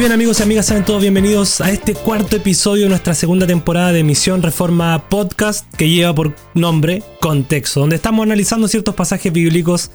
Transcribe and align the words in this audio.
bien 0.00 0.12
amigos 0.12 0.40
y 0.40 0.44
amigas, 0.44 0.64
sean 0.64 0.82
todos 0.82 1.02
bienvenidos 1.02 1.60
a 1.60 1.70
este 1.70 1.92
cuarto 1.92 2.34
episodio 2.34 2.84
de 2.84 2.88
nuestra 2.88 3.12
segunda 3.12 3.46
temporada 3.46 3.92
de 3.92 4.02
Misión 4.02 4.42
Reforma 4.42 5.10
Podcast 5.10 5.70
que 5.74 5.90
lleva 5.90 6.14
por 6.14 6.34
nombre 6.54 7.02
Contexto, 7.20 7.80
donde 7.80 7.96
estamos 7.96 8.22
analizando 8.24 8.66
ciertos 8.66 8.94
pasajes 8.94 9.30
bíblicos 9.30 9.90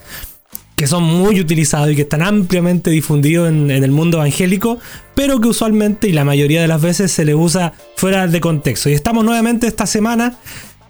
que 0.76 0.86
son 0.86 1.02
muy 1.02 1.40
utilizados 1.40 1.90
y 1.90 1.96
que 1.96 2.04
están 2.04 2.22
ampliamente 2.22 2.92
difundidos 2.92 3.50
en, 3.50 3.72
en 3.72 3.84
el 3.84 3.90
mundo 3.90 4.18
evangélico, 4.18 4.78
pero 5.16 5.42
que 5.42 5.48
usualmente 5.48 6.08
y 6.08 6.12
la 6.12 6.24
mayoría 6.24 6.62
de 6.62 6.68
las 6.68 6.84
veces 6.84 7.12
se 7.12 7.26
les 7.26 7.34
usa 7.34 7.74
fuera 7.96 8.28
de 8.28 8.40
contexto. 8.40 8.92
Y 8.92 8.94
estamos 8.94 9.26
nuevamente 9.26 9.66
esta 9.66 9.88
semana 9.88 10.38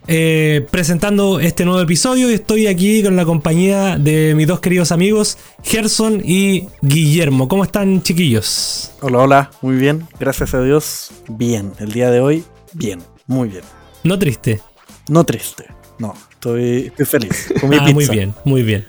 eh, 0.08 0.66
presentando 0.70 1.40
este 1.40 1.66
nuevo 1.66 1.82
episodio 1.82 2.30
y 2.30 2.34
estoy 2.34 2.68
aquí 2.68 3.02
con 3.04 3.16
la 3.16 3.26
compañía 3.26 3.98
de 3.98 4.36
mis 4.36 4.48
dos 4.48 4.60
queridos 4.60 4.92
amigos, 4.92 5.38
Gerson 5.64 6.22
y 6.24 6.68
Guillermo. 6.82 7.48
¿Cómo 7.48 7.64
están, 7.64 8.04
chiquillos? 8.04 8.92
Hola, 9.02 9.18
hola, 9.20 9.52
muy 9.62 9.78
bien, 9.78 10.08
gracias 10.20 10.54
a 10.54 10.62
Dios, 10.62 11.12
bien. 11.28 11.72
El 11.80 11.92
día 11.92 12.12
de 12.12 12.20
hoy, 12.20 12.44
bien, 12.74 13.02
muy 13.28 13.50
bien. 13.50 13.64
No 14.04 14.20
triste. 14.20 14.62
No 15.10 15.24
triste, 15.24 15.66
no, 16.00 16.14
estoy, 16.32 16.88
estoy 16.88 17.06
feliz. 17.06 17.54
Comí 17.62 17.78
ah, 17.80 17.88
muy 17.94 18.08
bien, 18.08 18.34
muy 18.44 18.64
bien. 18.64 18.86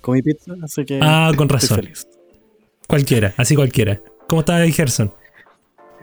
Comí 0.00 0.22
pizza, 0.22 0.52
así 0.62 0.84
que. 0.84 0.98
Ah, 1.02 1.30
con 1.36 1.48
razón. 1.48 1.76
feliz. 1.76 2.06
Cualquiera, 2.88 3.34
así 3.36 3.54
cualquiera. 3.54 4.00
¿Cómo 4.28 4.40
está 4.40 4.66
Gerson? 4.68 5.12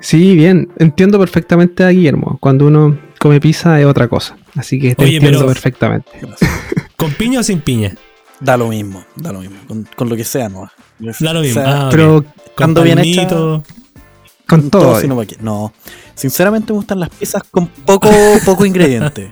Sí, 0.02 0.36
bien. 0.36 0.70
Entiendo 0.78 1.20
perfectamente 1.20 1.84
a 1.84 1.90
Guillermo. 1.90 2.38
Cuando 2.40 2.68
uno 2.68 3.00
come 3.20 3.40
pizza 3.40 3.80
es 3.80 3.86
otra 3.86 4.08
cosa. 4.08 4.36
Así 4.56 4.80
que 4.80 4.96
te 4.96 5.04
entiendo 5.04 5.46
perfectamente. 5.46 6.10
¿Con 6.98 7.12
piña 7.14 7.42
o 7.42 7.44
sin 7.44 7.62
piña? 7.62 7.94
Da 8.40 8.58
lo 8.58 8.70
mismo, 8.70 9.04
da 9.16 9.32
lo 9.32 9.42
mismo. 9.42 9.58
Con, 9.96 10.10
lo 10.10 10.16
que 10.16 10.24
sea, 10.24 10.50
¿no? 10.50 10.72
Da 11.20 11.34
lo 11.34 11.42
mismo. 11.42 11.62
Ah, 11.64 11.90
pero 11.92 12.26
cuando 12.56 12.82
viene 12.82 13.04
hecha, 13.04 13.28
con, 13.28 14.70
todo. 14.72 15.00
no, 15.42 15.74
sinceramente 16.16 16.74
me 16.74 16.78
gustan 16.78 17.00
las 17.00 17.10
pizzas 17.10 17.44
con 17.52 17.68
poco, 17.68 18.10
poco 18.46 18.66
ingrediente. 18.66 19.30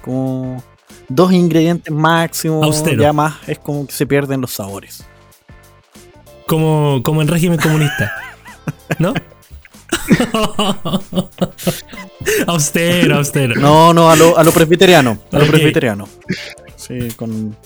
Como 0.00 0.62
dos 1.08 1.32
ingredientes 1.32 1.92
máximo. 1.92 2.64
Austero. 2.64 3.02
Ya 3.02 3.12
más 3.12 3.36
es 3.46 3.58
como 3.58 3.86
que 3.86 3.92
se 3.92 4.06
pierden 4.06 4.40
los 4.40 4.52
sabores. 4.52 5.04
Como, 6.46 7.02
como 7.02 7.20
en 7.20 7.28
régimen 7.28 7.58
comunista. 7.58 8.12
¿No? 8.98 9.12
austero, 12.46 13.16
austero. 13.16 13.54
No, 13.56 13.94
no, 13.94 14.10
a 14.10 14.16
lo, 14.16 14.36
a 14.36 14.44
lo 14.44 14.52
presbiteriano. 14.52 15.18
A 15.32 15.38
lo 15.38 15.46
presbiteriano. 15.46 16.08
Sí, 16.76 17.08
con. 17.16 17.56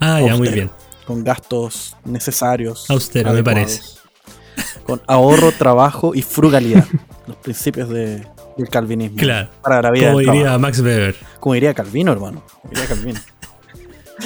Ah, 0.00 0.20
ya, 0.20 0.36
muy 0.36 0.48
bien. 0.48 0.70
Con 1.06 1.24
gastos 1.24 1.96
necesarios. 2.04 2.90
Austero, 2.90 3.32
me 3.32 3.42
parece. 3.42 3.80
Con 4.84 5.00
ahorro, 5.06 5.52
trabajo 5.52 6.14
y 6.14 6.22
frugalidad. 6.22 6.86
los 7.26 7.36
principios 7.36 7.88
de, 7.88 8.26
del 8.56 8.68
calvinismo. 8.68 9.18
Claro. 9.18 9.50
Para 9.62 9.82
la 9.82 9.90
vida 9.90 10.08
Como 10.08 10.20
diría 10.20 10.58
Max 10.58 10.80
Weber. 10.80 11.16
Como 11.40 11.54
diría 11.54 11.74
Calvino, 11.74 12.12
hermano. 12.12 12.42
Como 12.60 12.72
diría 12.72 12.86
Calvino. 12.86 13.20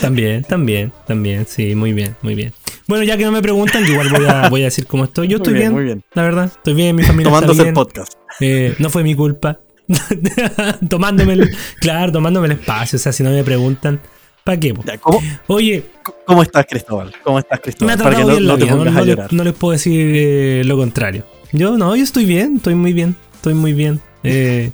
también, 0.00 0.44
también, 0.44 0.92
también. 1.06 1.46
Sí, 1.46 1.74
muy 1.74 1.92
bien, 1.92 2.16
muy 2.22 2.34
bien. 2.34 2.52
Bueno, 2.92 3.06
ya 3.06 3.16
que 3.16 3.24
no 3.24 3.32
me 3.32 3.40
preguntan, 3.40 3.86
igual 3.86 4.10
voy 4.50 4.60
a, 4.60 4.64
decir 4.66 4.86
cómo 4.86 5.04
estoy. 5.04 5.26
Yo 5.26 5.38
estoy 5.38 5.54
bien, 5.54 5.72
muy 5.72 5.82
bien, 5.82 6.04
la 6.12 6.24
verdad. 6.24 6.44
Estoy 6.44 6.74
bien, 6.74 6.94
mi 6.94 7.02
familia 7.02 7.30
Tomándose 7.30 7.52
está 7.52 7.62
bien. 7.62 7.68
el 7.68 7.74
podcast. 7.74 8.12
Eh, 8.38 8.74
no 8.80 8.90
fue 8.90 9.02
mi 9.02 9.14
culpa. 9.14 9.60
tomándome 10.90 11.32
el, 11.32 11.56
claro, 11.80 12.12
tomándome 12.12 12.48
el 12.48 12.52
espacio. 12.52 12.98
O 12.98 13.00
sea, 13.00 13.12
si 13.12 13.22
no 13.22 13.30
me 13.30 13.42
preguntan, 13.44 13.98
¿para 14.44 14.60
qué? 14.60 14.74
¿cómo, 15.00 15.22
Oye, 15.46 15.86
¿cómo 16.26 16.42
estás, 16.42 16.66
Cristóbal? 16.68 17.14
¿Cómo 17.24 17.38
estás, 17.38 17.60
Cristóbal? 17.60 17.86
Me 17.86 17.92
ha 17.94 17.96
tratado 17.96 18.26
bien 18.26 18.44
no, 18.44 19.28
no, 19.30 19.44
les 19.44 19.54
puedo 19.54 19.72
decir 19.72 20.12
eh, 20.14 20.62
lo 20.66 20.76
contrario. 20.76 21.24
Yo 21.50 21.78
no, 21.78 21.96
yo 21.96 22.04
estoy 22.04 22.26
bien, 22.26 22.56
estoy 22.56 22.74
muy 22.74 22.92
bien, 22.92 23.16
estoy 23.32 23.54
muy 23.54 23.72
bien. 23.72 24.02
Eh, 24.22 24.70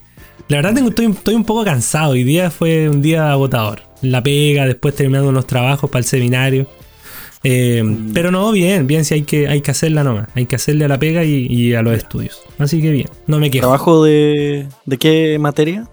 la 0.48 0.56
verdad 0.56 0.74
tengo, 0.74 0.88
estoy, 0.88 1.06
estoy 1.06 1.36
un 1.36 1.44
poco 1.44 1.62
cansado. 1.64 2.14
Hoy 2.14 2.24
día 2.24 2.50
fue 2.50 2.88
un 2.88 3.00
día 3.00 3.30
agotador. 3.30 3.82
La 4.02 4.24
pega, 4.24 4.66
después 4.66 4.96
terminando 4.96 5.28
unos 5.28 5.46
trabajos 5.46 5.88
para 5.88 6.00
el 6.00 6.04
seminario. 6.04 6.66
Eh, 7.44 7.82
pero 8.12 8.30
no, 8.30 8.50
bien, 8.52 8.86
bien, 8.86 9.04
si 9.04 9.14
hay 9.14 9.22
que, 9.22 9.48
hay 9.48 9.60
que 9.60 9.70
hacerla 9.70 10.04
nomás. 10.04 10.28
Hay 10.34 10.46
que 10.46 10.56
hacerle 10.56 10.84
a 10.84 10.88
la 10.88 10.98
pega 10.98 11.24
y, 11.24 11.74
a 11.74 11.82
los 11.82 11.96
estudios. 11.96 12.42
Así 12.58 12.80
que 12.82 12.90
bien, 12.90 13.08
no 13.26 13.38
me 13.38 13.50
quejo. 13.50 13.62
¿Trabajo 13.62 14.04
de, 14.04 14.66
de 14.86 14.98
qué 14.98 15.38
materia? 15.38 15.88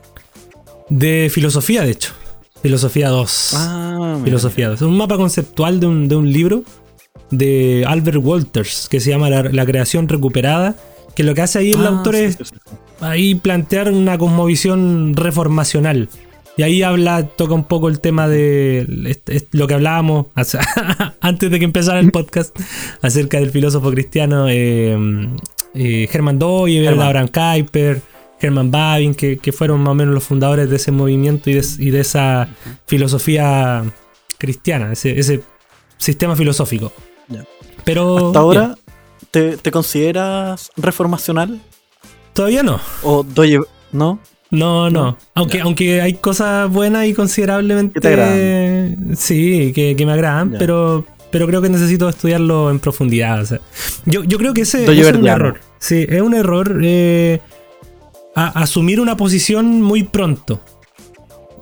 De 0.89 1.29
filosofía, 1.31 1.84
de 1.84 1.91
hecho. 1.91 2.13
Filosofía 2.61 3.09
2. 3.09 3.51
Ah, 3.55 4.19
filosofía 4.23 4.69
2. 4.69 4.75
Es 4.78 4.81
un 4.81 4.97
mapa 4.97 5.17
conceptual 5.17 5.79
de 5.79 5.88
un, 5.88 6.07
de 6.07 6.16
un, 6.16 6.31
libro 6.31 6.63
de 7.29 7.85
Albert 7.88 8.19
Walters 8.23 8.88
que 8.89 9.00
se 9.00 9.11
llama 9.11 9.29
La, 9.29 9.66
creación 9.66 10.07
recuperada. 10.07 10.75
Que 11.16 11.23
lo 11.23 11.34
que 11.34 11.41
hace 11.44 11.59
ahí 11.59 11.72
el 11.72 11.85
ah, 11.85 11.89
autor 11.89 12.16
es 12.16 12.38
ahí 13.00 13.35
plantear 13.35 13.91
una 13.91 14.17
cosmovisión 14.17 15.16
reformacional 15.16 16.09
y 16.57 16.63
ahí 16.63 16.83
habla, 16.83 17.27
toca 17.27 17.53
un 17.53 17.66
poco 17.66 17.89
el 17.89 17.99
tema 17.99 18.27
de 18.27 19.17
lo 19.51 19.67
que 19.67 19.73
hablábamos 19.73 20.27
antes 21.21 21.51
de 21.51 21.59
que 21.59 21.66
empezara 21.66 21.99
el 21.99 22.11
podcast 22.11 22.57
acerca 23.01 23.39
del 23.39 23.51
filósofo 23.51 23.91
cristiano 23.91 24.47
eh, 24.49 24.97
eh, 25.73 26.09
Herman 26.11 26.39
Doyle, 26.39 26.88
Abraham 26.88 27.27
Kuyper, 27.27 28.01
Herman 28.39 28.71
Babin, 28.71 29.16
que, 29.16 29.51
fueron 29.51 29.81
más 29.81 29.91
o 29.91 29.95
menos 29.95 30.13
los 30.13 30.23
fundadores 30.23 30.69
de 30.69 30.77
ese 30.77 30.91
movimiento 30.91 31.49
y 31.49 31.53
de, 31.53 31.99
esa 31.99 32.47
filosofía 32.85 33.83
cristiana, 34.37 34.91
ese, 34.93 35.43
sistema 35.97 36.35
filosófico. 36.35 36.93
Pero 37.83 38.27
hasta 38.27 38.39
ahora, 38.39 38.75
¿te, 39.31 39.57
¿te, 39.57 39.72
consideras 39.72 40.72
reformacional? 40.77 41.61
Todavía 42.33 42.63
no. 42.63 42.79
¿O 43.03 43.23
doy, 43.23 43.59
no? 43.91 44.19
No, 44.55 44.89
no. 44.89 45.17
Aunque, 45.33 45.61
aunque 45.61 46.01
hay 46.01 46.13
cosas 46.13 46.69
buenas 46.71 47.07
y 47.07 47.13
considerablemente. 47.13 47.99
¿Te 47.99 48.95
Sí, 49.16 49.71
que, 49.73 50.05
me 50.05 50.11
agradan, 50.11 50.55
pero, 50.57 51.05
pero 51.31 51.47
creo 51.47 51.61
que 51.61 51.69
necesito 51.69 52.07
estudiarlo 52.09 52.69
en 52.69 52.79
profundidad. 52.79 53.45
yo, 54.05 54.23
creo 54.38 54.53
que 54.53 54.61
ese 54.61 54.83
es 54.83 55.16
un 55.16 55.27
error. 55.27 55.59
Sí, 55.79 56.05
es 56.07 56.21
un 56.21 56.33
error 56.33 56.79
eh, 56.83 57.41
asumir 58.35 58.99
una 58.99 59.17
posición 59.17 59.81
muy 59.81 60.03
pronto. 60.03 60.59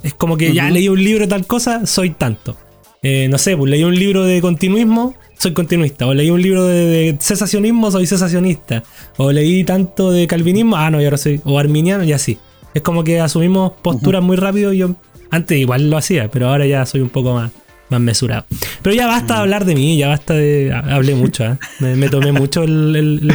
Es 0.04 0.14
como 0.14 0.38
que 0.38 0.54
ya 0.54 0.70
leí 0.70 0.90
un 0.90 1.02
libro 1.02 1.22
de 1.22 1.30
tal 1.30 1.46
cosa, 1.48 1.86
soy 1.86 2.12
tanto. 2.12 2.58
Eh, 3.02 3.28
no 3.30 3.38
sé, 3.38 3.56
pues 3.58 3.70
leí 3.70 3.84
un 3.84 3.96
libro 3.96 4.24
de 4.24 4.42
continuismo, 4.42 5.14
soy 5.38 5.54
continuista. 5.54 6.08
O 6.08 6.14
leí 6.14 6.30
un 6.30 6.42
libro 6.42 6.66
de, 6.66 6.86
de, 6.86 7.18
cesacionismo, 7.20 7.92
soy 7.92 8.08
cesacionista. 8.08 8.84
O 9.18 9.32
leí 9.32 9.64
tanto 9.64 10.12
de 10.12 10.28
calvinismo, 10.28 10.78
ah, 10.78 10.90
no, 10.90 11.02
y 11.02 11.06
ahora 11.06 11.18
soy. 11.18 11.42
O 11.44 11.60
arminiano, 11.60 12.04
y 12.04 12.14
así. 12.14 12.38
Es 12.74 12.82
como 12.82 13.04
que 13.04 13.20
asumimos 13.20 13.74
posturas 13.82 14.24
muy 14.24 14.38
rápido. 14.38 14.74
Yo 14.74 14.96
antes 15.30 15.58
igual 15.58 15.90
lo 15.90 15.98
hacía, 15.98 16.30
pero 16.30 16.50
ahora 16.50 16.66
ya 16.66 16.86
soy 16.86 17.02
un 17.02 17.10
poco 17.10 17.34
más, 17.34 17.52
más 17.90 18.02
mesurado. 18.02 18.46
Pero 18.82 18.96
ya 18.96 19.08
basta 19.08 19.36
de 19.36 19.40
hablar 19.42 19.66
de 19.66 19.76
mí, 19.76 19.98
ya 19.98 20.10
basta 20.10 20.34
de. 20.34 20.74
Hablé 20.74 21.16
mucho, 21.16 21.44
¿eh? 21.46 21.58
me, 21.80 22.10
tomé 22.10 22.32
mucho 22.32 22.64
el, 22.64 23.28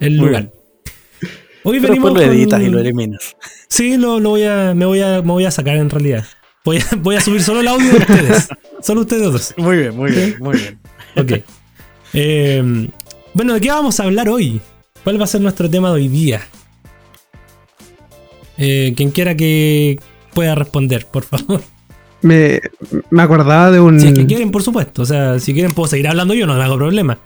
lugar. 0.00 0.50
Hoy 1.62 1.80
venimos 1.80 2.12
lo 2.12 2.20
editas 2.20 2.62
y 2.62 2.68
lo 2.68 2.78
eliminas. 2.78 3.36
Sí, 3.68 3.96
lo, 3.96 4.20
voy 4.20 4.44
a, 4.44 4.72
me, 4.74 4.86
voy 4.86 5.00
a, 5.00 5.22
me 5.22 5.32
voy 5.32 5.44
a 5.44 5.50
sacar 5.50 5.76
en 5.76 5.90
realidad. 5.90 6.24
Voy 6.64 6.78
a, 6.78 6.86
voy 6.96 7.16
a 7.16 7.20
subir 7.20 7.42
solo 7.42 7.60
el 7.60 7.68
audio 7.68 7.92
de 7.92 7.98
ustedes. 7.98 8.48
Solo 8.82 9.00
ustedes 9.00 9.22
dos. 9.22 9.54
Muy 9.56 9.78
bien, 9.78 9.96
muy 9.96 10.12
bien, 10.12 10.36
muy 10.38 10.56
bien. 10.56 10.78
Ok. 11.16 11.44
Eh, 12.12 12.88
bueno, 13.34 13.54
¿de 13.54 13.60
qué 13.60 13.68
vamos 13.68 13.98
a 13.98 14.04
hablar 14.04 14.28
hoy? 14.28 14.60
¿Cuál 15.02 15.20
va 15.20 15.24
a 15.24 15.26
ser 15.26 15.40
nuestro 15.40 15.68
tema 15.68 15.88
de 15.88 15.94
hoy 15.94 16.08
día? 16.08 16.40
Eh, 18.58 18.94
quien 18.96 19.10
quiera 19.10 19.36
que 19.36 19.98
pueda 20.34 20.54
responder, 20.54 21.06
por 21.06 21.24
favor. 21.24 21.62
Me, 22.22 22.60
me 23.10 23.22
acordaba 23.22 23.70
de 23.70 23.80
un. 23.80 24.00
Si 24.00 24.08
es 24.08 24.14
que 24.14 24.26
quieren, 24.26 24.50
por 24.50 24.62
supuesto. 24.62 25.02
O 25.02 25.06
sea, 25.06 25.38
si 25.38 25.52
quieren, 25.52 25.72
puedo 25.72 25.88
seguir 25.88 26.08
hablando 26.08 26.34
yo, 26.34 26.46
no 26.46 26.54
me 26.54 26.62
hago 26.62 26.76
problema. 26.76 27.18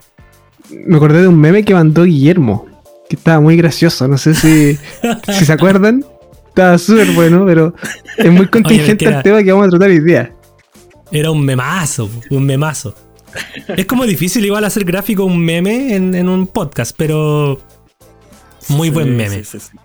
Me 0.71 0.97
acordé 0.97 1.23
de 1.23 1.29
un 1.29 1.39
meme 1.39 1.65
que 1.65 1.75
mandó 1.75 2.05
Guillermo, 2.05 2.67
que 3.09 3.17
estaba 3.17 3.41
muy 3.41 3.57
gracioso. 3.57 4.07
No 4.09 4.19
sé 4.19 4.35
si, 4.35 4.79
si 5.39 5.45
se 5.45 5.53
acuerdan. 5.53 6.05
Estaba 6.49 6.79
súper 6.79 7.13
bueno, 7.13 7.45
pero 7.47 7.75
es 8.17 8.31
muy 8.31 8.47
contingente 8.49 9.05
el 9.05 9.23
tema 9.23 9.43
que 9.43 9.53
vamos 9.53 9.69
a 9.69 9.71
tratar 9.71 9.89
hoy 9.89 10.01
día. 10.01 10.35
Era 11.13 11.31
un 11.31 11.45
memazo, 11.45 12.11
un 12.31 12.45
memazo. 12.45 12.95
Es 13.69 13.87
como 13.87 14.05
difícil 14.05 14.45
igual 14.45 14.65
hacer 14.65 14.85
gráfico 14.85 15.25
un 15.25 15.39
meme 15.39 15.95
en, 15.95 16.29
un 16.29 16.49
podcast, 16.49 16.95
pero 16.97 17.61
muy 18.69 18.91
buen 18.91 19.17
meme. 19.17 19.45
Sí, 19.45 19.59
sí, 19.61 19.77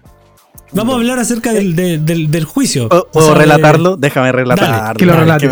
Vamos 0.72 0.96
a 0.96 0.98
hablar 0.98 1.20
acerca 1.20 1.54
del, 1.54 1.76
del, 1.76 2.46
juicio. 2.46 2.90
¿Puedo 3.12 3.34
relatarlo? 3.34 3.98
Déjame 3.98 4.32
relatarlo. 4.32 4.98
que 4.98 5.06
lo 5.06 5.16
relate, 5.16 5.48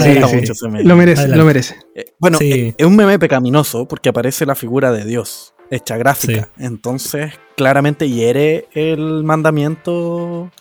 Lo 0.84 0.96
merece, 0.96 1.28
lo 1.28 1.46
merece. 1.46 1.76
Eh, 1.96 2.14
bueno, 2.20 2.38
eh, 2.42 2.74
es 2.78 2.86
un 2.86 2.96
meme 2.96 3.20
pecaminoso 3.20 3.88
porque 3.88 4.10
aparece 4.10 4.46
la 4.46 4.56
figura 4.56 4.92
de 4.92 5.06
Dios 5.06 5.54
hecha 5.70 5.98
gráfica. 5.98 6.50
Entonces, 6.58 7.34
claramente 7.56 8.10
hiere 8.10 8.68
el 8.74 9.24
mandamiento 9.24 10.52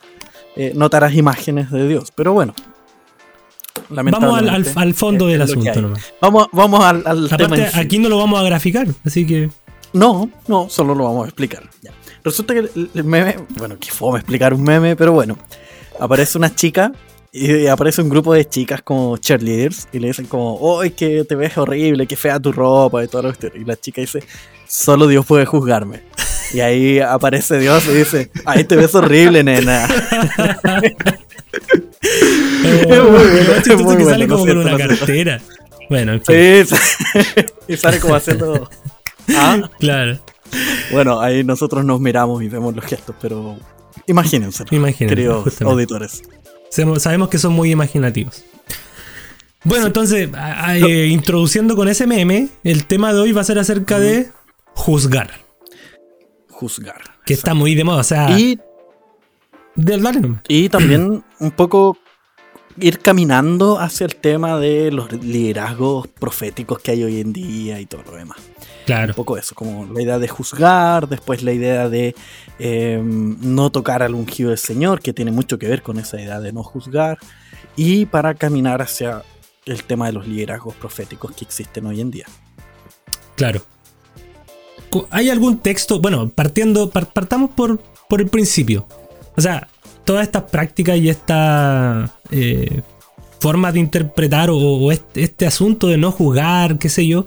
eh, 0.56 0.72
notarás 0.74 1.14
imágenes 1.14 1.70
de 1.70 1.88
Dios. 1.88 2.12
Pero 2.14 2.32
bueno. 2.32 2.54
Vamos 3.88 4.42
al, 4.76 4.94
fondo 4.94 5.26
del 5.26 5.42
asunto 5.42 5.94
Vamos, 6.20 6.48
vamos 6.52 6.84
al, 6.84 7.28
tema 7.36 7.56
aquí 7.74 7.98
no 7.98 8.08
lo 8.10 8.18
vamos 8.18 8.38
a 8.40 8.42
graficar, 8.42 8.86
así 9.04 9.26
que 9.26 9.50
No, 9.92 10.30
no, 10.46 10.68
solo 10.68 10.94
lo 10.94 11.04
vamos 11.04 11.24
a 11.24 11.28
explicar. 11.28 11.68
Resulta 12.24 12.54
que 12.54 12.60
el, 12.60 13.04
meme, 13.04 13.36
bueno, 13.50 13.78
que 13.78 13.90
fue 13.90 14.18
explicar 14.18 14.54
un 14.54 14.62
meme, 14.62 14.94
pero 14.96 15.12
bueno, 15.12 15.36
aparece 15.98 16.38
una 16.38 16.54
chica 16.54 16.92
y 17.32 17.66
aparece 17.66 18.02
un 18.02 18.08
grupo 18.10 18.34
de 18.34 18.48
chicas 18.48 18.82
como 18.82 19.16
cheerleaders 19.16 19.88
y 19.92 19.98
le 19.98 20.08
dicen 20.08 20.26
como, 20.26 20.80
¡ay, 20.80 20.90
que 20.90 21.24
te 21.24 21.34
ves 21.34 21.56
horrible, 21.56 22.06
que 22.06 22.14
fea 22.14 22.38
tu 22.38 22.52
ropa! 22.52 23.02
Y 23.02 23.08
todo 23.08 23.22
lo 23.22 23.32
que 23.32 23.50
Y 23.54 23.64
la 23.64 23.76
chica 23.76 24.00
dice, 24.02 24.22
solo 24.68 25.06
Dios 25.06 25.26
puede 25.26 25.46
juzgarme. 25.46 26.02
Y 26.52 26.60
ahí 26.60 27.00
aparece 27.00 27.58
Dios 27.58 27.86
y 27.88 27.94
dice, 27.94 28.30
¡ay, 28.44 28.64
te 28.64 28.76
ves 28.76 28.94
horrible, 28.94 29.42
nena! 29.42 29.86
es 32.02 32.86
muy 32.86 32.98
bueno. 32.98 33.96
que 33.96 34.04
sale 34.04 34.28
como 34.28 34.46
con 34.46 34.58
una 34.58 34.76
cartera. 34.76 35.40
Bueno, 35.88 36.12
en 36.12 36.22
fin. 36.22 36.66
Sí, 36.66 36.74
y 37.68 37.76
sale 37.76 37.98
como 37.98 38.14
haciendo... 38.14 38.68
¿Ah? 39.34 39.70
Claro. 39.78 40.20
Bueno, 40.90 41.20
ahí 41.20 41.44
nosotros 41.44 41.84
nos 41.84 42.00
miramos 42.00 42.42
y 42.42 42.48
vemos 42.48 42.74
los 42.74 42.84
gestos, 42.84 43.16
pero 43.20 43.56
imagínense, 44.06 44.64
queridos 44.64 45.60
auditores. 45.62 46.22
Sabemos 46.70 47.28
que 47.28 47.38
son 47.38 47.52
muy 47.52 47.70
imaginativos. 47.70 48.44
Bueno, 49.64 49.86
entonces, 49.86 50.28
eh, 50.70 51.06
introduciendo 51.06 51.76
con 51.76 51.88
ese 51.88 52.06
meme, 52.06 52.48
el 52.64 52.84
tema 52.86 53.12
de 53.12 53.20
hoy 53.20 53.32
va 53.32 53.42
a 53.42 53.44
ser 53.44 53.58
acerca 53.58 54.00
de 54.00 54.30
juzgar. 54.74 55.30
Juzgar. 56.50 57.00
Que 57.24 57.34
está 57.34 57.54
muy 57.54 57.74
de 57.74 57.84
moda, 57.84 58.00
o 58.00 58.04
sea. 58.04 58.38
Y, 58.38 58.58
y 60.48 60.68
también 60.68 61.22
un 61.38 61.50
poco 61.52 61.96
ir 62.78 62.98
caminando 62.98 63.78
hacia 63.78 64.06
el 64.06 64.16
tema 64.16 64.58
de 64.58 64.90
los 64.90 65.12
liderazgos 65.12 66.08
proféticos 66.08 66.80
que 66.80 66.92
hay 66.92 67.04
hoy 67.04 67.20
en 67.20 67.32
día 67.32 67.80
y 67.80 67.86
todo 67.86 68.02
lo 68.02 68.16
demás. 68.16 68.38
Claro. 68.86 69.12
Un 69.12 69.16
poco 69.16 69.36
eso, 69.36 69.54
como 69.54 69.86
la 69.92 70.02
idea 70.02 70.18
de 70.18 70.28
juzgar, 70.28 71.08
después 71.08 71.42
la 71.42 71.52
idea 71.52 71.88
de 71.88 72.14
em, 72.58 73.36
no 73.40 73.70
tocar 73.70 74.02
al 74.02 74.14
ungido 74.14 74.50
del 74.50 74.58
Señor, 74.58 75.00
que 75.00 75.12
tiene 75.12 75.30
mucho 75.30 75.58
que 75.58 75.68
ver 75.68 75.82
con 75.82 75.98
esa 75.98 76.20
idea 76.20 76.40
de 76.40 76.52
no 76.52 76.62
juzgar, 76.62 77.18
y 77.76 78.06
para 78.06 78.34
caminar 78.34 78.82
hacia 78.82 79.22
el 79.66 79.84
tema 79.84 80.06
de 80.06 80.12
los 80.12 80.26
liderazgos 80.26 80.74
proféticos 80.74 81.32
que 81.32 81.44
existen 81.44 81.86
hoy 81.86 82.00
en 82.00 82.10
día. 82.10 82.26
Claro. 83.36 83.62
¿Hay 85.10 85.30
algún 85.30 85.58
texto? 85.58 86.00
Bueno, 86.00 86.28
partiendo, 86.28 86.90
partamos 86.90 87.50
por, 87.50 87.80
por 88.08 88.20
el 88.20 88.28
principio. 88.28 88.86
O 89.36 89.40
sea, 89.40 89.68
todas 90.04 90.24
estas 90.24 90.44
prácticas 90.44 90.98
y 90.98 91.08
esta 91.08 92.14
eh, 92.30 92.82
forma 93.40 93.72
de 93.72 93.80
interpretar 93.80 94.50
o, 94.50 94.92
este, 94.92 95.22
este, 95.22 95.46
asunto 95.46 95.86
de 95.86 95.96
no 95.96 96.12
juzgar, 96.12 96.78
qué 96.78 96.88
sé 96.88 97.06
yo, 97.06 97.26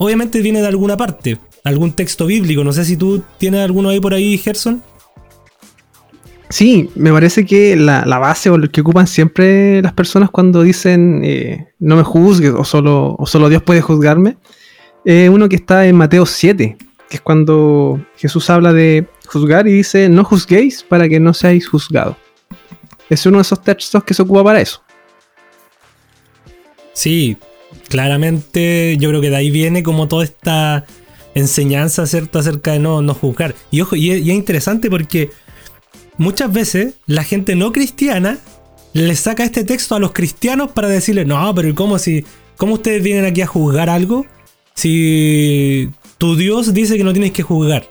obviamente 0.00 0.40
viene 0.40 0.62
de 0.62 0.66
alguna 0.66 0.96
parte, 0.96 1.38
algún 1.62 1.92
texto 1.92 2.24
bíblico. 2.24 2.64
No 2.64 2.72
sé 2.72 2.86
si 2.86 2.96
tú 2.96 3.22
tienes 3.36 3.60
alguno 3.60 3.90
ahí 3.90 4.00
por 4.00 4.14
ahí, 4.14 4.38
Gerson. 4.38 4.82
Sí, 6.48 6.88
me 6.94 7.12
parece 7.12 7.44
que 7.44 7.76
la, 7.76 8.02
base 8.18 8.48
o 8.48 8.56
lo 8.56 8.68
que 8.70 8.80
ocupan 8.80 9.06
siempre 9.06 9.82
las 9.82 9.92
personas 9.92 10.30
cuando 10.30 10.62
dicen 10.62 11.20
eh, 11.22 11.68
no 11.78 11.96
me 11.96 12.02
juzgues 12.02 12.54
o 12.56 12.64
solo, 12.64 13.14
o 13.18 13.26
solo 13.26 13.50
Dios 13.50 13.62
puede 13.62 13.82
juzgarme, 13.82 14.38
es 15.04 15.28
uno 15.28 15.50
que 15.50 15.56
está 15.56 15.86
en 15.86 15.96
Mateo 15.96 16.24
7, 16.24 16.76
que 17.08 17.16
es 17.16 17.20
cuando 17.20 18.00
Jesús 18.16 18.48
habla 18.48 18.72
de 18.72 19.06
juzgar 19.26 19.68
y 19.68 19.72
dice 19.72 20.08
no 20.08 20.24
juzguéis 20.24 20.82
para 20.82 21.08
que 21.10 21.20
no 21.20 21.34
seáis 21.34 21.68
juzgados. 21.68 22.16
Es 23.10 23.26
uno 23.26 23.36
de 23.36 23.42
esos 23.42 23.62
textos 23.62 24.02
que 24.02 24.14
se 24.14 24.22
ocupa 24.22 24.42
para 24.42 24.60
eso. 24.62 24.82
Sí, 26.94 27.36
claramente 27.88 28.96
yo 28.98 29.08
creo 29.08 29.20
que 29.20 29.30
de 29.30 29.36
ahí 29.36 29.50
viene 29.50 29.82
como 29.82 30.08
toda 30.08 30.24
esta 30.24 30.86
enseñanza 31.34 32.06
¿cierto? 32.06 32.38
acerca 32.38 32.72
de 32.72 32.78
no, 32.78 33.02
juzgar. 33.14 33.54
Y 33.70 33.80
ojo, 33.80 33.96
y 33.96 34.10
es, 34.10 34.26
interesante 34.26 34.90
porque 34.90 35.30
muchas 36.18 36.52
veces 36.52 36.94
la 37.06 37.24
gente 37.24 37.56
no 37.56 37.72
cristiana 37.72 38.38
le 38.92 39.14
saca 39.14 39.44
este 39.44 39.64
texto 39.64 39.94
a 39.94 40.00
los 40.00 40.12
cristianos 40.12 40.72
para 40.72 40.88
decirle, 40.88 41.24
no, 41.24 41.54
pero 41.54 41.74
¿cómo 41.74 41.98
si, 41.98 42.24
cómo 42.56 42.74
ustedes 42.74 43.02
vienen 43.02 43.24
aquí 43.24 43.40
a 43.40 43.46
juzgar 43.46 43.88
algo? 43.88 44.26
Si 44.74 45.90
tu 46.18 46.36
Dios 46.36 46.74
dice 46.74 46.96
que 46.96 47.04
no 47.04 47.12
tienes 47.12 47.32
que 47.32 47.42
juzgar. 47.42 47.88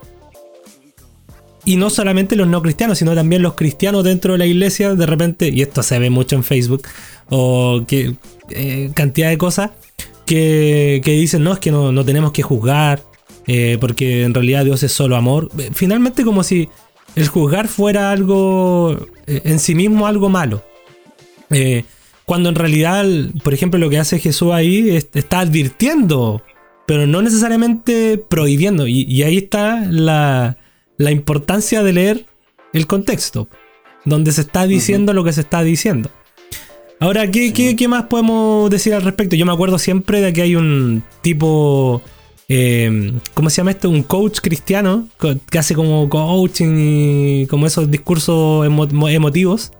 Y 1.66 1.76
no 1.76 1.90
solamente 1.90 2.36
los 2.36 2.48
no 2.48 2.62
cristianos, 2.62 2.98
sino 2.98 3.14
también 3.16 3.42
los 3.42 3.54
cristianos 3.54 4.04
dentro 4.04 4.34
de 4.34 4.40
la 4.40 4.46
iglesia, 4.46 4.96
de 4.96 5.06
repente, 5.06 5.50
y 5.50 5.62
esto 5.62 5.84
se 5.84 6.00
ve 6.00 6.10
mucho 6.10 6.36
en 6.36 6.44
Facebook, 6.44 6.84
o 7.30 7.84
que 7.88 8.16
eh, 8.52 8.92
cantidad 8.94 9.30
de 9.30 9.38
cosas, 9.38 9.72
que, 10.26 11.02
dicen, 11.06 11.44
no, 11.44 11.54
es 11.54 11.60
que 11.60 11.72
no, 11.72 12.06
tenemos 12.06 12.32
que 12.32 12.44
juzgar, 12.44 13.04
eh, 13.48 13.78
porque 13.82 14.24
en 14.24 14.34
realidad 14.34 14.66
Dios 14.66 14.84
es 14.84 14.92
solo 14.92 15.16
amor. 15.16 15.50
Eh, 15.58 15.72
finalmente 15.74 16.24
como 16.24 16.44
si 16.44 16.70
el 17.16 17.28
juzgar 17.28 17.68
fuera 17.68 18.12
algo, 18.12 19.08
en 19.26 19.60
sí 19.60 19.76
mismo 19.76 20.08
algo 20.08 20.30
malo. 20.30 20.64
cuando 22.26 22.50
en 22.50 22.56
realidad, 22.56 23.06
por 23.44 23.54
ejemplo, 23.54 23.80
lo 23.80 23.90
que 23.90 23.98
hace 23.98 24.20
Jesús 24.20 24.52
ahí 24.52 24.96
está 24.96 25.40
advirtiendo, 25.40 26.44
pero 26.86 27.08
no 27.08 27.22
necesariamente 27.22 28.18
prohibiendo. 28.18 28.88
y 28.88 29.24
ahí 29.24 29.38
está 29.38 29.84
la, 29.90 30.58
la 31.00 31.12
importancia 31.12 31.82
de 31.82 31.94
leer 31.94 32.26
el 32.74 32.86
contexto, 32.86 33.48
donde 34.06 34.32
se 34.32 34.42
está 34.42 34.68
diciendo 34.68 35.14
lo 35.14 35.24
que 35.24 35.34
se 35.34 35.42
está 35.42 35.64
diciendo. 35.64 36.12
Ahora, 37.00 37.32
¿qué, 37.32 37.88
más 37.88 38.04
podemos 38.04 38.70
decir 38.70 38.94
al 38.94 39.04
respecto? 39.04 39.36
Yo 39.36 39.46
me 39.46 39.54
acuerdo 39.54 39.80
siempre 39.80 40.20
de 40.20 40.34
que 40.34 40.42
hay 40.42 40.56
un 40.56 41.02
tipo, 41.22 42.02
eh, 42.50 43.14
¿cómo 43.34 43.50
se 43.50 43.58
llama 43.58 43.72
esto? 43.72 43.90
Un 43.90 44.04
coach 44.04 44.40
cristiano 44.42 45.08
que 45.50 45.58
hace 45.58 45.76
como 45.76 46.10
coaching 46.10 46.76
y 46.78 47.48
como 47.48 47.68
esos 47.68 47.90
discursos 47.90 48.66
emotivos 48.66 49.72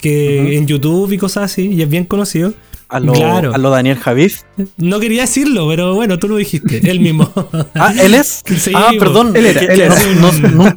que 0.00 0.56
en 0.56 0.66
YouTube 0.66 1.12
y 1.12 1.18
cosas 1.18 1.44
así, 1.44 1.68
y 1.68 1.82
es 1.82 1.88
bien 1.88 2.04
conocido. 2.04 2.54
A 2.94 3.00
lo, 3.00 3.12
a 3.52 3.58
lo 3.58 3.70
Daniel 3.70 3.98
Javif. 3.98 4.42
No 4.76 5.00
quería 5.00 5.22
decirlo, 5.22 5.66
pero 5.68 5.96
bueno, 5.96 6.16
tú 6.20 6.28
lo 6.28 6.36
dijiste, 6.36 6.80
él 6.88 7.00
mismo. 7.00 7.28
ah, 7.74 7.92
¿él 8.00 8.14
es? 8.14 8.44
ah, 8.74 8.92
perdón. 8.96 9.34
Él 9.34 9.46
era, 9.46 9.60
él 9.62 9.80
era. 9.80 9.96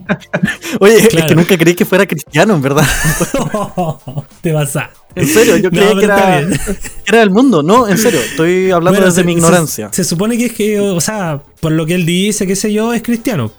Oye, 0.79 0.97
es 0.97 1.09
que 1.09 1.35
nunca 1.35 1.55
creí 1.55 1.75
que 1.75 1.85
fuera 1.85 2.07
cristiano, 2.07 2.55
en 2.55 2.61
verdad. 2.63 2.87
te 4.41 4.51
vas 4.51 4.75
a. 4.77 4.89
En 5.13 5.27
serio, 5.27 5.57
yo 5.57 5.69
creía 5.69 5.93
que, 5.93 6.05
era, 6.05 6.39
era, 7.05 7.19
del 7.19 7.29
mundo, 7.29 7.61
no, 7.61 7.87
en 7.87 7.99
serio, 7.99 8.19
estoy 8.19 8.71
hablando 8.71 9.05
desde 9.05 9.23
mi 9.23 9.33
ignorancia. 9.33 9.89
Se, 9.91 10.03
supone 10.03 10.39
que 10.39 10.47
es 10.47 10.53
que, 10.53 10.79
o 10.79 11.01
sea, 11.01 11.43
por 11.59 11.71
lo 11.71 11.85
que 11.85 11.93
él 11.93 12.05
dice, 12.05 12.47
qué 12.47 12.55
sé 12.55 12.73
yo, 12.73 12.93
es 12.93 13.03
cristiano. 13.03 13.51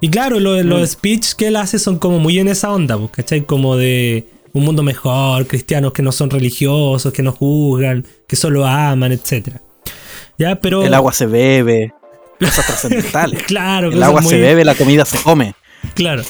Y 0.00 0.08
claro, 0.08 0.40
los 0.40 0.80
mm. 0.80 0.86
speech 0.86 1.32
que 1.34 1.46
él 1.46 1.56
hace 1.56 1.78
son 1.78 2.00
como 2.00 2.18
muy 2.18 2.40
en 2.40 2.48
esa 2.48 2.72
onda, 2.72 2.98
pues, 2.98 3.10
¿cachai? 3.12 3.44
Como 3.44 3.76
de 3.76 4.26
un 4.52 4.64
mundo 4.64 4.82
mejor, 4.82 5.46
cristianos 5.46 5.92
que 5.92 6.02
no 6.02 6.12
son 6.12 6.30
religiosos, 6.30 7.12
que 7.12 7.22
no 7.22 7.32
juzgan, 7.32 8.04
que 8.26 8.36
solo 8.36 8.66
aman, 8.66 9.12
etc. 9.12 9.56
¿Ya? 10.38 10.60
Pero... 10.60 10.84
El 10.84 10.94
agua 10.94 11.12
se 11.12 11.26
bebe, 11.26 11.92
cosas 12.38 12.66
trascendentales. 12.66 13.42
claro, 13.46 13.92
el 13.92 14.02
agua 14.02 14.22
se 14.22 14.38
bebe, 14.38 14.64
la 14.64 14.74
comida 14.74 15.04
se 15.04 15.18
come. 15.18 15.54
Claro. 15.94 16.22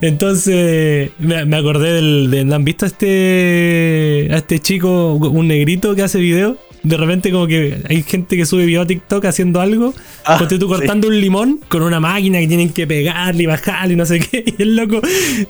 Entonces 0.00 1.10
me, 1.18 1.56
acordé 1.56 1.92
del, 1.92 2.52
¿Han 2.52 2.64
visto 2.64 2.86
a 2.86 2.88
este, 2.88 4.28
a 4.30 4.36
este 4.36 4.58
chico, 4.58 5.14
un 5.14 5.48
negrito 5.48 5.94
que 5.94 6.02
hace 6.02 6.18
video? 6.18 6.56
De 6.82 6.96
repente 6.96 7.30
como 7.30 7.46
que 7.46 7.82
hay 7.88 8.02
gente 8.02 8.36
que 8.36 8.46
sube 8.46 8.64
video 8.64 8.82
a 8.82 8.86
TikTok 8.86 9.24
haciendo 9.24 9.60
algo, 9.60 9.94
ah, 10.24 10.40
tú 10.48 10.66
cortando 10.66 11.08
un 11.08 11.20
limón 11.20 11.60
con 11.68 11.82
una 11.82 12.00
máquina 12.00 12.38
que 12.40 12.48
tienen 12.48 12.70
que 12.70 12.86
pegarle 12.86 13.44
y 13.44 13.46
bajarle 13.46 13.94
y 13.94 13.96
no 13.96 14.06
sé 14.06 14.20
qué, 14.20 14.44
y 14.58 14.62
el 14.62 14.76
loco 14.76 15.00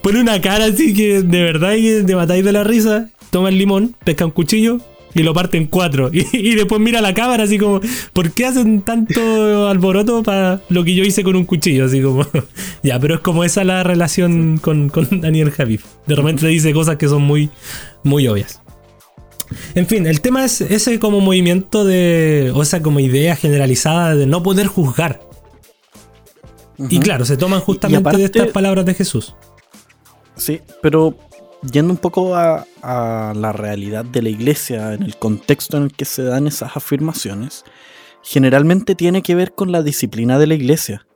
pone 0.02 0.20
una 0.20 0.40
cara 0.40 0.66
así 0.66 0.94
que 0.94 1.22
de 1.22 1.42
verdad 1.42 1.74
y 1.74 1.88
de 2.02 2.16
matáis 2.16 2.44
de 2.44 2.52
la 2.52 2.64
risa, 2.64 3.08
toma 3.30 3.48
el 3.48 3.58
limón, 3.58 3.94
pesca 4.04 4.24
un 4.24 4.32
cuchillo 4.32 4.80
y 5.14 5.22
lo 5.22 5.34
parte 5.34 5.56
en 5.56 5.66
cuatro. 5.66 6.10
Y, 6.32 6.54
después 6.54 6.80
mira 6.80 7.00
la 7.00 7.14
cámara 7.14 7.44
así 7.44 7.58
como, 7.58 7.80
¿por 8.12 8.30
qué 8.32 8.46
hacen 8.46 8.82
tanto 8.82 9.68
alboroto 9.68 10.22
para 10.22 10.60
lo 10.68 10.84
que 10.84 10.94
yo 10.94 11.04
hice 11.04 11.22
con 11.22 11.36
un 11.36 11.44
cuchillo? 11.44 11.86
Así 11.86 12.00
como, 12.00 12.26
ya, 12.82 12.98
pero 12.98 13.16
es 13.16 13.20
como 13.20 13.44
esa 13.44 13.64
la 13.64 13.82
relación 13.82 14.58
con, 14.58 14.88
con 14.88 15.20
Daniel 15.20 15.50
Javif. 15.50 15.84
De 16.06 16.14
repente 16.14 16.46
dice 16.46 16.72
cosas 16.72 16.96
que 16.96 17.08
son 17.08 17.22
muy, 17.22 17.50
muy 18.04 18.26
obvias. 18.28 18.59
En 19.74 19.86
fin, 19.86 20.06
el 20.06 20.20
tema 20.20 20.44
es 20.44 20.60
ese 20.60 20.98
como 21.00 21.20
movimiento 21.20 21.84
de. 21.84 22.52
o 22.54 22.62
esa 22.62 22.82
como 22.82 23.00
idea 23.00 23.36
generalizada 23.36 24.14
de 24.14 24.26
no 24.26 24.42
poder 24.42 24.66
juzgar. 24.66 25.20
Y 26.78 26.98
claro, 27.00 27.24
se 27.24 27.36
toman 27.36 27.60
justamente 27.60 28.16
de 28.16 28.24
estas 28.24 28.48
palabras 28.48 28.86
de 28.86 28.94
Jesús. 28.94 29.34
Sí, 30.36 30.62
pero 30.80 31.14
yendo 31.70 31.92
un 31.92 31.98
poco 31.98 32.34
a, 32.34 32.66
a, 32.82 33.34
la 33.36 33.52
realidad 33.52 34.04
de 34.04 34.22
la 34.22 34.30
iglesia, 34.30 34.94
en 34.94 35.02
el 35.02 35.16
contexto 35.16 35.76
en 35.76 35.84
el 35.84 35.92
que 35.92 36.06
se 36.06 36.22
dan 36.22 36.46
esas 36.46 36.76
afirmaciones, 36.76 37.64
generalmente 38.22 38.94
tiene 38.94 39.22
que 39.22 39.34
ver 39.34 39.52
con 39.52 39.72
la 39.72 39.82
disciplina 39.82 40.38
de 40.38 40.46
la 40.46 40.54
iglesia. 40.54 41.06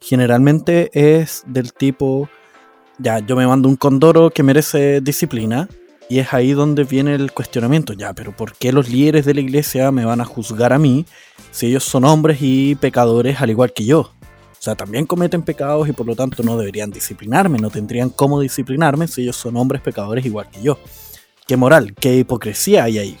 Generalmente 0.00 0.90
es 0.92 1.44
del 1.46 1.72
tipo, 1.72 2.28
ya, 2.98 3.20
yo 3.20 3.36
me 3.36 3.46
mando 3.46 3.68
un 3.68 3.76
condoro 3.76 4.30
que 4.30 4.42
merece 4.42 5.00
disciplina, 5.00 5.68
y 6.08 6.18
es 6.20 6.32
ahí 6.32 6.52
donde 6.52 6.84
viene 6.84 7.14
el 7.14 7.32
cuestionamiento, 7.32 7.92
ya, 7.92 8.14
pero 8.14 8.32
¿por 8.34 8.54
qué 8.54 8.72
los 8.72 8.88
líderes 8.88 9.26
de 9.26 9.34
la 9.34 9.40
iglesia 9.40 9.90
me 9.90 10.04
van 10.04 10.20
a 10.20 10.24
juzgar 10.24 10.72
a 10.72 10.78
mí 10.78 11.04
si 11.50 11.66
ellos 11.66 11.84
son 11.84 12.04
hombres 12.04 12.38
y 12.40 12.74
pecadores 12.76 13.40
al 13.40 13.50
igual 13.50 13.72
que 13.72 13.84
yo? 13.84 14.00
O 14.00 14.60
sea, 14.60 14.74
también 14.74 15.06
cometen 15.06 15.42
pecados 15.42 15.88
y 15.88 15.92
por 15.92 16.06
lo 16.06 16.16
tanto 16.16 16.42
no 16.42 16.56
deberían 16.56 16.90
disciplinarme, 16.90 17.58
no 17.58 17.70
tendrían 17.70 18.10
cómo 18.10 18.40
disciplinarme 18.40 19.06
si 19.06 19.22
ellos 19.22 19.36
son 19.36 19.56
hombres 19.56 19.82
pecadores 19.82 20.24
igual 20.26 20.48
que 20.50 20.62
yo. 20.62 20.78
¿Qué 21.46 21.56
moral, 21.56 21.94
qué 21.94 22.16
hipocresía 22.16 22.84
hay 22.84 22.98
ahí? 22.98 23.18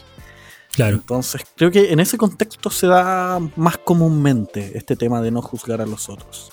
Claro. 0.72 0.96
Entonces, 0.96 1.42
creo 1.56 1.70
que 1.70 1.92
en 1.92 2.00
ese 2.00 2.18
contexto 2.18 2.70
se 2.70 2.86
da 2.86 3.38
más 3.56 3.78
comúnmente 3.78 4.76
este 4.76 4.96
tema 4.96 5.20
de 5.22 5.30
no 5.30 5.42
juzgar 5.42 5.80
a 5.80 5.86
los 5.86 6.08
otros. 6.08 6.52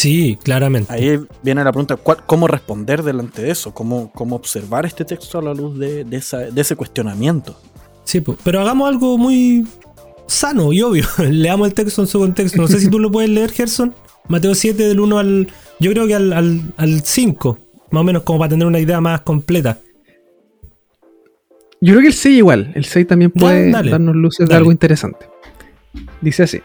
Sí, 0.00 0.38
claramente. 0.42 0.90
Ahí 0.90 1.20
viene 1.42 1.62
la 1.62 1.72
pregunta, 1.72 1.94
¿cómo 2.24 2.46
responder 2.46 3.02
delante 3.02 3.42
de 3.42 3.50
eso? 3.50 3.74
¿Cómo, 3.74 4.10
cómo 4.14 4.34
observar 4.34 4.86
este 4.86 5.04
texto 5.04 5.38
a 5.38 5.42
la 5.42 5.52
luz 5.52 5.78
de, 5.78 6.06
ese 6.56 6.74
cuestionamiento? 6.74 7.54
Sí, 8.04 8.22
pero 8.42 8.62
hagamos 8.62 8.88
algo 8.88 9.18
muy 9.18 9.66
sano 10.26 10.72
y 10.72 10.80
obvio. 10.80 11.04
Leamos 11.18 11.68
el 11.68 11.74
texto 11.74 12.00
en 12.00 12.06
su 12.06 12.18
contexto. 12.18 12.62
No 12.62 12.66
sé 12.66 12.80
si 12.80 12.88
tú 12.88 12.98
lo 12.98 13.12
puedes 13.12 13.28
leer, 13.28 13.52
Gerson. 13.52 13.94
Mateo 14.26 14.54
7 14.54 14.88
del 14.88 15.00
1 15.00 15.18
al... 15.18 15.48
Yo 15.80 15.90
creo 15.90 16.06
que 16.06 16.14
al, 16.14 17.02
5, 17.04 17.58
más 17.90 18.00
o 18.00 18.04
menos 18.04 18.22
como 18.22 18.38
para 18.38 18.48
tener 18.48 18.66
una 18.66 18.80
idea 18.80 19.02
más 19.02 19.20
completa. 19.20 19.80
Yo 21.82 21.92
creo 21.92 22.00
que 22.00 22.06
el 22.06 22.14
6 22.14 22.38
igual. 22.38 22.72
El 22.74 22.86
6 22.86 23.06
también 23.06 23.32
puede 23.32 23.70
darnos 23.70 24.16
luces 24.16 24.48
de 24.48 24.54
algo 24.54 24.72
interesante. 24.72 25.26
Dice 26.22 26.44
así. 26.44 26.62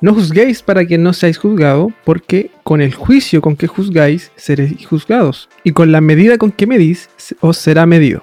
No 0.00 0.14
juzguéis 0.14 0.62
para 0.62 0.86
que 0.86 0.96
no 0.96 1.12
seáis 1.12 1.38
juzgados, 1.38 1.92
porque 2.04 2.52
con 2.62 2.80
el 2.80 2.94
juicio 2.94 3.40
con 3.40 3.56
que 3.56 3.66
juzgáis 3.66 4.30
seréis 4.36 4.86
juzgados, 4.86 5.48
y 5.64 5.72
con 5.72 5.90
la 5.90 6.00
medida 6.00 6.38
con 6.38 6.52
que 6.52 6.68
medís 6.68 7.10
os 7.40 7.56
será 7.56 7.84
medido. 7.84 8.22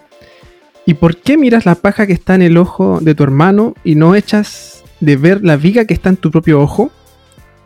¿Y 0.85 0.93
por 0.93 1.17
qué 1.17 1.37
miras 1.37 1.65
la 1.65 1.75
paja 1.75 2.07
que 2.07 2.13
está 2.13 2.35
en 2.35 2.43
el 2.43 2.57
ojo 2.57 2.99
de 3.01 3.13
tu 3.13 3.23
hermano 3.23 3.73
y 3.83 3.95
no 3.95 4.15
echas 4.15 4.85
de 5.01 5.17
ver 5.17 5.43
la 5.43 5.57
viga 5.57 5.83
que 5.83 5.93
está 5.93 6.09
en 6.09 6.15
tu 6.15 6.31
propio 6.31 6.61
ojo? 6.61 6.91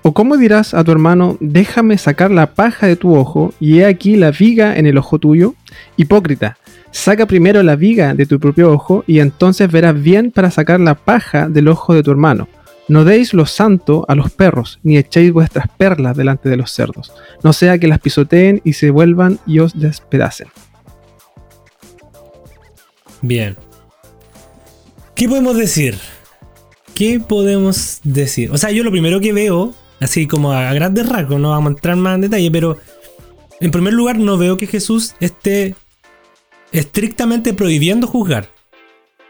¿O 0.02 0.14
cómo 0.14 0.38
dirás 0.38 0.74
a 0.74 0.84
tu 0.84 0.92
hermano, 0.92 1.38
déjame 1.40 1.98
sacar 2.00 2.32
la 2.32 2.56
paja 2.56 2.88
de 2.88 2.96
tu 2.96 3.16
ojo 3.16 3.54
y 3.60 3.80
he 3.80 3.86
aquí 3.86 4.16
la 4.16 4.32
viga 4.32 4.76
en 4.76 4.88
el 4.88 4.98
ojo 4.98 5.20
tuyo? 5.20 5.54
Hipócrita, 5.98 6.58
saca 6.90 7.28
primero 7.28 7.62
la 7.62 7.76
viga 7.76 8.16
de 8.16 8.26
tu 8.26 8.40
propio 8.40 8.72
ojo 8.72 9.04
y 9.06 9.20
entonces 9.20 9.72
verás 9.72 10.02
bien 10.02 10.32
para 10.32 10.50
sacar 10.50 10.80
la 10.80 10.96
paja 10.96 11.48
del 11.48 11.68
ojo 11.68 11.94
de 11.94 12.02
tu 12.02 12.10
hermano 12.10 12.48
no 12.90 13.06
deis 13.06 13.34
lo 13.34 13.46
santo 13.46 14.04
a 14.10 14.16
los 14.16 14.32
perros, 14.32 14.80
ni 14.84 14.98
echéis 14.98 15.32
vuestras 15.32 15.68
perlas 15.78 16.18
delante 16.18 16.50
de 16.50 16.58
los 16.58 16.72
cerdos, 16.72 17.14
no 17.44 17.54
sea 17.54 17.78
que 17.78 17.88
las 17.88 18.00
pisoteen 18.00 18.62
y 18.66 18.74
se 18.74 18.90
vuelvan 18.90 19.40
y 19.46 19.60
os 19.60 19.80
despedacen. 19.80 20.48
Bien. 23.22 23.56
¿Qué 25.16 25.30
podemos 25.30 25.56
decir? 25.56 25.98
¿Qué 26.96 27.20
podemos 27.20 28.00
decir? 28.04 28.52
O 28.52 28.58
sea, 28.58 28.72
yo 28.72 28.84
lo 28.84 28.92
primero 28.92 29.20
que 29.20 29.34
veo, 29.34 29.74
así 30.00 30.28
como 30.28 30.52
a 30.52 30.74
grandes 30.74 31.08
rasgos, 31.08 31.40
no 31.40 31.52
vamos 31.52 31.72
a 31.72 31.76
entrar 31.76 31.96
más 31.96 32.16
en 32.16 32.22
detalle, 32.22 32.52
pero 32.52 32.78
en 33.60 33.72
primer 33.72 33.94
lugar 33.94 34.18
no 34.18 34.38
veo 34.38 34.58
que 34.58 34.68
Jesús 34.68 35.16
esté 35.20 35.76
estrictamente 36.72 37.54
prohibiendo 37.54 38.08
juzgar, 38.08 38.50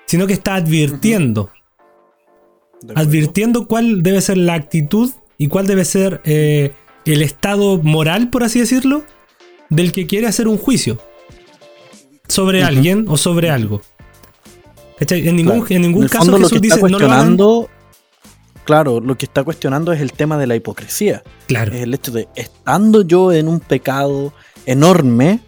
sino 0.05 0.27
que 0.27 0.33
está 0.33 0.55
advirtiendo 0.55 1.51
advirtiendo 2.95 3.67
cuál 3.67 4.03
debe 4.03 4.21
ser 4.21 4.37
la 4.37 4.53
actitud 4.53 5.11
y 5.37 5.47
cuál 5.47 5.67
debe 5.67 5.85
ser 5.85 6.21
eh, 6.23 6.73
el 7.05 7.21
estado 7.21 7.81
moral, 7.81 8.29
por 8.29 8.43
así 8.43 8.59
decirlo, 8.59 9.03
del 9.69 9.91
que 9.91 10.07
quiere 10.07 10.27
hacer 10.27 10.47
un 10.47 10.57
juicio 10.57 10.99
sobre 12.27 12.63
alguien 12.63 13.05
o 13.07 13.17
sobre 13.17 13.49
algo. 13.49 13.81
En 14.99 15.35
ningún, 15.35 15.65
en 15.69 15.81
ningún 15.81 16.07
caso 16.07 16.37
Jesús 16.37 16.61
dice 16.61 16.79
cuestionando, 16.79 17.69
Claro, 18.69 18.99
lo 18.99 19.17
que 19.17 19.25
está 19.25 19.43
cuestionando 19.43 19.91
es 19.93 19.99
el 19.99 20.13
tema 20.13 20.37
de 20.37 20.45
la 20.45 20.55
hipocresía. 20.55 21.23
Claro. 21.47 21.73
Es 21.73 21.81
el 21.81 21.91
hecho 21.91 22.11
de, 22.11 22.27
estando 22.35 23.01
yo 23.01 23.31
en 23.31 23.47
un 23.47 23.59
pecado 23.59 24.31
enorme, 24.67 25.39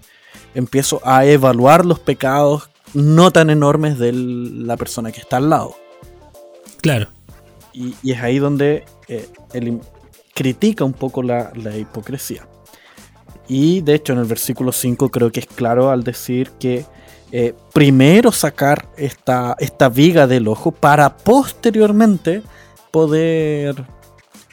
empiezo 0.56 1.02
a 1.04 1.24
evaluar 1.26 1.86
los 1.86 2.00
pecados 2.00 2.72
no 2.96 3.30
tan 3.30 3.52
enormes 3.52 4.00
de 4.00 4.12
la 4.12 4.76
persona 4.76 5.12
que 5.12 5.22
está 5.22 5.38
al 5.38 5.52
lado. 5.52 5.76
Claro. 6.82 7.10
Y, 7.74 7.96
es 8.10 8.22
ahí 8.22 8.40
donde 8.40 8.86
eh, 9.08 9.28
él 9.54 9.80
critica 10.34 10.84
un 10.84 10.94
poco 10.94 11.24
la, 11.24 11.52
hipocresía. 11.78 12.48
Y 13.48 13.82
de 13.82 13.96
hecho 13.96 14.14
en 14.14 14.20
el 14.20 14.26
versículo 14.26 14.72
5 14.72 15.10
creo 15.10 15.32
que 15.32 15.42
es 15.42 15.48
claro 15.48 15.90
al 15.90 16.04
decir 16.04 16.52
que 16.60 16.86
eh, 17.32 17.54
primero 17.74 18.32
sacar 18.32 18.88
esta, 18.98 19.56
esta 19.60 19.90
viga 19.90 20.28
del 20.28 20.48
ojo 20.48 20.72
para 20.72 21.18
posteriormente 21.18 22.44
poder, 22.92 23.86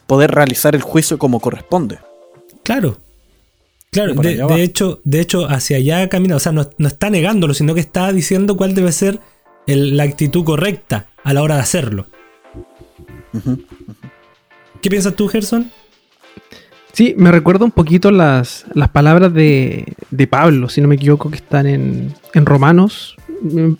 poder 0.06 0.30
realizar 0.30 0.74
el 0.74 0.82
juicio 0.82 1.18
como 1.18 1.40
corresponde. 1.40 1.98
Claro. 2.62 2.98
Claro, 3.90 4.14
de, 4.14 4.62
hecho, 4.62 5.00
de 5.04 5.20
hecho, 5.20 5.46
hacia 5.48 5.78
allá 5.78 6.08
camina, 6.10 6.36
o 6.36 6.38
sea, 6.38 6.52
no, 6.52 6.68
está 6.78 7.08
negándolo, 7.08 7.54
sino 7.54 7.72
que 7.74 7.80
está 7.80 8.12
diciendo 8.12 8.56
cuál 8.56 8.74
debe 8.74 8.92
ser 8.92 9.18
la 9.66 10.02
actitud 10.02 10.44
correcta 10.44 11.08
a 11.24 11.32
la 11.32 11.42
hora 11.42 11.54
de 11.54 11.62
hacerlo. 11.62 12.06
¿Qué 14.80 14.90
piensas 14.90 15.14
tú, 15.14 15.28
Gerson? 15.28 15.70
Sí, 16.92 17.14
me 17.16 17.30
recuerda 17.30 17.64
un 17.64 17.70
poquito 17.70 18.10
las, 18.10 18.64
las 18.74 18.88
palabras 18.88 19.32
de, 19.32 19.94
Pablo, 20.28 20.68
si 20.68 20.80
no 20.80 20.88
me 20.88 20.96
equivoco, 20.96 21.30
que 21.30 21.36
están 21.36 21.66
en, 21.66 22.14
Romanos, 22.34 23.16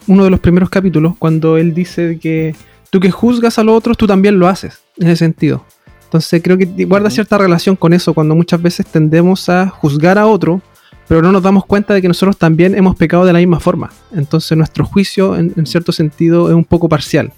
uno 0.06 0.24
de 0.24 0.30
los 0.30 0.40
primeros 0.40 0.70
capítulos, 0.70 1.14
cuando 1.18 1.56
él 1.56 1.74
dice 1.74 2.18
que 2.20 2.54
tú 2.90 3.00
que 3.00 3.10
juzgas 3.10 3.58
a 3.58 3.64
los 3.64 3.76
otros, 3.76 3.96
tú 3.96 4.06
también 4.06 4.38
lo 4.38 4.46
haces, 4.46 4.82
en 4.98 5.08
ese 5.08 5.16
sentido. 5.16 5.64
Entonces 6.04 6.40
creo 6.42 6.56
que 6.56 6.66
guarda 6.84 7.10
cierta 7.10 7.38
relación 7.38 7.76
con 7.76 7.92
eso, 7.92 8.14
cuando 8.14 8.34
muchas 8.34 8.62
veces 8.62 8.86
tendemos 8.86 9.48
a 9.48 9.68
juzgar 9.68 10.16
a 10.16 10.26
otro, 10.26 10.62
pero 11.08 11.20
no 11.20 11.32
nos 11.32 11.42
damos 11.42 11.66
cuenta 11.66 11.94
de 11.94 12.02
que 12.02 12.08
nosotros 12.08 12.36
también 12.36 12.76
hemos 12.76 12.94
pecado 12.94 13.24
de 13.24 13.32
la 13.32 13.40
misma 13.40 13.58
forma. 13.58 13.90
Entonces 14.14 14.56
nuestro 14.56 14.84
juicio, 14.84 15.36
en 15.36 15.66
cierto 15.66 15.90
sentido, 15.90 16.50
es 16.50 16.54
un 16.54 16.64
poco 16.64 16.88
parcial 16.88 17.32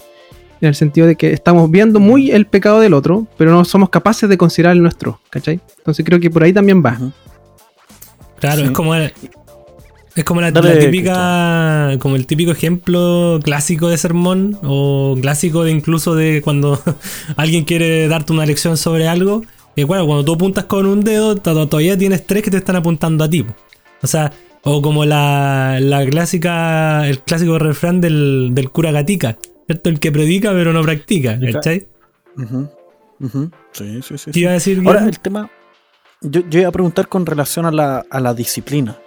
en 0.60 0.68
el 0.68 0.74
sentido 0.74 1.06
de 1.06 1.16
que 1.16 1.32
estamos 1.32 1.70
viendo 1.70 2.00
muy 2.00 2.30
el 2.30 2.46
pecado 2.46 2.80
del 2.80 2.94
otro, 2.94 3.26
pero 3.36 3.50
no 3.50 3.64
somos 3.64 3.90
capaces 3.90 4.28
de 4.28 4.36
considerar 4.36 4.76
el 4.76 4.82
nuestro, 4.82 5.20
¿cachai? 5.30 5.60
Entonces 5.78 6.04
creo 6.04 6.20
que 6.20 6.30
por 6.30 6.42
ahí 6.42 6.52
también 6.52 6.84
va. 6.84 6.98
Claro, 8.38 8.62
es 8.62 8.70
como 8.70 8.94
es 10.16 10.24
como 10.24 10.40
la, 10.40 10.52
típica 10.52 11.96
como 12.00 12.16
el 12.16 12.26
típico 12.26 12.50
ejemplo 12.50 13.38
clásico 13.42 13.88
de 13.88 13.96
sermón 13.96 14.58
o 14.62 15.16
clásico 15.20 15.62
de 15.62 15.70
incluso 15.70 16.14
de 16.14 16.42
cuando 16.42 16.80
alguien 17.36 17.64
quiere 17.64 18.08
darte 18.08 18.32
una 18.32 18.44
lección 18.44 18.76
sobre 18.76 19.08
algo, 19.08 19.42
que 19.76 19.84
bueno, 19.84 20.06
cuando 20.06 20.24
tú 20.24 20.34
apuntas 20.34 20.64
con 20.64 20.86
un 20.86 21.04
dedo, 21.04 21.36
todavía 21.36 21.96
tienes 21.96 22.26
tres 22.26 22.42
que 22.42 22.50
te 22.50 22.58
están 22.58 22.76
apuntando 22.76 23.24
a 23.24 23.30
ti. 23.30 23.46
O 24.02 24.06
sea, 24.06 24.32
o 24.62 24.82
como 24.82 25.04
la, 25.04 25.78
la 25.80 26.04
clásica, 26.04 27.06
el 27.08 27.20
clásico 27.20 27.58
refrán 27.58 28.00
del, 28.00 28.50
del 28.52 28.70
cura 28.70 28.92
gatica, 28.92 29.38
el 29.70 30.00
que 30.00 30.12
predica 30.12 30.52
pero 30.52 30.72
no 30.72 30.82
practica, 30.82 31.38
¿cachai? 31.52 31.88
Sí, 33.72 34.02
sí, 34.02 34.18
sí. 34.18 34.30
¿Qué 34.30 34.40
iba 34.40 34.50
a 34.50 34.54
decir? 34.54 34.82
Ahora, 34.84 35.06
el 35.06 35.18
tema. 35.18 35.50
Yo, 36.22 36.42
iba 36.50 36.68
a 36.68 36.72
preguntar 36.72 37.08
con 37.08 37.26
relación 37.26 37.66
a 37.66 37.70
la, 37.70 38.34
disciplina. 38.34 38.98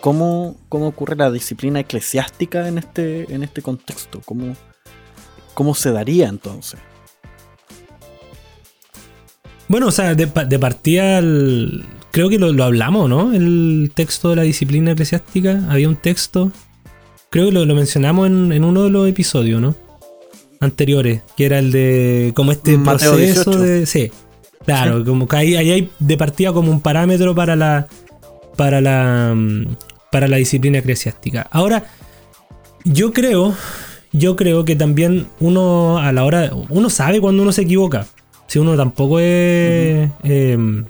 ¿Cómo, 0.00 0.56
¿Cómo, 0.68 0.88
ocurre 0.88 1.16
la 1.16 1.30
disciplina 1.30 1.80
eclesiástica 1.80 2.68
en 2.68 2.78
este, 2.78 3.32
en 3.32 3.42
este 3.42 3.62
contexto? 3.62 4.20
¿Cómo, 4.24 4.56
¿Cómo 5.54 5.74
se 5.74 5.90
daría 5.92 6.28
entonces? 6.28 6.80
Bueno, 9.66 9.88
o 9.88 9.90
sea, 9.90 10.14
de, 10.14 10.26
partida, 10.58 11.20
creo 12.10 12.30
que 12.30 12.38
lo, 12.38 12.52
lo, 12.52 12.64
hablamos, 12.64 13.10
¿no? 13.10 13.34
El 13.34 13.90
texto 13.94 14.30
de 14.30 14.36
la 14.36 14.42
disciplina 14.42 14.92
eclesiástica. 14.92 15.62
Había 15.68 15.88
un 15.88 15.96
texto, 15.96 16.52
creo 17.28 17.46
que 17.46 17.52
lo, 17.52 17.66
lo 17.66 17.74
mencionamos 17.74 18.28
en, 18.28 18.52
en, 18.52 18.64
uno 18.64 18.84
de 18.84 18.90
los 18.90 19.06
episodios, 19.08 19.60
¿no? 19.60 19.74
Anteriores, 20.60 21.22
que 21.36 21.46
era 21.46 21.58
el 21.58 21.72
de 21.72 22.32
como 22.34 22.52
este 22.52 22.78
proceso 22.78 23.50
de... 23.58 23.86
Sí, 23.86 24.10
claro, 24.64 25.04
como 25.04 25.28
que 25.28 25.36
ahí, 25.36 25.56
hay 25.56 25.90
de 25.98 26.16
partida 26.16 26.52
como 26.52 26.70
un 26.70 26.80
parámetro 26.80 27.34
para 27.34 27.56
la, 27.56 27.86
para 28.56 28.80
la, 28.80 29.32
mm, 29.34 29.76
para 30.10 30.28
la 30.28 30.36
disciplina 30.36 30.78
eclesiástica. 30.78 31.46
Ahora, 31.50 31.84
yo 32.84 33.12
creo, 33.12 33.54
yo 34.12 34.36
creo 34.36 34.64
que 34.64 34.76
también 34.76 35.28
uno 35.40 35.98
a 35.98 36.12
la 36.12 36.24
hora, 36.24 36.50
uno 36.68 36.90
sabe 36.90 37.20
cuando 37.20 37.42
uno 37.42 37.52
se 37.52 37.62
equivoca. 37.62 38.06
Si 38.46 38.58
uno 38.58 38.76
tampoco 38.76 39.20
es... 39.20 40.10
Em, 40.22 40.86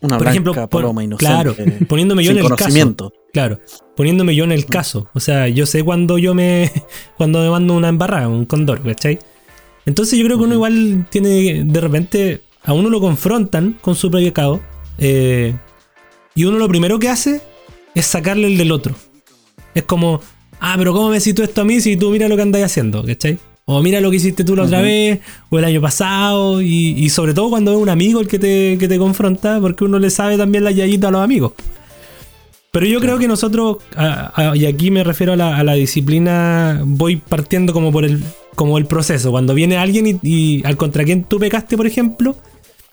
Una 0.00 0.18
por 0.18 0.28
ejemplo, 0.28 0.68
Claro, 1.16 1.56
poniéndome 1.88 2.22
yo 2.22 2.32
en 2.32 2.38
el 2.38 2.54
caso. 2.54 3.12
Claro, 3.32 3.60
poniéndome 3.96 4.34
yo 4.34 4.44
en 4.44 4.52
el 4.52 4.66
caso. 4.66 5.08
O 5.14 5.20
sea, 5.20 5.48
yo 5.48 5.66
sé 5.66 5.82
cuando 5.82 6.18
yo 6.18 6.34
me. 6.34 6.70
cuando 7.16 7.40
me 7.40 7.50
mando 7.50 7.74
una 7.74 7.88
embarrada, 7.88 8.28
un 8.28 8.46
condor, 8.46 8.82
¿cachai? 8.82 9.18
Entonces 9.86 10.18
yo 10.18 10.24
creo 10.24 10.38
que 10.38 10.44
uno 10.44 10.54
igual 10.54 11.06
tiene. 11.10 11.64
De 11.64 11.80
repente. 11.80 12.42
A 12.64 12.72
uno 12.72 12.90
lo 12.90 13.00
confrontan 13.00 13.78
con 13.80 13.94
su 13.94 14.10
pecado. 14.10 14.60
Eh, 14.98 15.54
y 16.34 16.44
uno 16.44 16.58
lo 16.58 16.68
primero 16.68 16.98
que 16.98 17.08
hace 17.08 17.40
es 17.94 18.06
sacarle 18.06 18.46
el 18.48 18.58
del 18.58 18.72
otro. 18.72 18.94
Es 19.74 19.84
como. 19.84 20.20
Ah, 20.60 20.74
pero 20.76 20.92
¿cómo 20.92 21.10
me 21.10 21.20
cito 21.20 21.42
esto 21.42 21.60
a 21.60 21.64
mí 21.64 21.80
si 21.80 21.96
tú 21.96 22.10
mira 22.10 22.28
lo 22.28 22.36
que 22.36 22.42
andáis 22.42 22.64
haciendo? 22.64 23.04
¿Cachai? 23.04 23.38
O 23.64 23.82
mira 23.82 24.00
lo 24.00 24.10
que 24.10 24.16
hiciste 24.16 24.44
tú 24.44 24.56
la 24.56 24.62
otra 24.62 24.80
vez, 24.80 25.20
o 25.50 25.58
el 25.58 25.64
año 25.66 25.80
pasado, 25.82 26.62
y, 26.62 27.06
sobre 27.10 27.34
todo 27.34 27.50
cuando 27.50 27.70
es 27.72 27.76
un 27.76 27.90
amigo 27.90 28.18
el 28.18 28.26
que 28.26 28.38
te, 28.38 28.78
que 28.78 28.88
te 28.88 28.98
confronta, 28.98 29.60
porque 29.60 29.84
uno 29.84 29.98
le 29.98 30.08
sabe 30.08 30.38
también 30.38 30.64
la 30.64 30.70
yayita 30.70 31.08
a 31.08 31.10
los 31.10 31.20
amigos. 31.20 31.52
Pero 32.78 32.92
yo 32.92 33.00
creo 33.00 33.18
que 33.18 33.26
nosotros, 33.26 33.78
y 34.54 34.64
aquí 34.64 34.92
me 34.92 35.02
refiero 35.02 35.32
a 35.32 35.36
la, 35.36 35.72
disciplina, 35.72 36.80
voy 36.84 37.16
partiendo 37.16 37.72
como 37.72 37.90
por 37.90 38.04
el, 38.04 38.22
como 38.54 38.78
el 38.78 38.86
proceso. 38.86 39.32
Cuando 39.32 39.52
viene 39.52 39.76
alguien 39.76 40.20
y, 40.22 40.64
al 40.64 40.76
contra 40.76 41.02
quien 41.02 41.24
tú 41.24 41.40
pecaste, 41.40 41.76
por 41.76 41.88
ejemplo, 41.88 42.36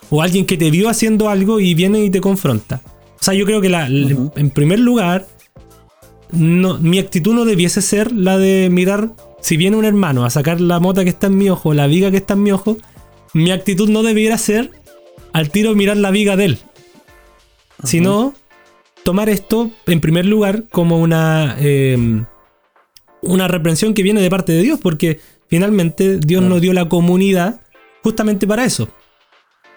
o 0.10 0.24
alguien 0.24 0.48
que 0.48 0.58
te 0.58 0.72
vio 0.72 0.90
haciendo 0.90 1.30
algo 1.30 1.60
y 1.60 1.76
viene 1.76 2.04
y 2.04 2.10
te 2.10 2.20
confronta. 2.20 2.82
O 3.22 3.24
sea, 3.24 3.36
yo 3.36 3.46
creo 3.46 3.62
que 3.62 3.70
la, 3.70 3.86
en 3.86 4.50
primer 4.50 4.80
lugar, 4.80 5.28
no, 6.32 6.80
mi 6.80 6.98
actitud 6.98 7.36
no 7.36 7.46
debiese 7.46 7.84
ser 7.84 8.12
la 8.12 8.40
de 8.40 8.70
mirar, 8.72 9.12
si 9.40 9.56
viene 9.56 9.78
un 9.78 9.86
hermano 9.86 10.26
a 10.26 10.32
sacar 10.32 10.62
la 10.62 10.80
mota 10.80 11.04
que 11.04 11.12
está 11.12 11.28
en 11.28 11.38
mi 11.38 11.52
ojo, 11.52 11.76
la 11.76 11.86
viga 11.86 12.10
que 12.10 12.18
está 12.18 12.34
en 12.34 12.42
mi 12.42 12.52
ojo, 12.52 12.78
mi 13.36 13.52
actitud 13.52 13.88
no 13.88 14.02
debiera 14.02 14.40
ser 14.40 14.72
al 15.32 15.52
tiro 15.52 15.76
mirar 15.76 15.98
la 15.98 16.10
viga 16.10 16.36
de 16.36 16.46
él. 16.46 16.60
Sino 17.84 18.34
tomar 19.06 19.30
esto, 19.30 19.70
en 19.86 20.02
primer 20.02 20.26
lugar, 20.26 20.64
como 20.72 21.00
una, 21.00 21.56
em, 21.60 22.26
una 23.22 23.48
reprensión 23.48 23.94
que 23.94 24.02
viene 24.02 24.20
de 24.20 24.32
parte 24.32 24.52
de 24.52 24.64
Dios, 24.64 24.80
porque 24.82 25.20
finalmente 25.48 26.18
Dios 26.18 26.42
nos 26.42 26.60
dio 26.60 26.74
la 26.74 26.90
comunidad 26.90 27.62
justamente 28.02 28.48
para 28.48 28.66
eso. 28.66 28.90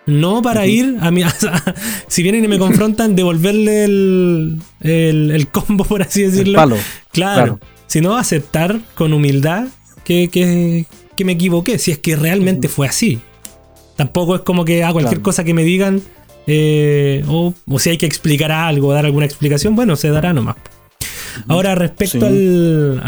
No 0.06 0.40
para 0.40 0.66
ir 0.66 0.96
a 1.02 1.10
mi. 1.10 1.22
si 2.08 2.22
vienen 2.22 2.42
y 2.42 2.48
me 2.48 2.58
confrontan, 2.58 3.14
devolverle 3.14 3.84
el, 3.84 4.62
el, 4.80 5.48
combo, 5.48 5.84
por 5.84 6.00
así 6.00 6.22
decirlo. 6.22 6.56
palo. 6.56 6.76
Claro, 7.12 7.60
Sino 7.86 8.16
aceptar 8.16 8.80
con 8.94 9.12
humildad 9.12 9.68
que, 10.04 10.28
que, 10.28 10.86
que, 11.14 11.24
me 11.26 11.32
equivoqué, 11.32 11.78
si 11.78 11.90
es 11.90 11.98
que 11.98 12.16
realmente 12.16 12.68
fue 12.68 12.86
así. 12.86 13.20
Tampoco 13.96 14.36
es 14.36 14.40
como 14.40 14.64
que 14.64 14.84
a 14.84 14.92
cualquier 14.92 15.20
cosa 15.20 15.44
que 15.44 15.52
me 15.52 15.64
digan, 15.64 16.00
eh, 16.50 17.22
o, 17.28 17.52
si 17.78 17.90
hay 17.90 17.98
que 17.98 18.06
explicar 18.06 18.50
algo, 18.50 18.94
dar 18.94 19.04
alguna 19.04 19.26
explicación, 19.26 19.76
bueno, 19.76 19.96
se 19.96 20.08
dará 20.08 20.32
nomás. 20.32 20.56
Ahora, 21.46 21.74
respecto 21.74 22.24
al. 22.24 23.02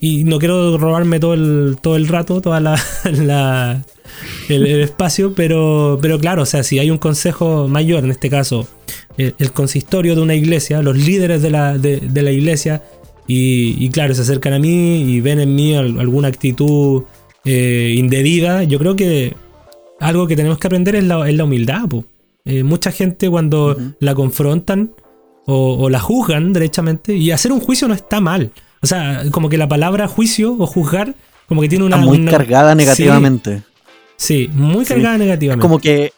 y 0.00 0.22
no 0.22 0.38
quiero 0.38 0.78
robarme 0.78 1.18
todo 1.18 1.34
el, 1.34 1.78
todo 1.82 1.96
el 1.96 2.06
rato, 2.06 2.40
toda 2.40 2.60
la, 2.60 2.80
el, 4.48 4.66
espacio, 4.80 5.34
pero, 5.34 5.98
pero 6.00 6.20
claro, 6.20 6.42
o 6.42 6.46
sea, 6.46 6.62
si 6.62 6.78
hay 6.78 6.92
un 6.92 6.98
consejo 6.98 7.66
mayor, 7.66 8.04
en 8.04 8.12
este 8.12 8.30
caso, 8.30 8.68
el, 9.18 9.52
consistorio 9.52 10.14
de 10.14 10.22
una 10.22 10.36
iglesia, 10.36 10.80
los 10.80 10.96
líderes 10.96 11.42
de 11.42 11.50
la, 11.50 11.76
de, 11.76 12.22
la 12.22 12.30
iglesia, 12.30 12.84
y, 13.26 13.88
claro, 13.90 14.14
se 14.14 14.22
acercan 14.22 14.52
a 14.52 14.60
mí 14.60 15.02
y 15.02 15.20
ven 15.20 15.40
en 15.40 15.56
mí 15.56 15.74
alguna 15.74 16.28
actitud 16.28 17.02
eh, 17.44 17.94
indebida, 17.96 18.62
yo 18.62 18.78
creo 18.78 18.94
que 18.94 19.34
algo 19.98 20.28
que 20.28 20.36
tenemos 20.36 20.58
que 20.58 20.68
aprender 20.68 20.94
es 20.94 21.04
la, 21.04 21.28
es 21.28 21.34
la 21.34 21.44
humildad. 21.44 21.88
Eh, 22.44 22.64
mucha 22.64 22.90
gente 22.90 23.28
cuando 23.28 23.76
la 23.98 24.14
confrontan 24.14 24.92
o, 25.46 25.90
la 25.90 25.98
juzgan 25.98 26.52
derechamente, 26.52 27.14
y 27.14 27.32
hacer 27.32 27.52
un 27.52 27.60
juicio 27.60 27.88
no 27.88 27.94
está 27.94 28.20
mal. 28.20 28.52
O 28.82 28.86
sea, 28.86 29.22
como 29.32 29.48
que 29.48 29.58
la 29.58 29.68
palabra 29.68 30.06
juicio 30.06 30.56
o 30.58 30.66
juzgar, 30.66 31.14
como 31.48 31.60
que 31.60 31.68
tiene 31.68 31.84
una. 31.84 31.96
muy 31.96 32.24
cargada 32.24 32.74
negativamente. 32.74 33.62
Sí, 34.16 34.50
muy 34.52 34.84
cargada 34.84 35.18
negativamente. 35.18 35.62
como 35.62 35.78
que. 35.78 36.12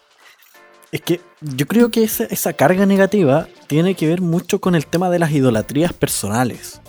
Es 0.90 1.00
que 1.00 1.20
yo 1.40 1.66
creo 1.66 1.90
que 1.90 2.04
esa, 2.04 2.24
esa 2.24 2.52
carga 2.52 2.84
negativa 2.84 3.48
tiene 3.66 3.94
que 3.94 4.06
ver 4.06 4.20
mucho 4.20 4.60
con 4.60 4.74
el 4.74 4.86
tema 4.86 5.08
de 5.08 5.18
las 5.18 5.32
idolatrías 5.32 5.94
personales. 5.94 6.82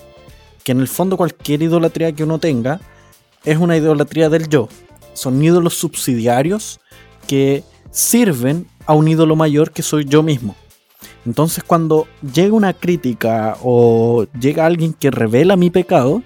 Que 0.65 0.73
en 0.73 0.81
el 0.81 0.89
fondo 0.89 1.15
cualquier 1.15 1.61
idolatría 1.61 2.11
que 2.11 2.23
uno 2.25 2.39
tenga 2.39 2.81
es 3.45 3.57
una 3.57 3.77
idolatría 3.77 4.29
del 4.29 4.49
yo. 4.49 4.67
Son 5.13 5.41
ídolos 5.41 5.75
subsidiarios 5.75 6.81
que 7.27 7.63
sirven 7.91 8.67
a 8.85 8.93
un 8.93 9.07
ídolo 9.07 9.35
mayor 9.35 9.71
que 9.71 9.81
soy 9.81 10.05
yo 10.05 10.23
mismo. 10.23 10.55
Entonces 11.25 11.63
cuando 11.63 12.07
llega 12.21 12.53
una 12.53 12.73
crítica 12.73 13.57
o 13.63 14.25
llega 14.39 14.65
alguien 14.65 14.93
que 14.93 15.11
revela 15.11 15.55
mi 15.55 15.69
pecado, 15.69 16.21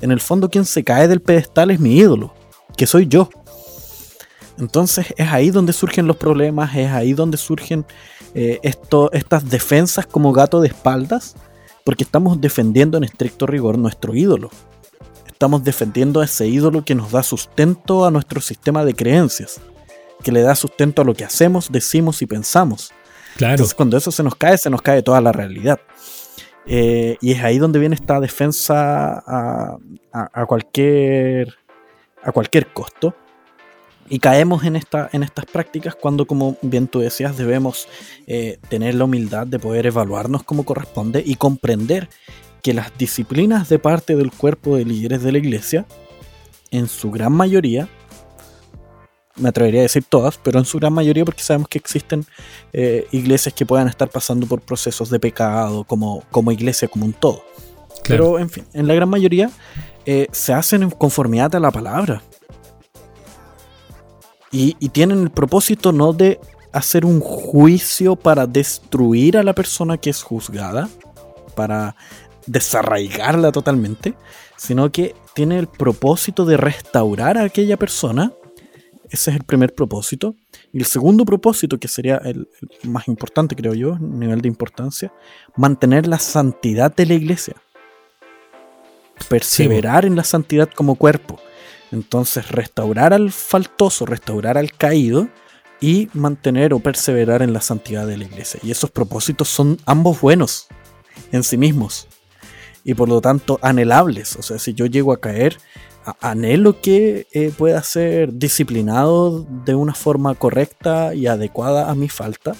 en 0.00 0.10
el 0.10 0.20
fondo 0.20 0.50
quien 0.50 0.64
se 0.64 0.84
cae 0.84 1.08
del 1.08 1.22
pedestal 1.22 1.70
es 1.70 1.80
mi 1.80 1.96
ídolo, 1.96 2.34
que 2.76 2.86
soy 2.86 3.06
yo. 3.06 3.30
Entonces 4.58 5.14
es 5.16 5.28
ahí 5.28 5.50
donde 5.50 5.72
surgen 5.72 6.06
los 6.06 6.16
problemas, 6.16 6.76
es 6.76 6.90
ahí 6.90 7.14
donde 7.14 7.36
surgen 7.36 7.86
eh, 8.34 8.60
estas 8.62 9.48
defensas 9.48 10.06
como 10.06 10.32
gato 10.32 10.60
de 10.60 10.68
espaldas, 10.68 11.34
porque 11.84 12.04
estamos 12.04 12.40
defendiendo 12.40 12.96
en 12.98 13.04
estricto 13.04 13.46
rigor 13.46 13.78
nuestro 13.78 14.14
ídolo. 14.14 14.50
Estamos 15.26 15.64
defendiendo 15.64 16.20
a 16.20 16.24
ese 16.24 16.46
ídolo 16.46 16.84
que 16.84 16.94
nos 16.94 17.10
da 17.10 17.22
sustento 17.22 18.04
a 18.04 18.10
nuestro 18.10 18.40
sistema 18.40 18.84
de 18.84 18.94
creencias, 18.94 19.60
que 20.22 20.32
le 20.32 20.42
da 20.42 20.54
sustento 20.54 21.02
a 21.02 21.04
lo 21.04 21.14
que 21.14 21.24
hacemos, 21.24 21.70
decimos 21.70 22.22
y 22.22 22.26
pensamos. 22.26 22.92
Claro. 23.36 23.54
Entonces 23.54 23.74
cuando 23.74 23.96
eso 23.96 24.10
se 24.10 24.22
nos 24.22 24.34
cae, 24.34 24.56
se 24.58 24.70
nos 24.70 24.82
cae 24.82 25.02
toda 25.02 25.20
la 25.20 25.32
realidad. 25.32 25.80
Eh, 26.66 27.16
y 27.20 27.32
es 27.32 27.42
ahí 27.42 27.58
donde 27.58 27.78
viene 27.78 27.94
esta 27.94 28.20
defensa 28.20 29.22
a, 29.26 30.46
cualquier, 30.46 31.54
a 32.22 32.32
cualquier 32.32 32.72
costo. 32.72 33.14
Y 34.08 34.18
caemos 34.18 34.64
en, 34.64 34.76
esta, 34.76 35.08
en 35.12 35.22
estas 35.22 35.46
prácticas 35.46 35.94
cuando, 35.94 36.26
como 36.26 36.56
bien 36.60 36.86
tú 36.86 37.00
decías, 37.00 37.36
debemos 37.36 37.88
eh, 38.26 38.58
tener 38.68 38.94
la 38.94 39.04
humildad 39.04 39.46
de 39.46 39.58
poder 39.58 39.86
evaluarnos 39.86 40.42
como 40.42 40.64
corresponde 40.64 41.22
y 41.24 41.36
comprender 41.36 42.08
que 42.62 42.74
las 42.74 42.96
disciplinas 42.98 43.68
de 43.68 43.78
parte 43.78 44.14
del 44.16 44.30
cuerpo 44.30 44.76
de 44.76 44.84
líderes 44.84 45.22
de 45.22 45.32
la 45.32 45.38
iglesia, 45.38 45.86
en 46.70 46.88
su 46.88 47.10
gran 47.10 47.32
mayoría, 47.32 47.88
me 49.36 49.48
atrevería 49.48 49.80
a 49.80 49.82
decir 49.84 50.04
todas, 50.08 50.38
pero 50.38 50.58
en 50.58 50.64
su 50.64 50.78
gran 50.78 50.92
mayoría 50.92 51.24
porque 51.24 51.42
sabemos 51.42 51.68
que 51.68 51.78
existen 51.78 52.24
eh, 52.72 53.06
iglesias 53.12 53.54
que 53.54 53.66
puedan 53.66 53.88
estar 53.88 54.08
pasando 54.08 54.46
por 54.46 54.60
procesos 54.60 55.10
de 55.10 55.18
pecado 55.18 55.84
como, 55.84 56.22
como 56.30 56.52
iglesia, 56.52 56.88
como 56.88 57.06
un 57.06 57.12
todo. 57.12 57.42
Pero 58.06 58.38
en 58.38 58.50
fin, 58.50 58.64
en 58.72 58.86
la 58.86 58.94
gran 58.94 59.08
mayoría 59.08 59.50
eh, 60.04 60.26
se 60.32 60.52
hacen 60.52 60.82
en 60.82 60.90
conformidad 60.90 61.54
a 61.54 61.60
la 61.60 61.70
palabra. 61.70 62.22
Y, 64.50 64.74
tienen 64.90 65.22
el 65.22 65.30
propósito 65.30 65.92
no 65.92 66.12
de 66.12 66.38
hacer 66.72 67.06
un 67.06 67.20
juicio 67.20 68.16
para 68.16 68.46
destruir 68.46 69.38
a 69.38 69.42
la 69.42 69.54
persona 69.54 69.96
que 69.96 70.10
es 70.10 70.22
juzgada, 70.22 70.90
para 71.54 71.96
desarraigarla 72.46 73.50
totalmente, 73.50 74.14
sino 74.58 74.92
que 74.92 75.14
tiene 75.34 75.58
el 75.58 75.68
propósito 75.68 76.44
de 76.44 76.58
restaurar 76.58 77.38
a 77.38 77.44
aquella 77.44 77.78
persona. 77.78 78.32
Ese 79.12 79.30
es 79.30 79.36
el 79.36 79.44
primer 79.44 79.74
propósito. 79.74 80.34
Y 80.72 80.78
el 80.78 80.86
segundo 80.86 81.26
propósito, 81.26 81.78
que 81.78 81.86
sería 81.86 82.16
el, 82.16 82.48
más 82.84 83.08
importante, 83.08 83.54
creo 83.54 83.74
yo, 83.74 83.98
nivel 83.98 84.40
de 84.40 84.48
importancia, 84.48 85.12
mantener 85.54 86.06
la 86.06 86.18
santidad 86.18 86.94
de 86.96 87.04
la 87.04 87.14
iglesia. 87.14 87.54
Perseverar 89.28 90.06
en 90.06 90.16
la 90.16 90.24
santidad 90.24 90.70
como 90.74 90.94
cuerpo. 90.94 91.38
Entonces, 91.92 92.50
restaurar 92.50 93.12
al 93.12 93.30
faltoso, 93.30 94.06
restaurar 94.06 94.56
al 94.56 94.72
caído 94.72 95.28
y 95.78 96.08
mantener 96.14 96.72
o 96.72 96.78
perseverar 96.78 97.42
en 97.42 97.52
la 97.52 97.60
santidad 97.60 98.06
de 98.06 98.16
la 98.16 98.24
iglesia. 98.24 98.60
Y 98.62 98.70
esos 98.70 98.90
propósitos 98.90 99.48
son 99.48 99.76
ambos 99.84 100.22
buenos 100.22 100.68
en 101.32 101.42
sí 101.42 101.58
mismos 101.58 102.08
y 102.82 102.94
por 102.94 103.10
lo 103.10 103.20
tanto 103.20 103.58
anhelables. 103.60 104.36
O 104.36 104.42
sea, 104.42 104.58
si 104.58 104.72
yo 104.72 104.86
llego 104.86 105.12
a 105.12 105.20
caer, 105.20 105.58
anhelo 106.20 106.80
que 106.80 107.26
eh, 107.32 107.52
pueda 107.56 107.82
ser 107.82 108.32
disciplinado 108.34 109.46
de 109.64 109.74
una 109.74 109.94
forma 109.94 110.34
correcta 110.34 111.14
y 111.14 111.26
adecuada 111.26 111.90
a 111.90 111.94
mi 111.94 112.08
falta 112.08 112.54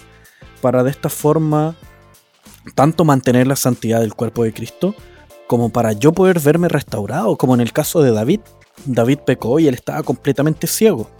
para 0.60 0.82
de 0.84 0.90
esta 0.90 1.08
forma 1.08 1.76
tanto 2.74 3.04
mantener 3.04 3.46
la 3.46 3.56
santidad 3.56 4.00
del 4.00 4.14
cuerpo 4.14 4.44
de 4.44 4.52
Cristo 4.52 4.94
como 5.46 5.70
para 5.70 5.92
yo 5.92 6.12
poder 6.12 6.40
verme 6.40 6.68
restaurado, 6.68 7.36
como 7.36 7.54
en 7.54 7.60
el 7.60 7.72
caso 7.72 8.00
de 8.02 8.12
David. 8.12 8.40
David 8.86 9.18
pecó 9.26 9.58
y 9.58 9.68
él 9.68 9.74
estaba 9.74 10.02
completamente 10.02 10.66
ciego 10.66 11.10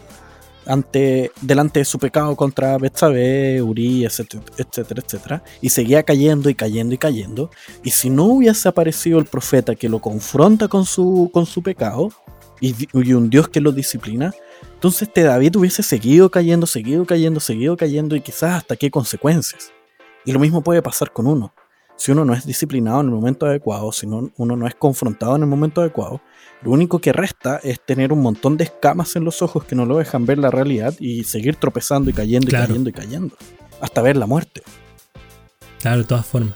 ante, 0.67 1.33
delante 1.41 1.81
de 1.81 1.85
su 1.85 1.99
pecado 1.99 2.37
contra 2.37 2.79
Betsabé, 2.79 3.63
Uri, 3.63 4.05
etcétera, 4.05 4.43
etcétera, 4.57 5.03
etcétera, 5.05 5.45
y 5.61 5.71
seguía 5.71 6.03
cayendo 6.03 6.51
y 6.51 6.55
cayendo 6.55 6.95
y 6.95 6.99
cayendo. 6.99 7.51
Y 7.83 7.91
si 7.91 8.11
no 8.11 8.25
hubiese 8.25 8.69
aparecido 8.69 9.19
el 9.19 9.27
profeta 9.27 9.75
que 9.75 9.89
lo 9.89 10.01
confronta 10.01 10.69
con 10.69 10.85
su, 10.85 11.31
con 11.33 11.47
su 11.47 11.63
pecado 11.63 12.11
y, 12.61 12.75
y 12.93 13.13
un 13.13 13.31
Dios 13.31 13.49
que 13.49 13.61
lo 13.61 13.73
disciplina, 13.73 14.33
entonces 14.75 15.03
este 15.03 15.23
David 15.23 15.57
hubiese 15.57 15.83
seguido 15.83 16.31
cayendo, 16.31 16.67
seguido 16.67 17.05
cayendo, 17.05 17.41
seguido 17.41 17.77
cayendo 17.77 18.17
y 18.17 18.21
quizás 18.21 18.55
hasta 18.59 18.77
qué 18.77 18.91
consecuencias. 18.91 19.73
Y 20.25 20.33
lo 20.33 20.39
mismo 20.39 20.63
puede 20.63 20.83
pasar 20.83 21.13
con 21.13 21.27
uno 21.27 21.53
si 22.03 22.11
uno 22.11 22.25
no 22.25 22.35
es 22.35 22.45
disciplinado 22.45 23.01
en 23.01 23.07
el 23.07 23.13
momento 23.13 23.47
adecuado, 23.47 23.93
si 23.93 24.07
uno 24.07 24.57
no 24.57 24.67
es 24.67 24.75
confrontado 24.75 25.37
en 25.37 25.43
el 25.43 25.49
momento 25.49 25.83
adecuado, 25.83 26.21
lo 26.63 26.73
único 26.73 27.01
que 27.01 27.13
resta 27.13 27.61
es 27.63 27.81
tener 27.81 28.13
un 28.13 28.21
montón 28.23 28.57
de 28.57 28.65
escamas 28.65 29.15
en 29.15 29.23
los 29.23 29.41
ojos 29.41 29.63
que 29.63 29.77
no 29.77 29.87
lo 29.87 29.99
dejan 29.99 30.27
ver 30.27 30.39
la 30.39 30.51
realidad 30.51 30.95
y 30.99 31.23
seguir 31.23 31.55
tropezando 31.55 32.11
y 32.11 32.13
cayendo 32.13 32.49
y 32.49 32.51
cayendo 32.51 32.91
y 32.91 32.93
cayendo, 32.93 33.37
hasta 33.81 34.03
ver 34.03 34.17
la 34.17 34.27
muerte. 34.27 34.63
Claro, 35.81 35.99
de 35.99 36.05
todas 36.05 36.27
formas. 36.27 36.55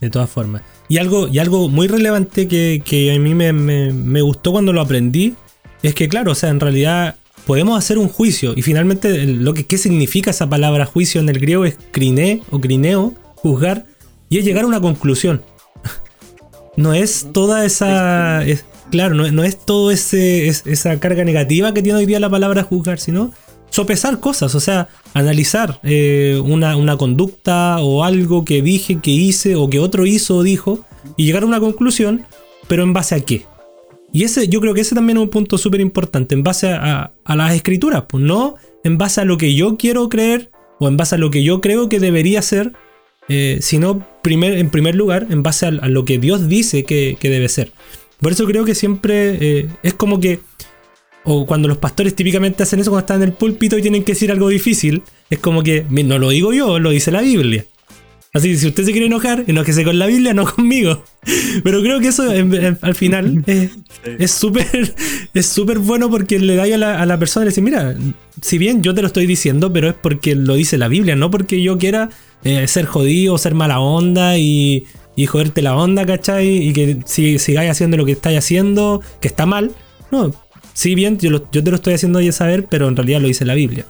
De 0.00 0.10
todas 0.10 0.30
formas. 0.30 0.62
Y 0.88 0.98
algo, 0.98 1.26
y 1.26 1.40
algo 1.40 1.68
muy 1.68 1.88
relevante 1.88 2.46
que, 2.46 3.12
a 3.12 3.18
mí 3.18 3.34
me, 3.34 4.22
gustó 4.22 4.52
cuando 4.52 4.72
lo 4.72 4.80
aprendí 4.80 5.34
es 5.82 5.96
que, 5.96 6.08
claro, 6.08 6.30
o 6.30 6.36
sea, 6.36 6.50
en 6.50 6.60
realidad 6.60 7.16
podemos 7.48 7.76
hacer 7.76 7.98
un 7.98 8.08
juicio. 8.08 8.52
Y 8.54 8.62
finalmente, 8.62 9.26
lo 9.26 9.54
que 9.54 9.66
¿qué 9.66 9.76
significa 9.76 10.30
esa 10.30 10.48
palabra 10.48 10.86
juicio 10.86 11.20
en 11.20 11.28
el 11.28 11.40
griego 11.40 11.64
es 11.64 11.76
criné 11.90 12.44
o 12.52 12.60
crineo, 12.60 13.14
juzgar, 13.34 13.86
y 14.32 14.38
es 14.38 14.44
llegar 14.44 14.64
a 14.64 14.66
una 14.66 14.80
conclusión. 14.80 15.42
no 16.76 16.94
es 16.94 17.28
toda 17.32 17.64
esa. 17.64 18.42
claro, 18.90 19.14
no, 19.14 19.44
es 19.44 19.58
todo 19.64 19.90
ese 19.90 20.48
esa 20.48 20.98
carga 20.98 21.24
negativa 21.24 21.74
que 21.74 21.82
tiene 21.82 21.98
hoy 21.98 22.06
día 22.06 22.18
la 22.18 22.30
palabra 22.30 22.62
juzgar, 22.62 22.98
sino 22.98 23.32
sopesar 23.68 24.20
cosas, 24.20 24.54
o 24.54 24.60
sea, 24.60 24.88
analizar 25.14 25.80
eh, 25.82 26.40
una, 26.44 26.76
una, 26.76 26.96
conducta 26.96 27.78
o 27.80 28.04
algo 28.04 28.44
que 28.44 28.60
dije, 28.62 29.00
que 29.00 29.10
hice 29.10 29.56
o 29.56 29.70
que 29.70 29.78
otro 29.78 30.06
hizo 30.06 30.36
o 30.36 30.42
dijo 30.42 30.84
y 31.16 31.24
llegar 31.24 31.42
a 31.42 31.46
una 31.46 31.60
conclusión, 31.60 32.24
pero 32.68 32.82
en 32.82 32.92
base 32.92 33.14
a 33.14 33.20
qué. 33.20 33.46
Y 34.12 34.24
ese, 34.24 34.48
yo 34.48 34.60
creo 34.60 34.74
que 34.74 34.82
ese 34.82 34.94
también 34.94 35.16
es 35.16 35.22
un 35.22 35.30
punto 35.30 35.56
súper 35.56 35.80
importante, 35.80 36.34
en 36.34 36.42
base 36.42 36.70
a, 36.70 37.12
las 37.24 37.54
escrituras, 37.54 38.04
pues 38.08 38.22
no 38.22 38.56
en 38.84 38.98
base 38.98 39.22
a 39.22 39.24
lo 39.24 39.38
que 39.38 39.54
yo 39.54 39.76
quiero 39.76 40.08
creer 40.08 40.50
o 40.78 40.88
en 40.88 40.96
base 40.96 41.14
a 41.14 41.18
lo 41.18 41.30
que 41.30 41.42
yo 41.42 41.60
creo 41.60 41.88
que 41.88 41.98
debería 41.98 42.42
ser, 42.42 42.72
eh, 43.34 43.62
sino 43.62 44.06
primer, 44.20 44.58
en 44.58 44.68
primer 44.68 44.94
lugar 44.94 45.26
en 45.30 45.42
base 45.42 45.64
a, 45.64 45.70
lo 45.70 46.04
que 46.04 46.18
Dios 46.18 46.50
dice 46.50 46.84
que, 46.84 47.16
debe 47.22 47.48
ser. 47.48 47.72
Por 48.20 48.32
eso 48.32 48.44
creo 48.46 48.66
que 48.66 48.74
siempre 48.74 49.38
eh, 49.40 49.68
es 49.82 49.94
como 49.94 50.20
que 50.20 50.40
o 51.24 51.46
cuando 51.46 51.66
los 51.66 51.78
pastores 51.78 52.14
típicamente 52.14 52.62
hacen 52.62 52.80
eso 52.80 52.90
cuando 52.90 53.04
están 53.04 53.22
en 53.22 53.28
el 53.30 53.34
púlpito 53.34 53.78
y 53.78 53.82
tienen 53.82 54.04
que 54.04 54.12
decir 54.12 54.30
algo 54.30 54.50
difícil, 54.50 55.02
es 55.30 55.38
como 55.38 55.62
que 55.62 55.86
no 55.88 56.18
lo 56.18 56.28
digo 56.28 56.52
yo, 56.52 56.78
lo 56.78 56.90
dice 56.90 57.10
la 57.10 57.22
Biblia. 57.22 57.64
Así 58.34 58.50
que 58.50 58.56
si 58.58 58.66
usted 58.66 58.84
se 58.84 58.92
quiere 58.92 59.06
enojar, 59.06 59.44
enójese 59.46 59.84
con 59.84 59.98
la 59.98 60.06
Biblia, 60.06 60.34
no 60.34 60.44
conmigo. 60.44 61.02
Pero 61.64 61.80
creo 61.80 62.00
que 62.00 62.08
eso 62.08 62.24
al 62.30 62.94
final 62.94 63.44
es 64.18 64.30
súper 64.30 64.94
es 65.32 65.46
súper 65.46 65.78
bueno 65.78 66.10
porque 66.10 66.38
le 66.38 66.56
da 66.56 66.64
a 66.64 66.78
la, 66.78 67.00
a 67.00 67.06
la 67.06 67.18
persona 67.18 67.44
y 67.44 67.46
le 67.46 67.50
dice, 67.50 67.62
mira, 67.62 67.96
si 68.42 68.58
bien 68.58 68.82
yo 68.82 68.94
te 68.94 69.00
lo 69.00 69.06
estoy 69.06 69.26
diciendo, 69.26 69.72
pero 69.72 69.88
es 69.88 69.94
porque 69.94 70.34
lo 70.34 70.54
dice 70.54 70.76
la 70.76 70.88
Biblia, 70.88 71.16
no 71.16 71.30
porque 71.30 71.62
yo 71.62 71.78
quiera 71.78 72.10
eh, 72.44 72.66
ser 72.68 72.86
jodido, 72.86 73.38
ser 73.38 73.54
mala 73.54 73.80
onda 73.80 74.38
y, 74.38 74.86
y 75.16 75.26
joderte 75.26 75.62
la 75.62 75.76
onda, 75.76 76.06
¿cachai? 76.06 76.48
Y 76.48 76.72
que 76.72 76.98
si 77.04 77.38
sigáis 77.38 77.70
haciendo 77.70 77.96
lo 77.96 78.04
que 78.04 78.12
estáis 78.12 78.38
haciendo, 78.38 79.00
que 79.20 79.28
está 79.28 79.46
mal. 79.46 79.72
No, 80.10 80.32
si 80.74 80.94
bien 80.94 81.18
yo, 81.18 81.42
te 81.42 81.62
lo 81.62 81.76
estoy 81.76 81.94
haciendo 81.94 82.20
ya 82.20 82.32
saber, 82.32 82.66
pero 82.66 82.88
en 82.88 82.96
realidad 82.96 83.20
lo 83.20 83.28
dice 83.28 83.44
la 83.44 83.54
Biblia. 83.54 83.86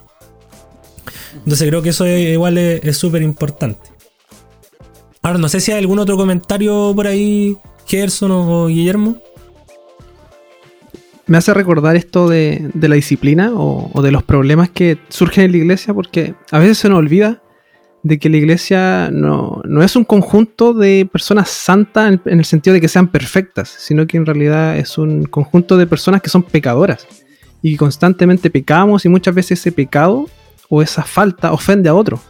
Entonces 1.37 1.69
creo 1.69 1.83
que 1.83 1.91
eso 1.91 2.07
igual 2.07 2.59
es 2.59 2.97
súper 2.97 3.23
importante. 3.23 3.81
Ahora, 5.23 5.39
no 5.39 5.49
sé 5.49 5.61
si 5.61 5.73
hay 5.73 5.79
algún 5.79 5.99
otro 5.99 6.17
comentario 6.17 6.93
por 6.95 7.07
ahí, 7.07 7.57
Gerson 7.87 8.31
o 8.33 8.67
Guillermo. 8.67 9.17
Me 11.27 11.39
hace 11.39 11.55
recordar 11.55 11.95
esto 11.95 12.29
de, 12.29 12.71
la 12.75 12.97
disciplina 12.97 13.53
o, 13.55 14.03
de 14.03 14.11
los 14.11 14.25
problemas 14.25 14.69
que 14.69 14.99
surgen 15.09 15.45
en 15.45 15.53
la 15.53 15.59
iglesia, 15.59 15.95
porque 15.95 16.35
a 16.51 16.59
veces 16.59 16.79
se 16.79 16.89
nos 16.89 16.99
olvida 16.99 17.41
de 18.03 18.19
que 18.19 18.29
la 18.29 18.37
iglesia 18.37 19.11
no, 19.13 19.63
es 19.83 19.97
un 19.97 20.05
conjunto 20.05 20.75
de 20.75 21.09
personas 21.11 21.51
santas 21.51 22.19
en, 22.25 22.39
el 22.39 22.45
sentido 22.45 22.75
de 22.75 22.81
que 22.81 22.89
sean 22.89 23.09
perfectas, 23.09 23.69
sino 23.69 24.07
que 24.07 24.17
en 24.17 24.27
realidad 24.27 24.77
es 24.77 24.99
un 24.99 25.25
conjunto 25.25 25.77
de 25.77 25.87
personas 25.87 26.21
que 26.21 26.31
son 26.31 26.43
pecadoras 26.43 27.07
y 27.63 27.77
constantemente 27.77 28.51
pecamos 28.51 29.05
y 29.05 29.09
muchas 29.09 29.35
veces 29.35 29.61
ese 29.61 29.71
pecado 29.71 30.29
o 30.69 30.83
esa 30.83 31.05
falta 31.05 31.53
ofende 31.53 31.89
a 31.89 31.95
otro. 31.95 32.21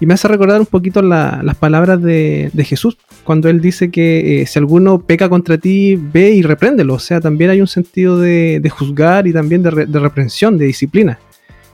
Y 0.00 0.06
me 0.06 0.14
hace 0.14 0.28
recordar 0.28 0.60
un 0.60 0.66
poquito 0.66 1.02
las 1.02 1.56
palabras 1.56 2.00
de, 2.00 2.52
Jesús, 2.64 2.96
cuando 3.24 3.48
él 3.48 3.60
dice 3.60 3.90
que 3.90 4.42
eh, 4.42 4.46
si 4.46 4.56
alguno 4.60 5.00
peca 5.00 5.28
contra 5.28 5.58
ti, 5.58 5.96
ve 5.96 6.30
y 6.30 6.42
repréndelo. 6.42 6.94
O 6.94 6.98
sea, 7.00 7.20
también 7.20 7.50
hay 7.50 7.60
un 7.60 7.66
sentido 7.66 8.20
de, 8.20 8.62
juzgar 8.70 9.26
y 9.26 9.32
también 9.32 9.64
de, 9.64 9.86
de 9.86 9.98
reprensión, 9.98 10.56
de 10.56 10.66
disciplina. 10.66 11.18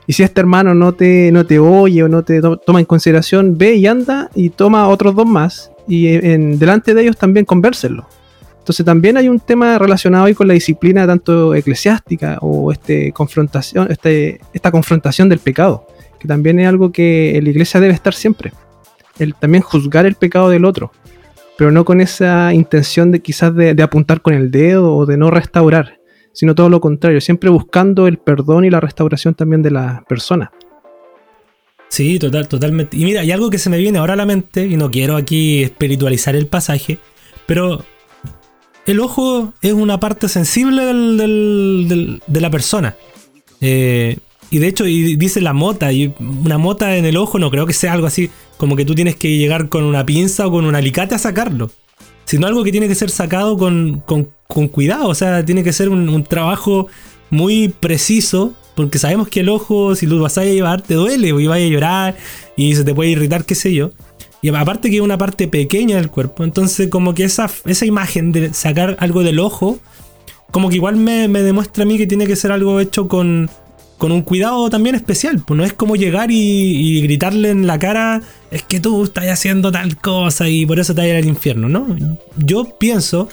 Y 0.07 0.13
si 0.13 0.23
este 0.23 0.41
hermano 0.41 0.75
no 0.75 0.93
te, 0.93 1.33
no 1.33 1.47
te 1.47 1.59
oye 1.59 2.03
o 2.03 2.09
no 2.09 2.23
te 2.23 2.41
toma 2.41 2.81
en 2.81 2.87
consideración, 2.87 3.57
ve 3.57 3.75
y 3.75 3.87
anda 3.87 4.31
y 4.35 4.51
toma 4.51 4.89
otros 4.89 5.15
dos 5.15 5.27
más 5.27 5.71
y 5.89 6.09
en, 6.09 6.59
delante 6.59 6.95
de 6.95 7.03
ellos 7.03 7.17
también 7.17 7.47
convérselo. 7.47 8.07
Entonces 8.59 8.85
también 8.85 9.17
hay 9.17 9.29
un 9.29 9.41
tema 9.41 9.79
relacionado 9.79 10.25
ahí 10.25 10.35
con 10.35 10.49
la 10.49 10.55
disciplina 10.55 11.07
tanto 11.07 11.55
eclesiástica 11.55 12.39
o 12.41 12.73
este 12.73 13.13
confrontación, 13.13 13.91
este, 13.91 14.41
esta 14.53 14.71
confrontación 14.71 15.29
del 15.29 15.39
pecado, 15.39 15.87
que 16.19 16.27
también 16.27 16.59
es 16.59 16.69
algo 16.69 16.91
que 16.91 17.39
la 17.43 17.51
iglesia 17.51 17.81
debe 17.81 17.93
estar 17.93 18.15
siempre. 18.15 18.53
El 19.19 19.35
también 19.35 19.63
juzgar 19.63 20.07
el 20.07 20.15
pecado 20.15 20.49
del 20.49 20.65
otro, 20.65 20.93
pero 21.59 21.71
no 21.71 21.85
con 21.85 22.01
esa 22.01 22.53
intención 22.55 23.11
de 23.11 23.21
quizás 23.21 23.55
de 23.55 23.83
apuntar 23.83 24.23
con 24.23 24.35
el 24.35 24.51
dedo 24.51 24.97
o 24.97 25.07
de 25.07 25.19
no 25.19 25.31
restaurar, 25.31 25.99
sino 26.35 26.55
todo 26.55 26.69
lo 26.69 26.81
contrario, 26.81 27.21
siempre 27.21 27.49
buscando 27.49 28.07
el 28.07 28.19
perdón 28.19 28.67
y 28.67 28.71
la 28.71 28.81
restauración 28.81 29.35
también 29.35 29.63
de 29.63 29.71
la 29.71 30.05
persona. 30.07 30.53
Sí, 31.89 32.19
total, 32.19 32.49
totalmente. 32.49 32.97
Y 32.97 33.05
mira, 33.05 33.21
hay 33.21 33.31
algo 33.31 33.51
que 33.51 33.59
se 33.59 33.71
me 33.71 33.79
viene 33.79 33.99
ahora 33.99 34.15
a 34.15 34.17
la 34.17 34.27
mente, 34.27 34.67
y 34.67 34.77
no 34.77 34.91
quiero 34.91 35.17
aquí 35.17 35.63
espiritualizar 35.63 36.35
el 36.35 36.49
pasaje, 36.49 36.99
pero 37.47 37.85
el 38.85 39.01
ojo 39.01 39.55
es 39.63 39.73
una 39.73 40.01
parte 40.01 40.29
sensible 40.29 40.85
de 40.85 42.41
la 42.41 42.51
persona. 42.51 42.97
Eh, 43.61 44.19
y 44.51 44.59
de 44.59 44.67
hecho, 44.67 44.87
y 44.87 45.17
dice 45.17 45.41
la 45.41 45.53
mota, 45.53 45.93
y 45.93 46.13
una 46.19 46.59
mota 46.59 46.97
en 46.97 47.07
el 47.07 47.17
ojo 47.17 47.39
no 47.39 47.51
creo 47.51 47.67
que 47.67 47.73
sea 47.73 47.93
algo 47.93 48.07
así 48.07 48.31
como 48.57 48.77
que 48.77 48.85
tú 48.85 48.95
tienes 48.95 49.17
que 49.17 49.37
llegar 49.37 49.69
con 49.69 49.85
una 49.85 50.05
pinza 50.05 50.47
o 50.47 50.51
con 50.51 50.65
un 50.65 50.75
alicate 50.75 51.15
a 51.15 51.19
sacarlo 51.19 51.71
sino 52.25 52.47
algo 52.47 52.65
que 52.65 52.73
tiene 52.73 52.89
que 52.89 52.95
ser 52.95 53.11
sacado 53.11 53.57
con, 53.57 54.03
cuidado, 54.73 55.09
o 55.09 55.15
sea, 55.15 55.45
tiene 55.45 55.63
que 55.63 55.73
ser 55.73 55.89
un, 55.89 56.25
trabajo 56.25 56.87
muy 57.31 57.69
preciso, 57.69 58.53
porque 58.75 58.99
sabemos 58.99 59.29
que 59.29 59.41
el 59.41 59.49
ojo, 59.49 59.95
si 59.95 60.07
lo 60.07 60.21
vas 60.21 60.39
a 60.39 60.45
llevar, 60.45 60.83
te 60.83 60.95
duele, 60.95 61.29
y 61.29 61.47
vas 61.47 61.59
a 61.59 61.61
llorar, 61.61 62.17
y 62.57 62.75
se 62.75 62.85
te 62.85 62.95
puede 62.95 63.11
irritar, 63.11 63.45
qué 63.45 63.55
sé 63.55 63.73
yo. 63.73 63.91
Y 64.43 64.49
aparte 64.49 64.91
que 64.91 64.97
es 64.97 65.03
una 65.03 65.17
parte 65.17 65.49
pequeña 65.49 65.97
del 65.97 66.11
cuerpo, 66.11 66.45
entonces 66.45 66.89
como 66.89 67.15
que 67.15 67.25
esa, 67.25 67.51
esa 67.65 67.87
imagen 67.87 68.31
de 68.31 68.53
sacar 68.53 68.97
algo 69.01 69.23
del 69.23 69.41
ojo, 69.41 69.79
como 70.51 70.69
que 70.69 70.77
igual 70.77 70.97
me, 70.97 71.29
me 71.29 71.43
demuestra 71.43 71.85
a 71.85 71.87
mí 71.87 71.97
que 71.97 72.07
tiene 72.07 72.27
que 72.27 72.37
ser 72.37 72.53
algo 72.53 72.79
hecho 72.79 73.09
con, 73.09 73.49
con 73.99 74.13
un 74.13 74.23
cuidado 74.23 74.69
también 74.71 74.95
especial. 74.95 75.43
Pues 75.47 75.57
no 75.57 75.65
es 75.65 75.73
como 75.73 75.97
llegar 75.97 76.31
y, 76.31 77.01
gritarle 77.03 77.51
en 77.51 77.67
la 77.67 77.79
cara, 77.79 78.21
es 78.55 78.63
que 78.63 78.79
tú 78.79 79.03
estás 79.03 79.27
haciendo 79.27 79.73
tal 79.73 79.97
cosa 79.97 80.49
y 80.49 80.65
por 80.65 80.79
eso 80.79 80.95
te 80.95 81.01
vas 81.01 81.07
a 81.07 81.11
ir 81.11 81.17
al 81.17 81.25
infierno, 81.25 81.69
¿no? 81.69 81.97
Yo 82.37 82.79
pienso, 82.79 83.29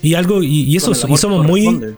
y 0.00 0.14
algo, 0.14 0.42
y, 0.42 0.76
eso, 0.76 0.92
y 0.92 1.16
somos 1.16 1.44
muy. 1.44 1.96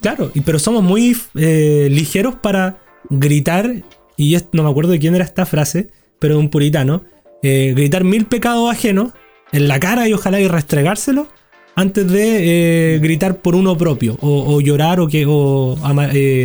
Claro, 0.00 0.30
y, 0.32 0.40
pero 0.40 0.60
somos 0.60 0.84
muy 0.84 1.16
eh, 1.34 1.88
ligeros 1.90 2.36
para 2.36 2.78
gritar, 3.10 3.82
y 4.16 4.36
no 4.52 4.62
me 4.62 4.70
acuerdo 4.70 4.92
de 4.92 5.00
quién 5.00 5.16
era 5.16 5.24
esta 5.24 5.44
frase, 5.44 5.88
pero 6.20 6.38
un 6.38 6.50
puritano, 6.50 7.02
eh, 7.42 7.72
gritar 7.74 8.04
mil 8.04 8.26
pecados 8.26 8.70
ajenos 8.70 9.12
en 9.50 9.66
la 9.66 9.80
cara 9.80 10.08
y 10.08 10.12
ojalá 10.12 10.40
y 10.40 10.46
restregárselo 10.46 11.26
antes 11.74 12.08
de 12.10 12.94
eh, 12.94 12.98
gritar 13.00 13.38
por 13.38 13.56
uno 13.56 13.76
propio 13.76 14.16
o, 14.20 14.60
llorar 14.60 15.00
o, 15.00 15.08
que, 15.08 15.26
o 15.28 15.76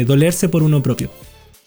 dolerse 0.07 0.49
por 0.49 0.63
uno 0.63 0.81
propio. 0.81 1.11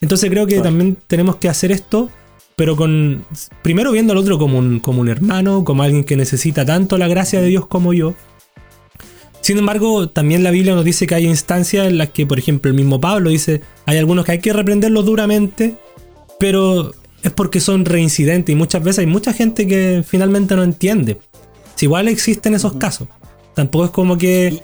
Entonces 0.01 0.29
creo 0.29 0.47
que 0.47 0.61
también 0.61 0.99
tenemos 1.07 1.37
que 1.37 1.49
hacer 1.49 1.71
esto, 1.71 2.11
pero 2.57 2.77
con 2.77 3.25
primero 3.62 3.93
viendo 3.93 4.12
al 4.12 4.19
otro 4.19 4.38
como 4.38 4.59
un, 4.59 4.81
como 4.81 5.01
un 5.01 5.09
hermano, 5.09 5.65
como 5.65 5.83
alguien 5.83 6.05
que 6.05 6.17
necesita 6.17 6.65
tanto 6.65 6.99
la 6.99 7.09
gracia 7.09 7.41
de 7.41 7.49
Dios 7.49 7.67
como 7.67 7.93
yo. 7.93 8.15
Sin 9.41 9.59
embargo, 9.59 10.09
también 10.09 10.45
la 10.45 10.53
Biblia 10.53 10.75
nos 10.75 10.85
dice 10.85 11.07
que 11.07 11.17
hay 11.17 11.27
instancias 11.27 11.88
en 11.88 11.99
las 11.99 12.11
que, 12.11 12.27
por 12.27 12.38
ejemplo, 12.38 12.71
el 12.71 12.77
mismo 12.77 13.01
Pablo 13.01 13.31
dice, 13.31 13.61
hay 13.87 13.99
algunos 13.99 14.25
que 14.25 14.33
hay 14.33 14.38
que 14.38 14.53
reprenderlos 14.53 15.05
duramente, 15.05 15.77
pero 16.38 16.93
es 17.23 17.33
porque 17.33 17.61
son 17.61 17.85
reincidentes 17.85 18.53
y 18.53 18.57
muchas 18.57 18.83
veces 18.83 19.01
hay 19.01 19.07
mucha 19.07 19.33
gente 19.33 19.67
que 19.67 20.05
finalmente 20.07 20.55
no 20.55 20.62
entiende. 20.62 21.19
Si 21.75 21.87
igual 21.87 22.09
existen 22.09 22.55
esos 22.55 22.75
casos. 22.75 23.09
Tampoco 23.55 23.85
es 23.87 23.91
como 23.91 24.17
que... 24.19 24.62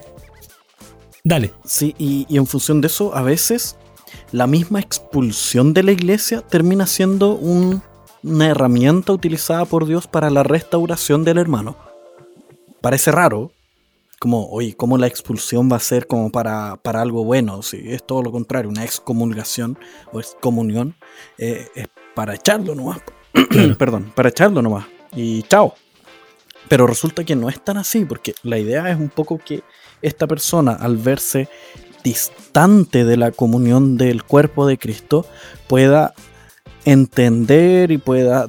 Dale. 1.25 1.53
Sí, 1.65 1.95
y, 1.99 2.27
en 2.37 2.47
función 2.47 2.81
de 2.81 2.87
eso, 2.87 3.15
a 3.15 3.23
veces 3.23 3.77
la 4.33 4.47
misma 4.47 4.81
expulsión 4.81 5.75
de 5.75 5.83
la 5.83 5.93
iglesia 5.93 6.43
termina 6.43 6.87
siendo 6.87 7.35
una 7.35 8.47
herramienta 8.47 9.13
utilizada 9.13 9.65
por 9.65 9.87
Dios 9.87 10.07
para 10.07 10.31
la 10.31 10.43
restauración 10.43 11.25
del 11.25 11.39
hermano. 11.39 11.77
Parece 12.81 13.11
raro, 13.11 13.53
como, 14.19 14.49
oye, 14.51 14.75
¿cómo 14.77 14.99
la 14.99 15.07
expulsión 15.07 15.71
va 15.71 15.77
a 15.77 15.81
ser 15.81 16.07
como 16.07 16.31
para, 16.31 16.77
para 16.77 17.01
algo 17.01 17.25
bueno? 17.25 17.63
Si 17.63 17.77
es 17.91 18.05
todo 18.05 18.23
lo 18.23 18.33
contrario, 18.33 18.71
una 18.71 18.85
excomulgación 18.85 19.79
o 20.13 20.21
excomunión, 20.21 20.95
eh, 21.39 21.69
es 21.75 21.89
para 22.15 22.35
echarlo 22.35 22.75
nomás. 22.75 23.01
Perdón, 23.79 24.13
para 24.15 24.29
echarlo 24.29 24.61
nomás. 24.61 24.87
Y 25.15 25.43
chao. 25.45 25.75
Pero 26.69 26.87
resulta 26.87 27.25
que 27.25 27.35
no 27.35 27.49
es 27.49 27.63
tan 27.65 27.79
así, 27.79 28.05
porque 28.05 28.35
la 28.43 28.59
idea 28.59 28.91
es 28.91 28.99
un 28.99 29.09
poco 29.09 29.39
que 29.39 29.63
esta 30.03 30.27
persona, 30.27 30.73
al 30.73 30.97
verse 30.97 31.49
distante 32.09 33.05
de 33.05 33.17
la 33.17 33.31
comunión 33.33 33.99
del 33.99 34.23
cuerpo 34.23 34.67
de 34.67 34.79
Cristo, 34.79 35.27
pueda 35.67 36.15
entender 36.85 37.91
y 37.91 37.99
pueda 37.99 38.49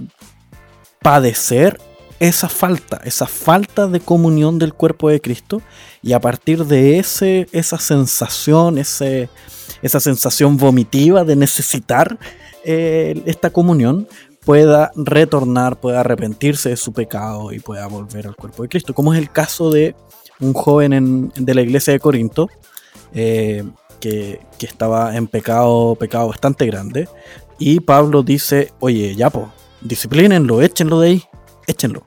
padecer 1.01 1.79
esa 2.19 2.49
falta, 2.49 3.01
esa 3.03 3.27
falta 3.27 3.87
de 3.87 3.99
comunión 3.99 4.59
del 4.59 4.73
cuerpo 4.73 5.09
de 5.09 5.19
Cristo. 5.19 5.61
Y 6.01 6.13
a 6.13 6.19
partir 6.19 6.65
de 6.65 6.99
ese, 6.99 7.47
esa 7.51 7.77
sensación, 7.79 8.77
ese, 8.77 9.29
esa 9.81 9.99
sensación 9.99 10.57
vomitiva 10.57 11.23
de 11.23 11.35
necesitar 11.35 12.17
eh, 12.63 13.21
esta 13.25 13.49
comunión, 13.49 14.07
pueda 14.45 14.91
retornar, 14.95 15.79
pueda 15.79 15.99
arrepentirse 15.99 16.69
de 16.69 16.77
su 16.77 16.93
pecado 16.93 17.51
y 17.51 17.59
pueda 17.59 17.87
volver 17.87 18.27
al 18.27 18.35
cuerpo 18.35 18.63
de 18.63 18.69
Cristo, 18.69 18.93
como 18.93 19.13
es 19.13 19.19
el 19.19 19.31
caso 19.31 19.69
de 19.69 19.95
un 20.39 20.53
joven 20.53 21.31
de 21.35 21.53
la 21.53 21.61
iglesia 21.61 21.93
de 21.93 21.99
Corinto, 21.99 22.49
eh, 23.13 23.63
que, 23.99 24.39
estaba 24.59 25.15
en 25.15 25.27
pecado, 25.27 25.95
pecado 25.95 26.27
bastante 26.27 26.65
grande, 26.65 27.07
y 27.57 27.79
Pablo 27.81 28.23
dice, 28.23 28.71
oye, 28.79 29.15
ya 29.15 29.29
po, 29.29 29.51
disciplínenlo, 29.81 30.61
échenlo 30.61 30.99
de 30.99 31.09
ahí, 31.09 31.23
échenlo 31.67 32.03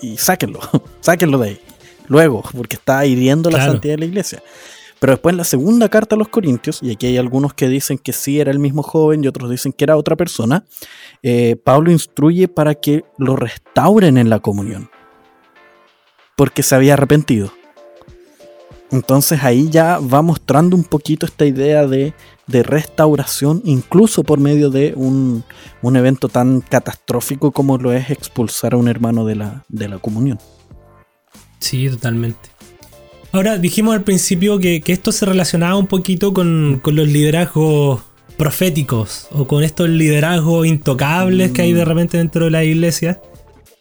y 0.00 0.16
sáquenlo, 0.16 0.60
sáquenlo 1.00 1.38
de 1.38 1.48
ahí. 1.48 1.60
Luego, 2.08 2.42
porque 2.56 2.76
está 2.76 3.04
hiriendo 3.04 3.50
la 3.50 3.64
santidad 3.64 3.94
de 3.94 3.98
la 3.98 4.04
iglesia. 4.04 4.42
Pero 4.98 5.12
después 5.12 5.32
en 5.32 5.38
la 5.38 5.44
segunda 5.44 5.88
carta 5.88 6.14
a 6.14 6.18
los 6.18 6.28
Corintios, 6.28 6.82
y 6.82 6.92
aquí 6.92 7.06
hay 7.06 7.18
algunos 7.18 7.52
que 7.52 7.68
dicen 7.68 7.98
que 7.98 8.12
sí 8.12 8.40
era 8.40 8.50
el 8.50 8.58
mismo 8.58 8.82
joven 8.82 9.22
y 9.22 9.28
otros 9.28 9.50
dicen 9.50 9.72
que 9.72 9.84
era 9.84 9.96
otra 9.96 10.16
persona, 10.16 10.64
eh, 11.22 11.56
Pablo 11.56 11.90
instruye 11.90 12.48
para 12.48 12.74
que 12.74 13.04
lo 13.18 13.36
restauren 13.36 14.16
en 14.16 14.30
la 14.30 14.38
comunión, 14.38 14.88
porque 16.34 16.62
se 16.62 16.74
había 16.74 16.94
arrepentido. 16.94 17.52
Entonces 18.90 19.42
ahí 19.42 19.68
ya 19.70 19.98
va 19.98 20.22
mostrando 20.22 20.76
un 20.76 20.84
poquito 20.84 21.26
esta 21.26 21.44
idea 21.44 21.86
de, 21.86 22.14
restauración, 22.48 23.60
incluso 23.64 24.22
por 24.22 24.38
medio 24.38 24.70
de 24.70 24.92
un, 24.94 25.44
evento 25.82 26.28
tan 26.28 26.60
catastrófico 26.60 27.50
como 27.50 27.78
lo 27.78 27.92
es 27.92 28.10
expulsar 28.10 28.74
a 28.74 28.76
un 28.76 28.88
hermano 28.88 29.24
de 29.24 29.36
la, 29.36 29.64
de 29.68 29.88
la 29.88 29.98
comunión. 29.98 30.38
Sí, 31.58 31.88
totalmente. 31.88 32.50
Ahora, 33.32 33.58
dijimos 33.58 33.94
al 33.94 34.04
principio 34.04 34.58
que, 34.58 34.82
esto 34.86 35.12
se 35.12 35.26
relacionaba 35.26 35.76
un 35.76 35.88
poquito 35.88 36.32
con, 36.32 36.80
los 36.84 37.08
liderazgos 37.08 38.02
proféticos 38.36 39.28
o 39.32 39.46
con 39.46 39.64
estos 39.64 39.88
liderazgos 39.88 40.66
intocables 40.66 41.50
que 41.52 41.62
hay 41.62 41.72
de 41.72 41.84
mm. 41.84 41.88
repente 41.88 42.18
dentro 42.18 42.44
de 42.44 42.50
la 42.50 42.64
iglesia. 42.64 43.20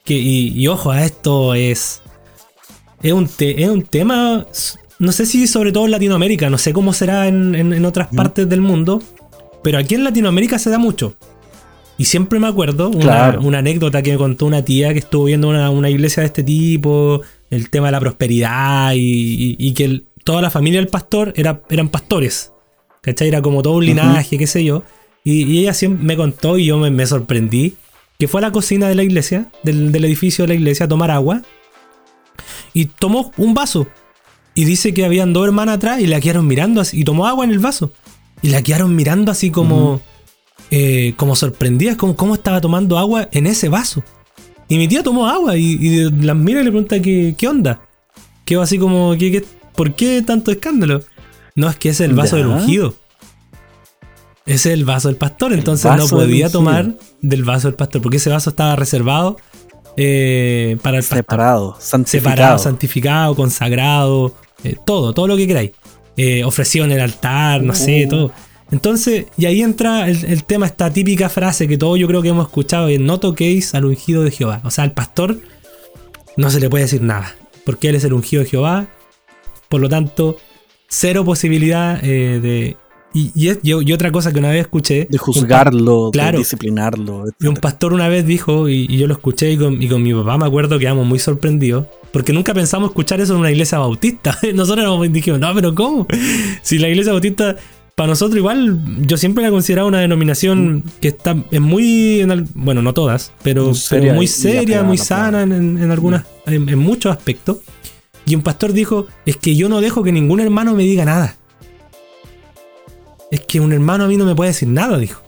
Que, 0.03 0.15
y, 0.15 0.67
ojo, 0.67 0.91
a 0.91 1.05
esto 1.05 1.53
es, 1.53 2.01
es, 3.01 3.13
un, 3.13 3.29
es 3.39 3.69
un 3.69 3.83
tema 3.83 4.45
no 5.05 5.11
sé 5.11 5.25
si 5.25 5.47
sobre 5.47 5.71
todo 5.71 5.85
en 5.85 5.91
Latinoamérica, 5.91 6.49
no 6.49 6.57
sé 6.57 6.73
cómo 6.73 6.91
será 6.91 7.27
en, 7.27 7.85
otras 7.85 8.09
partes 8.09 8.49
del 8.49 8.61
mundo, 8.61 9.01
pero 9.63 9.77
aquí 9.77 9.95
en 9.95 10.03
Latinoamérica 10.03 10.59
se 10.59 10.69
da 10.69 10.77
mucho. 10.77 11.15
Y 11.97 12.05
siempre 12.05 12.39
me 12.39 12.47
acuerdo 12.47 12.89
una, 12.89 13.57
anécdota 13.57 14.01
que 14.01 14.11
me 14.11 14.17
contó 14.17 14.45
una 14.45 14.65
tía 14.65 14.91
que 14.91 14.99
estuvo 14.99 15.25
viendo 15.25 15.47
una, 15.47 15.89
iglesia 15.89 16.21
de 16.21 16.27
este 16.27 16.43
tipo, 16.43 17.21
el 17.49 17.69
tema 17.69 17.87
de 17.87 17.91
la 17.93 17.99
prosperidad 18.01 18.91
y, 18.95 19.73
que 19.73 20.03
toda 20.23 20.41
la 20.41 20.49
familia 20.49 20.79
del 20.79 20.89
pastor 20.89 21.31
era, 21.35 21.61
eran 21.69 21.89
pastores. 21.89 22.51
¿Cachai? 23.01 23.27
Era 23.27 23.41
como 23.41 23.61
todo 23.61 23.75
un 23.75 23.85
linaje, 23.85 24.37
qué 24.37 24.47
sé 24.47 24.63
yo. 24.63 24.83
Y, 25.23 25.59
ella 25.59 25.73
siempre 25.73 26.03
me 26.03 26.17
contó 26.17 26.57
y 26.57 26.65
yo 26.65 26.77
me, 26.77 27.05
sorprendí 27.05 27.75
que 28.17 28.27
fue 28.27 28.41
a 28.41 28.43
la 28.43 28.51
cocina 28.51 28.87
de 28.87 28.95
la 28.95 29.03
iglesia, 29.03 29.51
del, 29.63 29.91
del 29.91 30.05
edificio 30.05 30.43
de 30.43 30.49
la 30.49 30.55
iglesia, 30.55 30.87
a 30.87 30.89
tomar 30.89 31.11
agua. 31.11 31.43
Y 32.73 32.85
tomó 32.85 33.31
un 33.37 33.53
vaso 33.53 33.87
y 34.55 34.65
dice 34.65 34.93
que 34.93 35.05
habían 35.05 35.33
dos 35.33 35.45
hermanas 35.45 35.75
atrás 35.75 35.99
y 35.99 36.07
la 36.07 36.19
quedaron 36.21 36.47
mirando 36.47 36.81
así. 36.81 37.01
Y 37.01 37.03
tomó 37.03 37.27
agua 37.27 37.43
en 37.45 37.51
el 37.51 37.59
vaso. 37.59 37.91
Y 38.41 38.49
la 38.49 38.63
quedaron 38.63 38.95
mirando 38.95 39.31
así 39.31 39.51
como. 39.51 40.01
Eh, 40.71 41.13
como 41.17 41.35
sorprendidas, 41.35 41.95
como 41.95 42.15
cómo 42.15 42.33
estaba 42.33 42.59
tomando 42.59 42.97
agua 42.97 43.29
en 43.31 43.45
ese 43.45 43.69
vaso. 43.69 44.03
Y 44.67 44.77
mi 44.77 44.87
tía 44.87 45.03
tomó 45.03 45.27
agua 45.27 45.55
y, 45.57 46.09
las 46.09 46.35
mira 46.35 46.61
y 46.61 46.63
le 46.63 46.71
pregunta 46.71 46.99
qué, 46.99 47.35
qué 47.37 47.47
onda. 47.47 47.81
Quedó 48.45 48.63
así 48.63 48.79
como, 48.79 49.15
¿qué, 49.17 49.45
por 49.75 49.93
qué 49.93 50.23
tanto 50.23 50.51
escándalo? 50.51 51.01
No, 51.53 51.69
es 51.69 51.75
que 51.75 51.89
ese 51.89 52.05
es 52.05 52.09
el 52.09 52.15
vaso 52.15 52.35
del 52.37 52.47
ungido. 52.47 52.95
Ese 54.45 54.69
es 54.69 54.73
el 54.77 54.85
vaso 54.85 55.07
del 55.07 55.17
pastor, 55.17 55.53
entonces 55.53 55.91
no 55.95 56.07
podía 56.07 56.49
tomar 56.49 56.93
del 57.21 57.43
vaso 57.43 57.67
del 57.67 57.75
pastor, 57.75 58.01
porque 58.01 58.17
ese 58.17 58.29
vaso 58.29 58.51
estaba 58.51 58.75
reservado 58.75 59.37
eh, 59.97 60.77
para 60.83 60.97
el 60.97 61.03
pastor. 61.03 61.17
Separado, 61.17 61.77
santificado. 61.79 62.35
Separado, 62.35 62.59
santificado, 62.59 63.35
consagrado, 63.35 64.35
eh, 64.65 64.77
todo, 64.85 65.13
todo 65.13 65.27
lo 65.27 65.37
que 65.37 65.47
queráis. 65.47 65.71
Eh, 66.17 66.43
ofreció 66.43 66.85
en 66.85 66.91
el 66.91 67.01
altar, 67.01 67.61
no 67.61 67.75
sé, 67.75 68.05
uh. 68.05 68.09
todo. 68.09 68.31
Entonces, 68.71 69.27
y 69.37 69.45
ahí 69.45 69.61
entra 69.61 70.09
el, 70.09 70.43
tema, 70.43 70.65
esta 70.65 70.91
típica 70.91 71.29
frase 71.29 71.67
que 71.67 71.77
todos 71.77 71.99
yo 71.99 72.07
creo 72.07 72.21
que 72.21 72.29
hemos 72.29 72.47
escuchado, 72.47 72.87
es 72.87 72.99
no 72.99 73.19
toquéis 73.19 73.75
al 73.75 73.85
ungido 73.85 74.23
de 74.23 74.31
Jehová. 74.31 74.61
O 74.63 74.71
sea, 74.71 74.83
al 74.83 74.93
pastor 74.93 75.39
no 76.35 76.49
se 76.49 76.59
le 76.59 76.69
puede 76.69 76.85
decir 76.85 77.01
nada, 77.01 77.35
porque 77.63 77.89
él 77.89 77.95
es 77.95 78.03
el 78.03 78.13
ungido 78.13 78.43
de 78.43 78.49
Jehová. 78.49 78.87
Por 79.69 79.81
lo 79.81 79.89
tanto, 79.89 80.37
cero 80.87 81.23
posibilidad 81.25 82.03
eh, 82.03 82.39
de... 82.39 82.77
Y, 83.15 83.93
otra 83.93 84.11
cosa 84.11 84.33
que 84.33 84.39
una 84.39 84.49
vez 84.49 84.61
escuché... 84.61 85.07
De 85.09 85.17
juzgarlo, 85.17 86.11
de 86.11 86.31
disciplinarlo. 86.33 87.25
Y 87.39 87.47
un 87.47 87.55
pastor 87.55 87.93
una 87.93 88.09
vez 88.09 88.25
dijo, 88.25 88.67
y, 88.67 88.87
yo 88.87 89.07
lo 89.07 89.13
escuché 89.13 89.51
y 89.53 89.57
con, 89.57 89.81
y 89.81 89.87
con 89.87 90.03
mi 90.03 90.13
papá 90.13 90.37
me 90.37 90.45
acuerdo 90.45 90.77
que 90.77 90.81
quedamos 90.83 91.07
muy 91.07 91.19
sorprendidos, 91.19 91.85
porque 92.11 92.33
nunca 92.33 92.53
pensamos 92.53 92.89
escuchar 92.89 93.21
eso 93.21 93.33
en 93.33 93.39
una 93.39 93.51
iglesia 93.51 93.79
bautista. 93.79 94.37
Nosotros 94.53 94.85
nos 94.85 95.13
dijimos, 95.13 95.39
no, 95.39 95.55
pero 95.55 95.73
¿cómo? 95.73 96.07
Si 96.61 96.77
la 96.77 96.89
iglesia 96.89 97.13
bautista, 97.13 97.55
para 97.95 98.09
nosotros 98.09 98.37
igual, 98.37 98.77
yo 99.07 99.15
siempre 99.15 99.41
la 99.41 99.47
he 99.47 99.51
considerado 99.51 99.87
una 99.87 99.99
denominación 99.99 100.83
que 100.99 101.07
está 101.07 101.37
es 101.49 101.61
muy, 101.61 102.27
bueno, 102.53 102.81
no 102.81 102.93
todas, 102.93 103.31
pero, 103.41 103.71
muy 104.13 104.27
seria, 104.27 104.83
muy 104.83 104.97
sana 104.97 105.43
en, 105.43 105.89
algunas, 105.89 106.25
en, 106.45 106.77
muchos 106.77 107.15
aspectos. 107.15 107.59
Y 108.25 108.35
un 108.35 108.41
pastor 108.41 108.73
dijo, 108.73 109.07
es 109.25 109.37
que 109.37 109.55
yo 109.55 109.69
no 109.69 109.79
dejo 109.79 110.03
que 110.03 110.11
ningún 110.11 110.41
hermano 110.41 110.73
me 110.73 110.83
diga 110.83 111.05
nada. 111.05 111.37
Es 113.31 113.41
que 113.41 113.59
un 113.59 113.73
hermano 113.73 114.05
a 114.05 114.07
mí 114.07 114.17
no 114.17 114.25
me 114.25 114.35
puede 114.35 114.51
decir 114.51 114.67
nada, 114.67 114.97
dijo. 114.97 115.21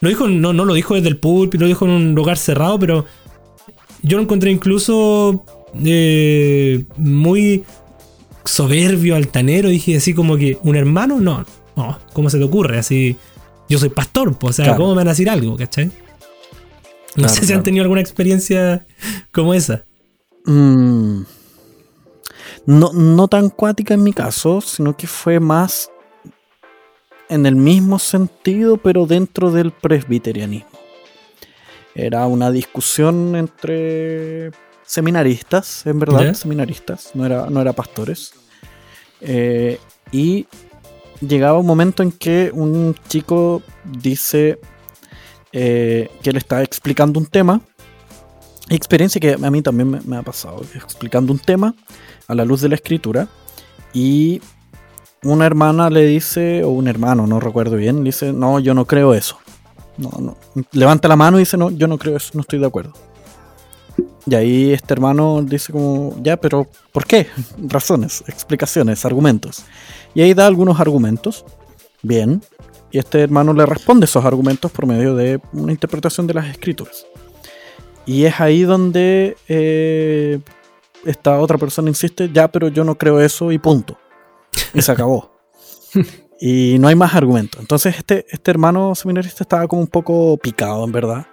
Lo 0.00 0.08
dijo, 0.08 0.28
no, 0.28 0.52
no 0.52 0.64
lo 0.64 0.74
dijo 0.74 0.94
desde 0.94 1.08
el 1.08 1.18
púlpito, 1.18 1.62
lo 1.62 1.68
dijo 1.68 1.84
en 1.84 1.92
un 1.92 2.14
lugar 2.14 2.36
cerrado, 2.36 2.78
pero 2.78 3.06
yo 4.02 4.16
lo 4.16 4.22
encontré 4.24 4.50
incluso 4.50 5.44
eh, 5.84 6.84
muy 6.96 7.64
soberbio, 8.44 9.14
altanero. 9.14 9.68
Dije 9.68 9.96
así 9.96 10.12
como 10.12 10.36
que, 10.36 10.58
¿un 10.62 10.74
hermano? 10.74 11.20
No, 11.20 11.44
no, 11.76 11.98
¿cómo 12.12 12.30
se 12.30 12.38
te 12.38 12.44
ocurre? 12.44 12.78
Así, 12.78 13.16
yo 13.68 13.78
soy 13.78 13.90
pastor, 13.90 14.36
pues, 14.36 14.58
o 14.58 14.64
sea, 14.64 14.76
¿cómo 14.76 14.90
me 14.90 14.96
van 14.96 15.08
a 15.08 15.12
decir 15.12 15.30
algo, 15.30 15.56
cachai? 15.56 15.90
No 17.14 17.28
sé 17.28 17.46
si 17.46 17.52
han 17.52 17.62
tenido 17.62 17.82
alguna 17.82 18.00
experiencia 18.00 18.84
como 19.30 19.54
esa. 19.54 19.84
Mm. 20.46 21.22
No, 22.66 22.92
no 22.92 23.28
tan 23.28 23.50
cuática 23.50 23.94
en 23.94 24.02
mi 24.02 24.12
caso, 24.12 24.60
sino 24.60 24.96
que 24.96 25.06
fue 25.06 25.38
más 25.38 25.91
en 27.32 27.46
el 27.46 27.56
mismo 27.56 27.98
sentido, 27.98 28.76
pero 28.76 29.06
dentro 29.06 29.50
del 29.50 29.70
presbiterianismo. 29.70 30.68
Era 31.94 32.26
una 32.26 32.50
discusión 32.50 33.36
entre 33.36 34.50
seminaristas, 34.84 35.86
en 35.86 35.98
verdad, 35.98 36.34
seminaristas, 36.34 37.12
no 37.14 37.24
era, 37.24 37.48
no 37.48 37.62
era 37.62 37.72
pastores. 37.72 38.34
Eh, 39.22 39.78
y 40.10 40.46
llegaba 41.20 41.58
un 41.58 41.66
momento 41.66 42.02
en 42.02 42.12
que 42.12 42.50
un 42.52 42.94
chico 43.08 43.62
dice 43.84 44.58
eh, 45.52 46.10
que 46.22 46.30
él 46.30 46.36
está 46.36 46.62
explicando 46.62 47.18
un 47.18 47.26
tema, 47.26 47.62
experiencia 48.68 49.20
que 49.20 49.32
a 49.42 49.50
mí 49.50 49.62
también 49.62 50.02
me, 50.04 50.16
ha 50.16 50.22
pasado, 50.22 50.62
explicando 50.74 51.32
un 51.32 51.38
tema 51.38 51.74
a 52.28 52.34
la 52.34 52.44
luz 52.44 52.60
de 52.60 52.68
la 52.68 52.74
escritura, 52.74 53.26
y 53.94 54.42
una 55.24 55.46
hermana 55.46 55.90
le 55.90 56.04
dice, 56.04 56.64
o 56.64 56.70
un 56.70 56.88
hermano, 56.88 57.26
no 57.26 57.40
recuerdo 57.40 57.76
bien, 57.76 58.02
dice, 58.04 58.32
no, 58.32 58.58
yo 58.58 58.74
no 58.74 58.86
creo 58.86 59.14
eso. 59.14 59.38
No, 59.96 60.10
no. 60.18 60.36
Levanta 60.72 61.08
la 61.08 61.16
mano 61.16 61.38
y 61.38 61.42
dice, 61.42 61.56
no, 61.56 61.70
yo 61.70 61.86
no 61.86 61.98
creo 61.98 62.16
eso, 62.16 62.30
no 62.34 62.40
estoy 62.40 62.58
de 62.58 62.66
acuerdo. 62.66 62.92
Y 64.26 64.34
ahí 64.34 64.72
este 64.72 64.94
hermano 64.94 65.42
dice 65.42 65.72
como, 65.72 66.14
ya, 66.22 66.36
pero 66.36 66.66
¿por 66.92 67.06
qué? 67.06 67.26
Razones, 67.58 68.24
explicaciones, 68.26 69.04
argumentos. 69.04 69.64
Y 70.14 70.22
ahí 70.22 70.34
da 70.34 70.46
algunos 70.46 70.80
argumentos. 70.80 71.44
Bien. 72.02 72.42
Y 72.90 72.98
este 72.98 73.20
hermano 73.20 73.52
le 73.54 73.64
responde 73.64 74.04
esos 74.04 74.24
argumentos 74.24 74.70
por 74.70 74.86
medio 74.86 75.14
de 75.14 75.40
una 75.52 75.72
interpretación 75.72 76.26
de 76.26 76.34
las 76.34 76.46
escrituras. 76.46 77.06
Y 78.04 78.24
es 78.24 78.40
ahí 78.40 78.62
donde 78.62 79.36
eh, 79.48 80.40
esta 81.04 81.38
otra 81.38 81.58
persona 81.58 81.88
insiste, 81.88 82.30
ya, 82.32 82.48
pero 82.48 82.68
yo 82.68 82.84
no 82.84 82.96
creo 82.98 83.20
eso 83.20 83.50
y 83.52 83.58
punto. 83.58 83.96
Y 84.74 84.82
se 84.82 84.92
acabó. 84.92 85.32
y 86.40 86.76
no 86.78 86.88
hay 86.88 86.94
más 86.94 87.14
argumentos. 87.14 87.60
Entonces 87.60 87.96
este, 87.96 88.26
este 88.30 88.50
hermano 88.50 88.94
seminarista 88.94 89.44
estaba 89.44 89.66
como 89.68 89.82
un 89.82 89.88
poco 89.88 90.36
picado, 90.38 90.84
en 90.84 90.92
verdad. 90.92 91.26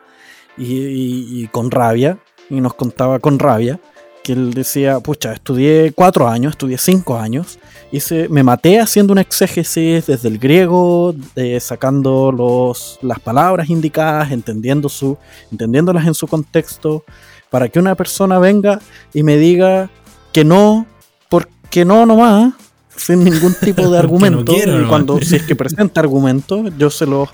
y 0.57 1.47
con 1.47 1.71
rabia 1.71 2.19
y 2.49 2.59
nos 2.61 2.73
contaba 2.73 3.19
con 3.19 3.39
rabia 3.39 3.79
que 4.23 4.33
él 4.33 4.53
decía, 4.53 4.99
pucha, 4.99 5.33
estudié 5.33 5.91
cuatro 5.93 6.27
años, 6.27 6.51
estudié 6.51 6.77
cinco 6.77 7.17
años, 7.17 7.59
y 7.91 7.99
se, 7.99 8.27
me 8.29 8.43
maté 8.43 8.79
haciendo 8.79 9.13
una 9.13 9.21
exégesis 9.21 10.07
desde 10.07 10.27
el 10.27 10.37
griego, 10.37 11.15
sacando 11.59 12.31
los, 12.31 12.99
las 13.01 13.19
palabras 13.19 13.69
indicadas, 13.69 14.31
entendiendo 14.31 14.89
su, 14.89 15.17
entendiéndolas 15.51 16.05
en 16.05 16.13
su 16.13 16.27
contexto, 16.27 17.03
para 17.49 17.69
que 17.69 17.79
una 17.79 17.95
persona 17.95 18.39
venga 18.39 18.79
y 19.13 19.23
me 19.23 19.37
diga 19.37 19.89
que 20.31 20.43
no, 20.43 20.85
porque 21.29 21.85
no 21.85 22.05
nomás, 22.05 22.53
sin 22.99 23.23
ningún 23.23 23.55
tipo 23.55 23.89
de 23.89 23.97
argumento. 23.99 24.53
y 24.53 24.85
cuando, 24.87 25.19
si 25.21 25.37
es 25.37 25.43
que 25.43 25.55
presenta 25.55 26.01
argumentos, 26.01 26.71
yo 26.77 26.89
se 26.89 27.05
los, 27.05 27.29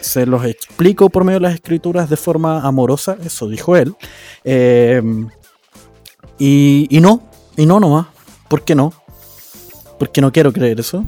se 0.00 0.26
los 0.26 0.44
explico 0.44 1.10
por 1.10 1.24
medio 1.24 1.40
de 1.40 1.44
las 1.44 1.54
escrituras 1.54 2.08
de 2.08 2.16
forma 2.16 2.62
amorosa, 2.62 3.16
eso 3.24 3.48
dijo 3.48 3.76
él. 3.76 3.94
Eh, 4.44 5.02
y, 6.38 6.86
y 6.90 7.00
no, 7.00 7.28
y 7.56 7.66
no 7.66 7.80
nomás, 7.80 8.06
¿por 8.48 8.62
qué 8.62 8.74
no? 8.74 8.92
Porque 9.98 10.20
no 10.20 10.32
quiero 10.32 10.52
creer 10.52 10.80
eso. 10.80 11.04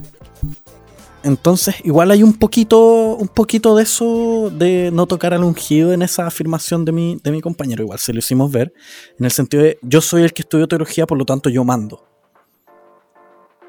Entonces, 1.22 1.74
igual 1.84 2.10
hay 2.10 2.22
un 2.22 2.32
poquito, 2.32 3.14
un 3.16 3.28
poquito 3.28 3.76
de 3.76 3.82
eso 3.82 4.50
de 4.50 4.90
no 4.90 5.06
tocar 5.06 5.34
al 5.34 5.44
ungido 5.44 5.92
en 5.92 6.02
esa 6.02 6.26
afirmación 6.26 6.84
de 6.84 6.92
mi, 6.92 7.18
de 7.22 7.30
mi 7.30 7.40
compañero. 7.40 7.84
Igual 7.84 7.98
se 7.98 8.12
lo 8.12 8.20
hicimos 8.20 8.50
ver, 8.50 8.72
en 9.18 9.26
el 9.26 9.30
sentido 9.30 9.62
de 9.62 9.78
yo 9.82 10.00
soy 10.00 10.22
el 10.22 10.32
que 10.32 10.42
estudio 10.42 10.66
teología, 10.66 11.06
por 11.06 11.18
lo 11.18 11.24
tanto 11.24 11.50
yo 11.50 11.62
mando. 11.62 12.09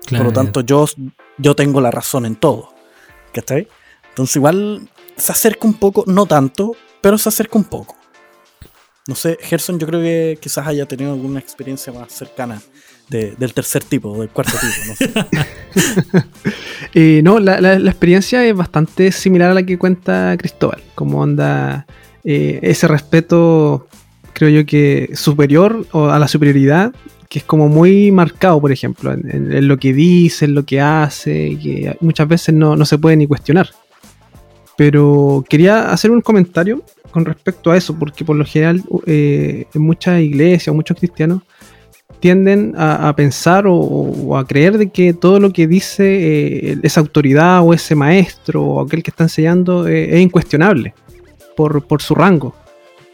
Por 0.10 0.24
lo 0.24 0.34
tanto, 0.34 0.62
yo, 0.62 0.86
yo 1.38 1.56
tengo 1.56 1.82
la 1.82 1.92
razón 1.92 2.26
en 2.26 2.36
todo. 2.36 2.74
¿Cachai? 3.34 3.68
Entonces, 4.10 4.36
igual 4.36 4.90
se 5.16 5.32
acerca 5.32 5.68
un 5.68 5.76
poco, 5.76 6.04
no 6.08 6.26
tanto, 6.26 6.76
pero 7.02 7.18
se 7.18 7.30
acerca 7.30 7.58
un 7.58 7.66
poco. 7.66 7.96
No 9.08 9.16
sé, 9.16 9.38
Gerson, 9.42 9.80
yo 9.80 9.88
creo 9.88 10.02
que 10.02 10.38
quizás 10.40 10.68
haya 10.68 10.86
tenido 10.86 11.14
alguna 11.14 11.40
experiencia 11.40 11.92
más 11.92 12.12
cercana 12.12 12.62
del 13.10 13.54
tercer 13.54 13.84
tipo, 13.84 14.18
del 14.20 14.30
cuarto 14.30 14.54
tipo. 14.54 14.88
No, 14.88 14.96
sé. 14.96 16.26
Eh, 16.94 17.22
no 17.24 17.40
la, 17.40 17.76
experiencia 17.76 18.44
es 18.46 18.54
bastante 18.54 19.14
similar 19.14 19.52
a 19.52 19.54
la 19.54 19.64
que 19.64 19.78
cuenta 19.78 20.36
Cristóbal. 20.38 20.82
Como 20.94 21.24
anda 21.24 21.86
eh, 22.26 22.60
ese 22.64 22.88
respeto, 22.88 23.88
creo 24.34 24.50
yo 24.50 24.66
que 24.66 25.12
superior 25.14 25.86
o 25.92 26.10
a 26.10 26.20
la 26.20 26.28
superioridad, 26.28 26.94
que 27.32 27.39
es 27.39 27.46
como 27.46 27.70
muy 27.70 28.12
marcado, 28.12 28.60
por 28.60 28.74
ejemplo, 28.74 29.13
en, 29.13 29.65
lo 29.65 29.78
que 29.78 29.94
dice, 29.94 30.44
en 30.44 30.54
lo 30.54 30.65
que 30.65 30.82
hace, 30.82 31.58
que 31.63 31.96
muchas 32.02 32.28
veces 32.28 32.54
no, 32.54 32.76
no 32.76 32.84
se 32.84 32.98
puede 32.98 33.15
ni 33.15 33.26
cuestionar. 33.26 33.70
Pero 34.76 35.41
quería 35.48 35.94
hacer 35.94 36.12
un 36.12 36.20
comentario 36.20 36.84
con 37.10 37.24
respecto 37.24 37.72
a 37.72 37.78
eso, 37.78 37.98
porque 37.98 38.26
por 38.26 38.36
lo 38.36 38.44
general 38.44 38.84
eh, 39.06 39.63
en 39.74 39.82
muchas 39.82 40.20
iglesias 40.20 40.67
o 40.67 40.74
muchos 40.74 40.98
cristianos 40.98 41.41
tienden 42.20 42.74
a, 42.78 43.15
pensar 43.15 43.63
o, 43.65 44.38
a 44.38 44.46
creer 44.46 44.78
de 44.78 44.89
que 44.89 45.13
todo 45.13 45.39
lo 45.39 45.54
que 45.54 45.67
dice 45.67 46.72
eh, 46.72 46.78
esa 46.84 47.00
autoridad 47.00 47.62
o 47.65 47.74
ese 47.74 47.96
maestro 47.96 48.62
o 48.62 48.82
aquel 48.82 49.04
que 49.04 49.12
está 49.12 49.24
enseñando 49.24 49.88
eh, 49.88 50.17
es 50.17 50.20
incuestionable 50.20 50.94
por, 51.56 52.02
su 52.02 52.13
rango. 52.13 52.54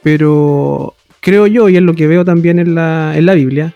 Pero 0.01 0.95
creo 1.19 1.45
yo, 1.45 1.69
y 1.69 1.77
es 1.77 1.83
lo 1.83 1.93
que 1.93 2.07
veo 2.07 2.25
también 2.25 2.57
en 2.57 2.73
la, 2.73 3.15
en 3.15 3.27
la 3.27 3.35
Biblia, 3.35 3.75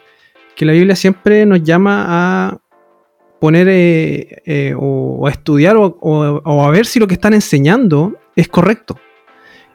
que 0.62 0.66
la 0.66 0.74
Biblia 0.74 0.96
siempre 0.96 1.44
nos 1.48 1.64
llama 1.64 2.06
a 2.08 2.58
poner 3.40 3.66
eh, 3.68 4.76
o, 4.78 5.26
a 5.26 5.32
estudiar 5.32 5.76
o, 5.76 6.62
a 6.64 6.70
ver 6.70 6.86
si 6.86 7.00
lo 7.00 7.08
que 7.08 7.16
están 7.16 7.34
enseñando 7.34 8.16
es 8.36 8.48
correcto. 8.48 8.96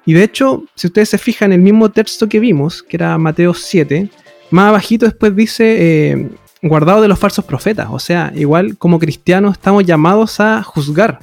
Y 0.04 0.12
de 0.12 0.22
hecho, 0.22 0.62
si 0.76 0.86
ustedes 0.86 1.08
se 1.08 1.18
fijan 1.18 1.50
en 1.50 1.58
el 1.58 1.64
mismo 1.64 1.90
texto 1.90 2.28
que 2.28 2.38
vimos, 2.38 2.84
que 2.84 2.98
era 2.98 3.18
Mateo 3.18 3.52
7, 3.52 4.08
más 4.52 4.68
abajito 4.68 5.06
después 5.06 5.34
dice 5.34 6.12
eh, 6.12 6.28
guardado 6.62 7.02
de 7.02 7.08
los 7.08 7.18
falsos 7.18 7.44
profetas. 7.44 7.88
O 7.90 7.98
sea, 7.98 8.32
igual 8.36 8.78
como 8.78 9.00
cristianos 9.00 9.54
estamos 9.54 9.84
llamados 9.84 10.38
a 10.38 10.62
juzgar 10.62 11.18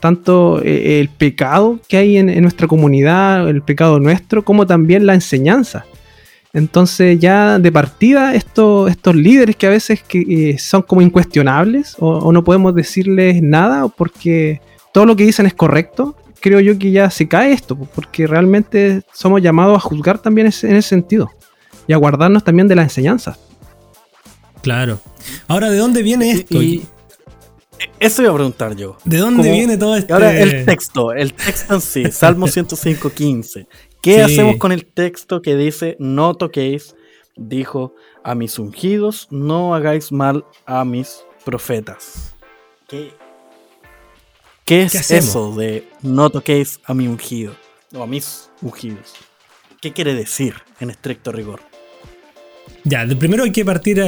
tanto 0.00 0.62
eh, 0.64 1.00
el 1.00 1.10
pecado 1.10 1.80
que 1.86 1.98
hay 1.98 2.16
en, 2.16 2.40
nuestra 2.40 2.66
comunidad, 2.66 3.46
el 3.46 3.60
pecado 3.60 4.00
nuestro, 4.00 4.42
como 4.42 4.66
también 4.66 5.04
la 5.04 5.12
enseñanza. 5.12 5.84
Entonces 6.56 7.18
ya 7.18 7.58
de 7.58 7.70
partida 7.70 8.34
estos, 8.34 8.90
estos 8.90 9.14
líderes 9.14 9.56
que 9.56 9.66
a 9.66 9.70
veces 9.70 10.02
que, 10.02 10.20
eh, 10.20 10.58
son 10.58 10.80
como 10.80 11.02
incuestionables 11.02 11.96
o, 11.98 12.32
no 12.32 12.42
podemos 12.42 12.74
decirles 12.74 13.42
nada 13.42 13.88
porque 13.88 14.62
todo 14.90 15.04
lo 15.04 15.14
que 15.14 15.24
dicen 15.24 15.44
es 15.44 15.52
correcto, 15.52 16.16
creo 16.40 16.58
yo 16.60 16.78
que 16.78 16.90
ya 16.90 17.10
se 17.10 17.28
cae 17.28 17.52
esto, 17.52 17.76
porque 17.76 18.26
realmente 18.26 19.02
somos 19.12 19.42
llamados 19.42 19.76
a 19.76 19.80
juzgar 19.80 20.18
también 20.18 20.46
en 20.46 20.76
ese 20.76 20.80
sentido 20.80 21.30
y 21.86 21.92
a 21.92 21.98
guardarnos 21.98 22.42
también 22.42 22.68
de 22.68 22.74
la 22.74 22.84
enseñanza. 22.84 23.36
Claro. 24.62 24.98
Ahora, 25.48 25.68
¿de 25.68 25.76
dónde 25.76 26.02
viene 26.02 26.30
esto? 26.30 26.58
eso 28.00 28.22
iba 28.22 28.30
a 28.30 28.34
preguntar 28.34 28.74
yo. 28.76 28.96
¿De 29.04 29.18
dónde 29.18 29.52
viene 29.52 29.76
todo 29.76 29.94
esto? 29.94 30.14
Ahora 30.14 30.32
el 30.32 30.64
texto, 30.64 31.12
el 31.12 31.34
texto 31.34 31.74
en 31.74 31.80
sí, 31.82 32.10
Salmo 32.10 32.48
105, 32.48 33.10
15. 34.06 34.18
¿Qué 34.18 34.22
hacemos 34.22 34.56
con 34.58 34.70
el 34.70 34.86
texto 34.86 35.42
que 35.42 35.56
dice, 35.56 35.96
no 35.98 36.34
toquéis, 36.36 36.94
dijo, 37.34 37.96
a 38.22 38.36
mis 38.36 38.56
ungidos, 38.60 39.26
no 39.32 39.74
hagáis 39.74 40.12
mal 40.12 40.44
a 40.64 40.84
mis 40.84 41.24
profetas? 41.44 42.36
¿Qué, 42.86 43.10
qué 44.64 44.82
es 44.82 45.10
eso 45.10 45.56
de 45.56 45.88
no 46.02 46.30
toquéis 46.30 46.78
a 46.84 46.94
mi 46.94 47.08
ungido? 47.08 47.56
O 47.96 48.04
a 48.04 48.06
mis 48.06 48.48
ungidos. 48.62 49.14
¿Qué 49.80 49.92
quiere 49.92 50.14
decir 50.14 50.54
en 50.78 50.90
estricto 50.90 51.32
rigor? 51.32 51.62
Ya, 52.84 53.06
de 53.06 53.16
primero 53.16 53.42
hay 53.42 53.50
que 53.50 53.64
partir 53.64 54.00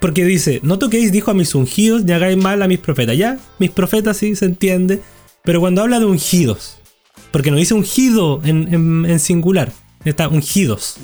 porque 0.00 0.26
dice, 0.26 0.60
no 0.62 0.78
toquéis, 0.78 1.12
dijo 1.12 1.30
a 1.30 1.34
mis 1.34 1.54
ungidos, 1.54 2.04
ni 2.04 2.12
hagáis 2.12 2.36
mal 2.36 2.60
a 2.60 2.68
mis 2.68 2.78
profetas. 2.78 3.16
Ya, 3.16 3.38
mis 3.58 3.70
profetas 3.70 4.18
sí 4.18 4.36
se 4.36 4.44
entiende, 4.44 5.00
pero 5.44 5.60
cuando 5.60 5.80
habla 5.80 5.98
de 5.98 6.04
ungidos, 6.04 6.77
porque 7.30 7.50
no 7.50 7.56
dice 7.56 7.74
ungido 7.74 8.40
en, 8.44 9.18
singular, 9.18 9.72
está 10.04 10.28
ungidos 10.28 10.96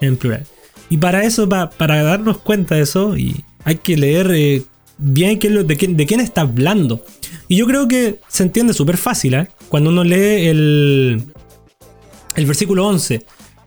en 0.00 0.16
plural. 0.16 0.46
Y 0.88 0.98
para 0.98 1.24
eso, 1.24 1.48
para 1.48 2.02
darnos 2.02 2.38
cuenta 2.38 2.74
de 2.74 2.82
eso, 2.82 3.16
y 3.16 3.44
hay 3.64 3.76
que 3.76 3.96
leer 3.96 4.30
eh, 4.34 4.62
bien 4.98 5.38
qué, 5.38 5.48
de, 5.48 5.76
quién, 5.76 5.96
de 5.96 6.06
quién 6.06 6.20
está 6.20 6.42
hablando. 6.42 7.04
Y 7.48 7.56
yo 7.56 7.66
creo 7.66 7.88
que 7.88 8.20
se 8.28 8.42
entiende 8.42 8.74
súper 8.74 8.96
fácil, 8.96 9.34
¿eh? 9.34 9.48
Cuando 9.68 9.90
uno 9.90 10.04
lee 10.04 10.46
el, 10.46 11.24
el 12.36 12.46
versículo 12.46 12.86
11 12.86 13.24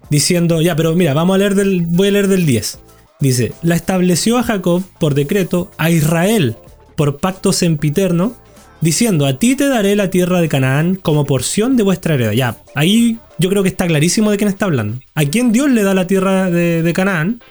diciendo, 0.10 0.62
ya, 0.62 0.76
pero 0.76 0.96
mira, 0.96 1.14
vamos 1.14 1.36
a 1.36 1.38
leer 1.40 1.56
del, 1.56 1.82
voy 1.82 2.10
a 2.10 2.12
leer 2.12 2.28
del 2.28 2.46
10. 2.46 2.80
Dice, 3.20 3.54
la 3.62 3.76
estableció 3.76 4.38
a 4.38 4.44
Jacob 4.44 4.84
por 5.00 5.14
decreto, 5.14 5.72
a 5.78 5.90
Israel 5.90 6.58
por 6.96 7.18
pacto 7.18 7.54
sempiterno, 7.54 8.36
diciendo, 8.82 9.26
a 9.26 9.38
ti 9.38 9.56
te 9.56 9.68
daré 9.68 9.96
la 9.96 10.10
tierra 10.10 10.42
de 10.42 10.50
Canaán 10.50 10.96
como 10.96 11.26
porción 11.26 11.78
de 11.78 11.84
vuestra 11.84 12.16
heredad. 12.16 12.32
Ya, 12.34 12.58
ahí 12.76 13.18
yo 13.40 13.50
creo 13.50 13.64
que 13.64 13.70
está 13.70 13.88
clarísimo 13.88 14.32
de 14.32 14.38
quién 14.38 14.50
está 14.50 14.66
hablando. 14.66 15.00
¿A 15.14 15.26
quién 15.26 15.52
Dios 15.52 15.70
le 15.70 15.84
da 15.84 15.94
la 15.94 16.08
tierra 16.08 16.50
de, 16.50 16.92
Canaán? 16.94 17.42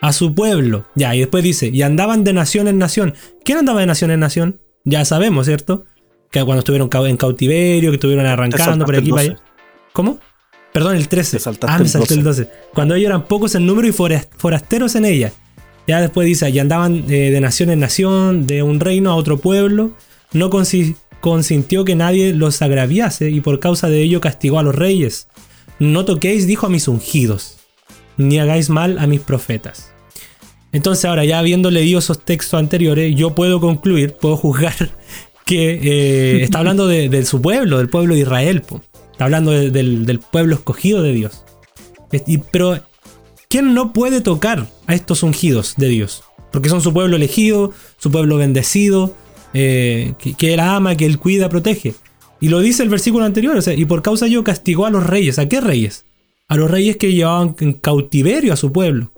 A 0.00 0.12
su 0.12 0.34
pueblo. 0.34 0.86
Ya, 0.94 1.14
y 1.14 1.20
después 1.20 1.42
dice, 1.44 1.68
y 1.68 1.82
andaban 1.82 2.24
de 2.24 2.32
nación 2.32 2.68
en 2.68 2.78
nación. 2.78 3.14
¿Quién 3.44 3.58
andaba 3.58 3.80
de 3.80 3.86
nación 3.86 4.10
en 4.10 4.20
nación? 4.20 4.60
Ya 4.84 5.04
sabemos, 5.04 5.46
¿cierto? 5.46 5.84
Que 6.30 6.44
cuando 6.44 6.60
estuvieron 6.60 6.90
en 7.06 7.16
cautiverio, 7.16 7.90
que 7.90 7.96
estuvieron 7.96 8.26
arrancando 8.26 8.84
por 8.84 8.96
aquí 8.96 9.10
para 9.10 9.22
allá. 9.22 9.36
¿Cómo? 9.92 10.18
Perdón, 10.72 10.96
el 10.96 11.08
13. 11.08 11.38
ah, 11.62 11.78
me 11.78 11.88
salté 11.88 12.14
el 12.14 12.22
12. 12.22 12.48
Cuando 12.74 12.94
ellos 12.94 13.08
eran 13.08 13.24
pocos 13.24 13.54
en 13.54 13.66
número 13.66 13.88
y 13.88 13.92
forasteros 13.92 14.94
en 14.94 15.04
ella. 15.04 15.32
Ya 15.86 16.00
después 16.00 16.26
dice, 16.26 16.50
y 16.50 16.58
andaban 16.58 17.04
eh, 17.08 17.30
de 17.30 17.40
nación 17.40 17.70
en 17.70 17.80
nación, 17.80 18.46
de 18.46 18.62
un 18.62 18.78
reino 18.78 19.10
a 19.10 19.16
otro 19.16 19.38
pueblo. 19.38 19.92
No 20.32 20.50
consintió 21.20 21.84
que 21.84 21.94
nadie 21.94 22.32
los 22.34 22.60
agraviase 22.62 23.30
y 23.30 23.40
por 23.40 23.60
causa 23.60 23.88
de 23.88 24.02
ello 24.02 24.20
castigó 24.20 24.58
a 24.58 24.62
los 24.62 24.74
reyes. 24.74 25.28
No 25.78 26.04
toquéis, 26.04 26.46
dijo 26.46 26.66
a 26.66 26.70
mis 26.70 26.88
ungidos, 26.88 27.58
ni 28.16 28.38
hagáis 28.38 28.68
mal 28.68 28.98
a 28.98 29.06
mis 29.06 29.20
profetas. 29.20 29.92
Entonces 30.72 31.04
ahora 31.06 31.24
ya 31.24 31.38
habiendo 31.38 31.70
leído 31.70 31.98
esos 31.98 32.24
textos 32.24 32.58
anteriores, 32.58 33.14
yo 33.16 33.34
puedo 33.34 33.60
concluir, 33.60 34.14
puedo 34.14 34.36
juzgar 34.36 34.74
que 35.46 35.70
eh, 35.82 36.42
está 36.42 36.58
hablando 36.58 36.86
de, 36.86 37.24
su 37.24 37.40
pueblo, 37.40 37.78
del 37.78 37.88
pueblo 37.88 38.14
de 38.14 38.20
Israel. 38.20 38.62
Está 39.12 39.24
hablando 39.24 39.50
del, 39.50 40.20
pueblo 40.30 40.54
escogido 40.54 41.02
de 41.02 41.12
Dios. 41.12 41.44
pero, 42.52 42.80
¿quién 43.48 43.72
no 43.72 43.92
puede 43.92 44.20
tocar 44.20 44.66
a 44.86 44.94
estos 44.94 45.22
ungidos 45.22 45.74
de 45.76 45.88
Dios? 45.88 46.22
Porque 46.52 46.68
son 46.68 46.82
su 46.82 46.92
pueblo 46.92 47.16
elegido, 47.16 47.72
su 47.98 48.10
pueblo 48.10 48.36
bendecido, 48.36 49.14
eh, 49.54 50.14
que, 50.18 50.54
él 50.54 50.60
ama, 50.60 50.96
que 50.96 51.06
él 51.06 51.18
cuida, 51.18 51.48
protege. 51.48 51.94
Y 52.40 52.48
lo 52.48 52.60
dice 52.60 52.82
el 52.82 52.88
versículo 52.88 53.24
anterior, 53.24 53.56
o 53.56 53.62
sea, 53.62 53.74
y 53.74 53.84
por 53.84 54.02
causa 54.02 54.26
ello 54.26 54.44
castigó 54.44 54.86
a 54.86 54.90
los 54.90 55.04
reyes. 55.04 55.38
¿A 55.38 55.48
qué 55.48 55.60
reyes? 55.60 56.04
A 56.48 56.56
los 56.56 56.70
reyes 56.70 56.96
que 56.96 57.12
llevaban 57.12 57.56
en 57.60 57.72
cautiverio 57.74 58.52
a 58.52 58.56
su 58.56 58.72
pueblo 58.72 59.12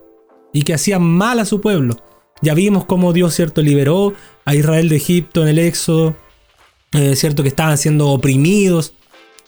y 0.53 0.62
que 0.62 0.74
hacían 0.74 1.03
mal 1.03 1.39
a 1.39 1.45
su 1.45 1.61
pueblo. 1.61 1.97
Ya 2.43 2.55
vimos 2.55 2.87
cómo 2.87 3.12
Dios, 3.12 3.35
cierto, 3.35 3.62
liberó 3.62 4.14
a 4.45 4.55
Israel 4.55 4.89
de 4.89 4.97
Egipto 4.97 5.43
en 5.43 5.49
el 5.49 5.59
Éxodo, 5.59 6.16
eh, 6.93 7.14
cierto, 7.14 7.43
que 7.43 7.51
estaban 7.51 7.76
siendo 7.76 8.09
oprimidos, 8.09 8.95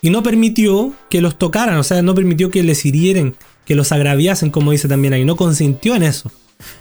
y 0.02 0.10
no 0.10 0.22
permitió 0.22 0.92
que 1.08 1.20
los 1.20 1.38
tocaran, 1.38 1.78
o 1.78 1.82
sea, 1.84 2.02
no 2.02 2.14
permitió 2.14 2.50
que 2.50 2.62
les 2.62 2.84
hirieren, 2.84 3.34
que 3.64 3.74
los 3.74 3.92
agraviasen, 3.92 4.50
como 4.50 4.72
dice 4.72 4.88
también 4.88 5.14
ahí, 5.14 5.24
no 5.24 5.36
consintió 5.36 5.94
en 5.94 6.02
eso. 6.02 6.30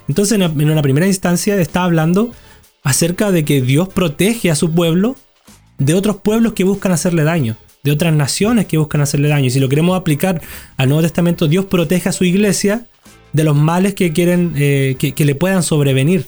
Entonces, 0.08 0.40
en 0.40 0.70
una 0.70 0.82
primera 0.82 1.08
instancia 1.08 1.60
está 1.60 1.84
hablando 1.84 2.32
acerca 2.84 3.32
de 3.32 3.46
que 3.46 3.62
Dios 3.62 3.90
protege 3.90 4.52
a 4.52 4.56
su 4.56 4.72
pueblo 4.72 5.16
de 5.78 5.94
otros 5.94 6.18
pueblos 6.18 6.54
que 6.54 6.64
buscan 6.64 6.92
hacerle 6.92 7.24
daño. 7.24 7.58
de 7.84 7.92
otras 7.92 8.14
naciones 8.14 8.68
que 8.68 8.78
buscan 8.78 9.02
hacerle 9.02 9.28
daño. 9.28 9.48
Y 9.48 9.50
si 9.50 9.60
lo 9.60 9.68
queremos 9.68 9.98
aplicar 9.98 10.40
al 10.78 10.88
Nuevo 10.88 11.02
Testamento, 11.02 11.48
Dios 11.48 11.66
protege 11.66 12.10
a 12.10 12.12
su 12.12 12.24
iglesia 12.26 12.86
de 13.34 13.44
los 13.44 13.56
males 13.56 13.96
que 13.96 14.14
quieren 14.14 14.54
eh, 14.56 14.96
que, 15.00 15.26
le 15.26 15.34
puedan 15.34 15.64
sobrevenir, 15.64 16.28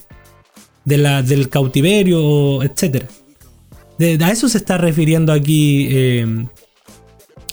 de 0.83 0.97
la, 0.97 1.21
del 1.21 1.49
cautiverio, 1.49 2.63
etc. 2.63 3.05
a 4.19 4.31
eso 4.31 4.49
se 4.49 4.57
está 4.57 4.79
refiriendo 4.79 5.31
aquí. 5.31 5.87
Eh, 5.91 6.47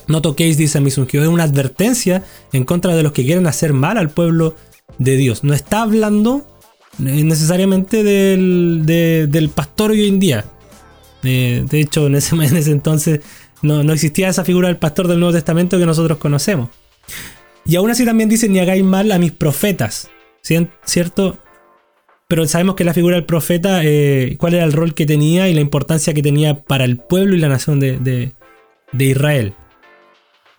no 0.07 0.23
toquéis, 0.23 0.57
dice 0.57 0.81
mis 0.81 0.97
ungidos. 0.97 1.27
Es 1.27 1.33
una 1.33 1.45
advertencia 1.45 2.25
en 2.55 2.65
contra 2.65 2.97
de 2.97 3.03
los 3.03 3.13
que 3.13 3.25
quieren 3.25 3.47
hacer 3.47 3.75
mal 3.75 3.99
al 3.99 4.09
pueblo 4.09 4.57
de 4.99 5.17
Dios. 5.17 5.45
No 5.45 5.53
está 5.53 5.83
hablando 5.83 6.47
necesariamente 7.01 8.03
del, 8.03 8.83
del 8.85 9.49
pastor 9.49 9.93
hoy 9.93 10.09
en 10.09 10.21
día. 10.21 10.45
de 11.23 11.67
hecho, 11.73 12.07
en 12.07 12.17
ese, 12.17 12.35
en 12.35 12.57
ese 12.57 12.71
entonces 12.71 13.21
no, 13.63 13.83
no, 13.83 13.93
existía 13.93 14.29
esa 14.29 14.45
figura 14.45 14.69
del 14.69 14.79
pastor 14.79 15.09
del 15.09 15.21
Nuevo 15.21 15.35
Testamento 15.35 15.79
que 15.79 15.87
nosotros 15.87 16.19
conocemos. 16.19 16.71
Y 17.67 17.77
aún 17.77 17.91
así 17.91 18.05
también 18.05 18.29
dice, 18.29 18.49
ni 18.49 18.59
hagáis 18.59 18.85
mal 18.85 19.13
a 19.13 19.19
mis 19.19 19.33
profetas. 19.33 20.11
¿Cierto? 20.85 21.39
Pero 22.27 22.47
sabemos 22.47 22.75
que 22.75 22.85
la 22.85 22.95
figura 22.95 23.17
del 23.17 23.27
profeta, 23.27 23.81
eh, 23.85 24.37
cuál 24.39 24.55
era 24.55 24.65
el 24.65 24.73
rol 24.73 24.95
que 24.95 25.05
tenía 25.05 25.49
y 25.49 25.55
la 25.55 25.61
importancia 25.61 26.15
que 26.15 26.23
tenía 26.23 26.63
para 26.63 26.85
el 26.85 26.97
pueblo 26.97 27.35
y 27.35 27.39
la 27.39 27.49
nación 27.49 27.81
de, 27.81 27.99
de 27.99 29.05
Israel. 29.05 29.55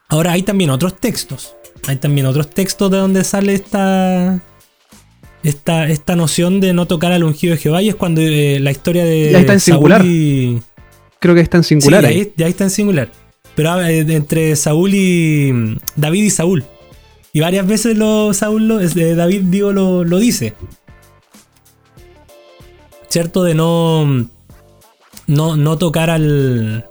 Ahora 0.10 0.34
hay 0.34 0.44
también 0.44 0.70
otros 0.70 0.98
textos. 0.98 1.56
Hay 1.88 1.96
también 1.96 2.28
otros 2.28 2.50
textos 2.50 2.92
de 2.92 2.98
donde 2.98 3.24
sale 3.24 3.54
esta, 3.54 4.40
esta, 5.44 5.88
esta 5.88 6.16
noción 6.16 6.60
de 6.60 6.74
no 6.74 6.86
tocar 6.88 7.12
al 7.12 7.24
ungido 7.24 7.56
de 7.56 7.62
Jehová. 7.62 7.82
Y 7.82 7.90
es 7.90 7.96
cuando 7.96 8.22
eh, 8.22 8.60
la 8.60 8.72
historia 8.72 9.04
de. 9.06 9.32
Ya 9.32 9.40
está 9.40 9.54
en 9.54 9.60
singular. 9.60 10.02
Creo 11.20 11.36
que 11.36 11.42
está 11.42 11.58
en 11.58 11.64
singular. 11.64 12.06
ahí. 12.06 12.32
Ya, 12.36 12.48
está 12.48 12.64
en 12.64 12.70
singular. 12.70 13.10
Pero 13.56 13.82
eh, 13.82 14.00
entre 14.00 14.56
Saúl 14.56 14.94
y. 14.94 15.52
Mm, 15.54 15.78
David 15.96 16.24
y 16.24 16.30
Saúl. 16.30 16.64
Y 17.34 17.40
varias 17.40 17.66
veces 17.66 17.98
lo, 17.98 18.34
Saúl 18.34 18.68
lo, 18.68 18.80
David 18.80 19.42
digo, 19.46 19.72
lo, 19.72 20.04
lo 20.04 20.18
dice. 20.20 20.54
¿Cierto? 23.10 23.44
De 23.44 23.56
no. 23.56 24.06
Mm, 24.06 24.30
no, 25.28 25.56
no 25.56 25.78
tocar 25.78 26.10
al. 26.10 26.88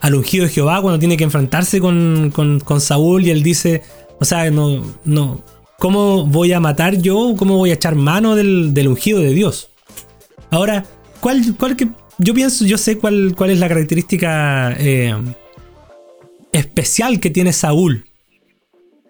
Al 0.00 0.14
ungido 0.14 0.44
de 0.44 0.50
Jehová 0.50 0.82
cuando 0.82 0.98
tiene 0.98 1.16
que 1.16 1.24
enfrentarse 1.24 1.80
con, 1.80 2.30
con, 2.34 2.60
con 2.60 2.80
Saúl 2.80 3.24
y 3.24 3.30
él 3.30 3.42
dice. 3.42 3.82
O 4.20 4.24
sea, 4.24 4.50
no, 4.50 4.84
no, 5.04 5.42
¿Cómo 5.78 6.26
voy 6.26 6.52
a 6.52 6.60
matar 6.60 7.00
yo? 7.00 7.34
¿Cómo 7.36 7.56
voy 7.56 7.70
a 7.70 7.74
echar 7.74 7.94
mano 7.94 8.36
del, 8.36 8.88
ungido 8.88 9.20
de 9.20 9.34
Dios? 9.34 9.70
Ahora, 10.50 10.84
¿cuál, 11.20 11.42
cuál 11.58 11.76
que, 11.76 11.88
yo 12.18 12.34
pienso, 12.34 12.64
yo 12.64 12.78
sé 12.78 12.98
cuál, 12.98 13.34
cuál 13.36 13.50
es 13.50 13.58
la 13.58 13.68
característica 13.68 14.74
eh, 14.78 15.14
especial 16.52 17.20
que 17.20 17.30
tiene 17.30 17.52
Saúl, 17.52 18.04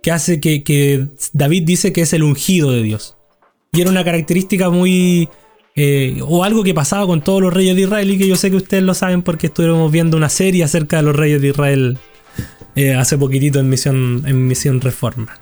que 0.02 0.10
hace 0.10 0.40
que, 0.40 1.06
David 1.32 1.62
dice 1.64 1.92
que 1.92 2.02
es 2.02 2.12
el 2.12 2.22
ungido 2.22 2.70
de 2.70 2.82
Dios. 2.82 3.16
Y 3.72 3.80
era 3.80 3.90
una 3.90 4.04
característica 4.04 4.70
muy... 4.70 5.28
Eh, 5.76 6.20
o 6.22 6.44
algo 6.44 6.62
que 6.62 6.72
pasaba 6.72 7.04
con 7.04 7.20
todos 7.20 7.42
los 7.42 7.52
reyes 7.52 7.74
de 7.74 7.82
Israel 7.82 8.08
y 8.08 8.16
que 8.16 8.28
yo 8.28 8.36
sé 8.36 8.48
que 8.48 8.58
ustedes 8.58 8.84
lo 8.84 8.94
saben 8.94 9.22
porque 9.22 9.48
estuvimos 9.48 9.90
viendo 9.90 10.16
una 10.16 10.28
serie 10.28 10.62
acerca 10.62 10.98
de 10.98 11.02
los 11.02 11.16
reyes 11.16 11.42
de 11.42 11.48
Israel 11.48 11.98
eh, 12.76 12.94
hace 12.94 13.18
poquitito 13.18 13.58
en 13.58 13.68
Misión, 13.68 14.22
en 14.24 14.46
Misión 14.46 14.80
Reforma. 14.80 15.36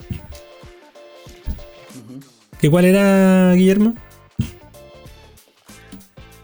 ¿Qué 2.63 2.71
cuál 2.71 2.85
era, 2.85 3.55
Guillermo? 3.55 3.93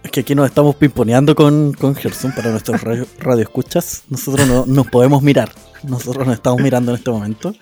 Es 0.03 0.11
que 0.11 0.19
aquí 0.19 0.35
nos 0.35 0.47
estamos 0.47 0.75
pimponeando 0.75 1.37
con, 1.37 1.73
con 1.75 1.95
Gerson 1.95 2.33
para 2.33 2.51
nuestros 2.51 2.83
radio, 2.83 3.07
escuchas. 3.41 4.03
Nosotros 4.11 4.49
no 4.49 4.67
nos 4.67 4.89
podemos 4.89 5.23
mirar. 5.23 5.53
Nosotros 5.85 6.27
nos 6.27 6.35
estamos 6.35 6.61
mirando 6.61 6.91
en 6.91 6.99
este 6.99 7.13
momento 7.13 7.55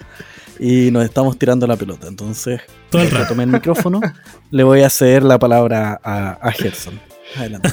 y 0.59 0.91
nos 0.91 1.05
estamos 1.05 1.39
tirando 1.39 1.67
la 1.67 1.77
pelota. 1.77 2.09
Entonces, 2.09 2.63
Todo 2.89 3.03
el 3.03 3.11
rato. 3.11 3.29
tomé 3.29 3.43
el 3.43 3.51
micrófono, 3.51 4.01
le 4.51 4.65
voy 4.65 4.81
a 4.81 4.89
ceder 4.89 5.23
la 5.23 5.39
palabra 5.39 6.01
a, 6.03 6.51
Gerson. 6.53 6.99
Adelante. 7.37 7.69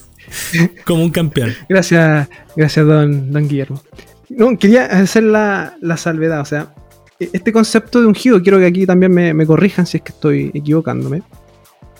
Como 0.86 1.02
un 1.02 1.10
campeón. 1.10 1.52
Gracias, 1.68 2.26
gracias, 2.56 2.86
don, 2.86 3.32
don 3.32 3.46
Guillermo. 3.46 3.82
No, 4.30 4.56
quería 4.58 4.86
hacer 4.86 5.24
la, 5.24 5.76
la 5.82 5.98
salvedad, 5.98 6.40
o 6.40 6.46
sea, 6.46 6.72
este 7.18 7.52
concepto 7.52 8.00
de 8.00 8.06
ungido, 8.06 8.42
quiero 8.42 8.58
que 8.58 8.66
aquí 8.66 8.86
también 8.86 9.12
me, 9.12 9.46
corrijan 9.46 9.86
si 9.86 9.98
es 9.98 10.02
que 10.02 10.12
estoy 10.12 10.50
equivocándome, 10.54 11.22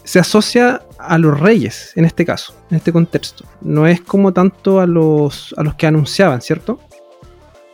se 0.05 0.19
asocia 0.19 0.83
a 0.99 1.19
los 1.19 1.39
reyes, 1.39 1.93
en 1.97 2.05
este 2.05 2.25
caso, 2.25 2.55
en 2.71 2.77
este 2.77 2.93
contexto. 2.93 3.45
No 3.61 3.87
es 3.87 4.01
como 4.01 4.33
tanto 4.33 4.81
a 4.81 4.87
los, 4.87 5.55
a 5.57 5.63
los 5.63 5.75
que 5.75 5.87
anunciaban, 5.87 6.41
¿cierto? 6.41 6.81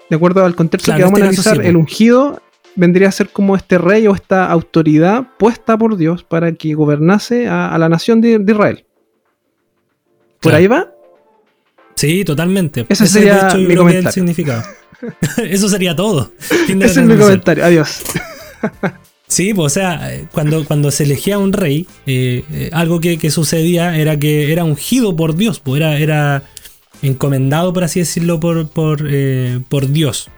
De 0.09 0.17
acuerdo 0.17 0.45
al 0.45 0.55
contexto 0.55 0.95
que 0.95 1.03
vamos 1.03 1.21
a 1.21 1.23
analizar, 1.25 1.65
el 1.65 1.77
ungido 1.77 2.41
vendría 2.75 3.09
a 3.09 3.13
ser 3.13 3.29
como 3.31 3.57
este 3.57 3.79
rey 3.79 4.07
o 4.07 4.15
esta 4.15 4.47
autoridad 4.51 5.27
puesta 5.39 5.77
por 5.77 5.97
Dios 5.97 6.25
para 6.25 6.53
que 6.53 6.75
gobernase 6.75 7.49
a, 7.49 7.77
la 7.79 7.89
nación 7.89 8.21
de, 8.21 8.43
Israel. 8.47 8.85
¿Por 10.41 10.55
ahí 10.55 10.67
va? 10.67 10.93
Sí, 11.95 12.25
totalmente. 12.25 12.87
Ese, 12.89 13.07
sería 13.07 13.55
mi 13.55 13.77
comentario. 13.77 14.09
El 14.09 14.13
significado. 14.13 14.63
Eso 15.39 15.69
sería 15.69 15.95
todo. 15.97 16.33
Ese 16.69 17.01
es 17.01 17.07
mi 17.07 17.17
comentario. 17.17 17.65
Adiós. 17.65 18.03
Sí, 19.33 19.55
pues, 19.55 19.73
o 19.73 19.75
sea, 19.75 20.27
cuando, 20.31 20.63
cuando 20.67 20.91
se 20.91 21.05
elegía 21.05 21.39
un 21.39 21.55
rey, 21.55 21.87
eh, 22.05 22.45
eh, 22.53 22.69
algo 22.71 23.01
que, 23.01 23.31
sucedía 23.31 23.97
era 23.97 24.19
que 24.19 24.53
era 24.53 24.63
ungido 24.63 25.17
por 25.17 25.35
Dios, 25.37 25.59
pues 25.59 25.81
era, 25.81 25.97
era 25.97 26.43
encomendado, 27.01 27.73
por 27.73 27.83
así 27.83 28.01
decirlo, 28.01 28.41
por, 28.41 28.69
por, 28.69 29.09
eh, 29.09 29.61
por 29.71 29.89
Dios. 29.89 30.29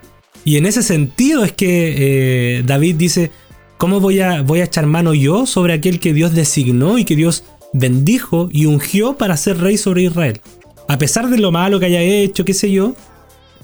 Y 0.45 0.59
en 0.59 0.67
ese 0.67 0.85
sentido 0.85 1.43
es 1.43 1.51
que 1.51 2.62
David 2.65 2.95
dice, 2.95 3.33
¿cómo 3.79 3.99
voy 3.99 4.21
a, 4.21 4.43
voy 4.43 4.61
a 4.61 4.65
echar 4.65 4.87
mano 4.87 5.12
yo 5.12 5.45
sobre 5.45 5.73
aquel 5.73 5.99
que 5.99 6.12
Dios 6.12 6.33
designó 6.33 6.97
y 6.97 7.05
que 7.05 7.17
Dios 7.17 7.43
bendijo 7.73 8.49
y 8.53 8.67
ungió 8.67 9.19
para 9.19 9.37
ser 9.37 9.59
rey 9.59 9.77
sobre 9.77 10.05
Israel? 10.05 10.41
A 10.87 10.99
pesar 10.99 11.29
de 11.31 11.39
lo 11.39 11.51
malo 11.51 11.81
que 11.81 11.87
haya 11.87 12.01
hecho, 12.01 12.45
qué 12.45 12.55
sé 12.55 12.71
yo, 12.71 12.95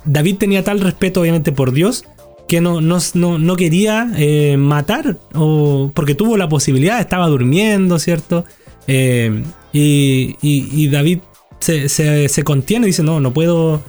David 0.05 0.37
tenía 0.37 0.65
tal 0.65 0.81
respeto, 0.81 1.21
obviamente, 1.21 1.53
por 1.53 1.73
Dios, 1.73 2.05
que 2.49 2.61
no, 2.61 2.81
no, 2.81 3.57
quería 3.57 4.11
eh, 4.17 4.57
matar, 4.57 5.19
o, 5.35 5.93
porque 5.95 6.15
tuvo 6.15 6.37
la 6.37 6.49
posibilidad, 6.49 7.01
estaba 7.01 7.29
durmiendo, 7.29 7.99
¿cierto? 7.99 8.45
Eh, 8.89 9.45
y, 9.73 10.89
David 10.89 11.21
se, 11.61 12.43
contiene 12.45 12.87
y 12.87 12.89
dice, 12.89 13.05
no, 13.05 13.21
no 13.21 13.33
puedo, 13.33 13.83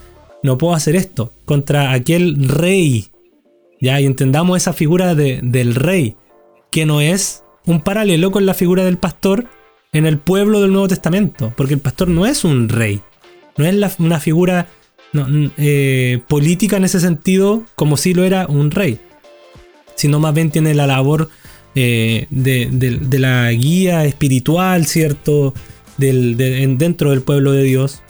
no 0.44 0.58
puedo 0.58 0.76
hacer 0.76 0.96
esto 0.96 1.34
contra 1.46 1.92
aquel 1.92 2.48
rey. 2.48 3.08
Ya, 3.80 4.00
y 4.00 4.06
entendamos 4.06 4.58
esa 4.58 4.74
figura 4.74 5.16
del 5.16 5.74
rey, 5.74 6.16
que 6.70 6.86
no 6.86 7.02
es 7.02 7.44
un 7.66 7.82
paralelo 7.82 8.30
con 8.30 8.46
la 8.46 8.54
figura 8.54 8.86
del 8.86 9.00
pastor 9.00 9.46
en 9.92 10.06
el 10.06 10.20
pueblo 10.20 10.62
del 10.62 10.72
Nuevo 10.72 10.88
Testamento, 10.88 11.52
porque 11.58 11.74
el 11.74 11.80
pastor 11.80 12.10
no 12.10 12.28
es 12.28 12.44
un 12.44 12.70
rey, 12.70 13.02
no 13.58 13.66
es 13.66 14.00
una 14.00 14.20
figura 14.20 14.68
eh, 15.14 16.22
política 16.28 16.78
en 16.78 16.86
ese 16.86 17.00
sentido 17.00 17.64
como 17.76 17.98
si 17.98 18.14
lo 18.14 18.24
era 18.24 18.48
un 18.48 18.72
rey, 18.72 19.00
sino 19.96 20.20
más 20.20 20.34
bien 20.34 20.52
tiene 20.52 20.74
la 20.74 20.88
labor 20.88 21.30
eh, 21.76 22.28
de, 22.30 23.20
la 23.20 23.52
guía 23.52 24.06
espiritual, 24.06 24.86
¿cierto? 24.86 25.54
Del, 25.98 26.38
dentro 26.78 27.12
del 27.12 27.22
pueblo 27.22 27.52
de 27.52 27.64
Dios. 27.64 28.02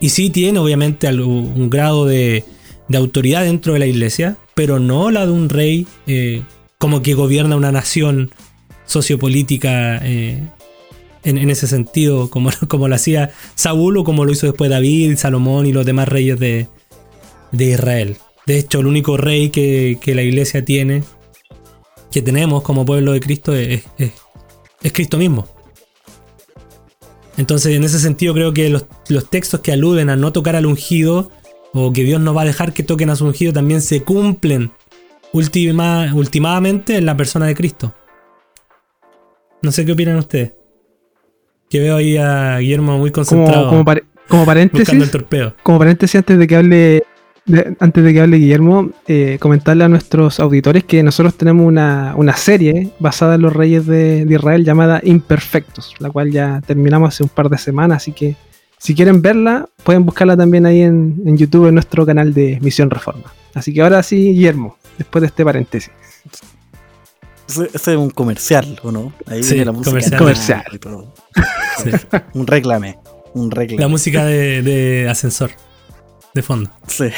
Y 0.00 0.10
sí 0.10 0.30
tiene 0.30 0.58
obviamente 0.58 1.08
un 1.08 1.70
grado 1.70 2.04
de, 2.06 2.44
autoridad 2.94 3.44
dentro 3.44 3.72
de 3.72 3.78
la 3.78 3.86
iglesia, 3.86 4.36
pero 4.54 4.78
no 4.78 5.10
la 5.10 5.26
de 5.26 5.32
un 5.32 5.48
rey 5.48 5.86
eh, 6.06 6.42
como 6.78 7.02
que 7.02 7.14
gobierna 7.14 7.56
una 7.56 7.72
nación 7.72 8.30
sociopolítica 8.84 10.00
en, 11.26 11.50
ese 11.50 11.66
sentido, 11.66 12.30
como, 12.30 12.50
como 12.68 12.88
lo 12.88 12.94
hacía 12.94 13.30
Saúl 13.54 13.98
o 13.98 14.04
como 14.04 14.24
lo 14.24 14.32
hizo 14.32 14.46
después 14.46 14.70
David, 14.70 15.16
Salomón 15.16 15.66
y 15.66 15.72
los 15.72 15.84
demás 15.84 16.08
reyes 16.08 16.38
de, 16.38 16.68
Israel. 17.52 18.16
De 18.46 18.58
hecho, 18.58 18.80
el 18.80 18.86
único 18.86 19.16
rey 19.16 19.50
que, 19.50 19.98
la 20.14 20.22
iglesia 20.22 20.64
tiene, 20.64 21.02
que 22.10 22.22
tenemos 22.22 22.62
como 22.62 22.84
pueblo 22.84 23.12
de 23.12 23.20
Cristo, 23.20 23.54
es, 23.54 23.82
Cristo 24.92 25.18
mismo. 25.18 25.48
Entonces, 27.36 27.74
en 27.74 27.84
ese 27.84 27.98
sentido, 27.98 28.32
creo 28.32 28.54
que 28.54 28.70
los, 28.70 28.86
textos 29.28 29.60
que 29.60 29.72
aluden 29.72 30.10
a 30.10 30.16
no 30.16 30.32
tocar 30.32 30.54
al 30.54 30.66
ungido, 30.66 31.30
o 31.72 31.92
que 31.92 32.04
Dios 32.04 32.20
no 32.20 32.32
va 32.34 32.42
a 32.42 32.46
dejar 32.46 32.72
que 32.72 32.82
toquen 32.82 33.10
a 33.10 33.16
su 33.16 33.26
ungido, 33.26 33.52
también 33.52 33.82
se 33.82 34.02
cumplen 34.02 34.70
última, 35.32 36.14
últimamente 36.14 36.96
en 36.96 37.04
la 37.04 37.16
persona 37.16 37.46
de 37.46 37.54
Cristo. 37.56 37.92
No 39.60 39.72
sé 39.72 39.84
qué 39.84 39.92
opinan 39.92 40.16
ustedes. 40.16 40.55
Que 41.68 41.80
veo 41.80 41.96
ahí 41.96 42.16
a 42.16 42.58
Guillermo 42.58 42.98
muy 42.98 43.10
concentrado. 43.10 43.68
Como, 43.68 43.84
paréntesis. 43.84 45.12
Como 45.62 45.78
paréntesis 45.78 46.16
antes 46.16 46.38
de 46.38 46.46
que 46.46 46.56
hable. 46.56 47.04
antes 47.78 48.04
de 48.04 48.12
que 48.12 48.20
hable 48.20 48.38
Guillermo, 48.38 48.90
eh, 49.06 49.38
comentarle 49.40 49.84
a 49.84 49.88
nuestros 49.88 50.40
auditores 50.40 50.84
que 50.84 51.02
nosotros 51.02 51.34
tenemos 51.36 51.66
una, 51.66 52.36
serie 52.36 52.90
basada 52.98 53.36
en 53.36 53.42
los 53.42 53.52
reyes 53.52 53.86
de, 53.86 54.26
Israel 54.28 54.64
llamada 54.64 55.00
Imperfectos, 55.04 55.94
la 56.00 56.10
cual 56.10 56.30
ya 56.30 56.60
terminamos 56.66 57.14
hace 57.14 57.22
un 57.22 57.28
par 57.28 57.48
de 57.48 57.58
semanas, 57.58 57.98
así 57.98 58.12
que 58.12 58.36
si 58.78 58.94
quieren 58.94 59.22
verla, 59.22 59.68
pueden 59.84 60.04
buscarla 60.04 60.36
también 60.36 60.66
ahí 60.66 60.82
en, 60.82 61.22
en 61.24 61.36
YouTube 61.36 61.68
en 61.68 61.74
nuestro 61.74 62.04
canal 62.04 62.34
de 62.34 62.58
Misión 62.60 62.90
Reforma. 62.90 63.32
Así 63.54 63.72
que 63.72 63.80
ahora 63.80 64.02
sí, 64.02 64.34
Guillermo, 64.34 64.76
después 64.98 65.22
de 65.22 65.28
este 65.28 65.44
paréntesis. 65.44 65.90
Ese 67.48 67.70
es 67.72 67.86
un 67.98 68.10
comercial, 68.10 68.78
¿o 68.82 68.90
no? 68.90 69.12
Ahí 69.26 69.40
viene 69.40 69.64
la 69.64 69.72
música. 69.72 70.18
Comercial. 70.18 70.64
un 72.34 72.46
reclame. 72.46 72.98
Un 73.34 73.50
reclame. 73.50 73.80
La 73.80 73.88
música 73.88 74.24
de, 74.24 75.06
ascensor. 75.08 75.50
De 76.34 76.42
fondo. 76.42 76.70
Sí. 76.86 77.08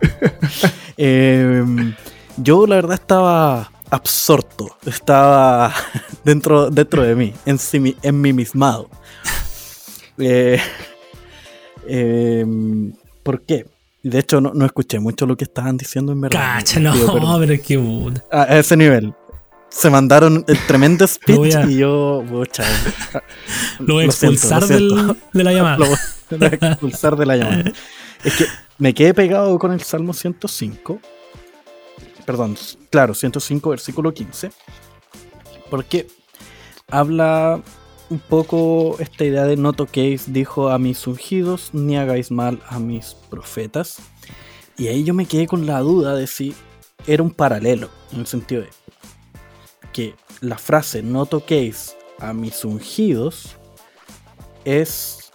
Em, 0.96 1.92
yo 2.36 2.68
la 2.68 2.76
verdad 2.76 2.94
estaba 2.94 3.72
absorto. 3.90 4.76
Estaba 4.86 5.74
dentro, 6.24 6.70
dentro 6.70 7.02
de 7.02 7.16
mí, 7.16 7.34
en, 7.46 7.58
en 8.00 8.20
mí 8.20 8.32
mismado. 8.32 8.88
Eh, 10.18 10.60
em, 11.88 12.92
¿Por 13.24 13.42
qué? 13.42 13.66
De 14.04 14.20
hecho, 14.20 14.40
no, 14.40 14.64
escuché 14.64 15.00
mucho 15.00 15.26
lo 15.26 15.36
que 15.36 15.44
estaban 15.44 15.76
diciendo 15.76 16.12
en 16.12 16.20
verdad. 16.20 16.58
Cacha, 16.58 16.78
no, 16.78 16.92
pero, 17.40 17.52
es 17.52 17.62
que... 17.62 18.12
A 18.30 18.58
ese 18.58 18.76
nivel 18.76 19.14
se 19.74 19.90
mandaron 19.90 20.44
el 20.46 20.58
tremendo 20.66 21.06
speech 21.06 21.56
y 21.68 21.78
yo, 21.78 22.22
lo 23.80 23.94
voy 23.94 24.04
a 24.04 24.06
expulsar 24.06 24.64
de 24.66 24.80
la 25.32 25.52
llamada. 25.52 25.76
Lo, 26.30 26.38
voy 26.38 26.48
a 26.48 26.66
expulsar 26.66 27.16
de 27.16 27.26
la 27.26 27.36
llamada. 27.36 27.72
Es 28.22 28.36
que 28.36 28.46
me 28.78 28.94
quedé 28.94 29.12
pegado 29.12 29.58
con 29.58 29.72
el 29.72 29.82
Salmo 29.82 30.14
105. 30.14 31.00
Perdón, 32.24 32.56
claro, 32.90 33.14
105, 33.14 33.70
versículo 33.70 34.14
15. 34.14 34.50
Porque 35.70 36.06
habla 36.88 37.60
un 38.08 38.18
poco 38.20 38.96
esta 39.00 39.24
idea 39.24 39.44
de 39.44 39.56
no 39.56 39.72
toquéis, 39.72 40.32
dijo 40.32 40.70
a 40.70 40.78
mis 40.78 41.06
ungidos, 41.06 41.70
ni 41.72 41.96
hagáis 41.96 42.30
mal 42.30 42.62
a 42.68 42.78
mis 42.78 43.16
profetas. 43.28 43.98
Y 44.78 44.86
ahí 44.86 45.04
yo 45.04 45.14
me 45.14 45.26
quedé 45.26 45.46
con 45.46 45.66
la 45.66 45.80
duda 45.80 46.14
de 46.14 46.26
si 46.26 46.54
era 47.06 47.22
un 47.22 47.30
paralelo, 47.30 47.90
en 48.12 48.20
el 48.20 48.26
sentido 48.26 48.62
de 48.62 48.68
que 49.94 50.14
la 50.40 50.58
frase 50.58 51.02
no 51.02 51.24
toquéis 51.24 51.96
a 52.18 52.34
mis 52.34 52.64
ungidos 52.64 53.56
es 54.64 55.30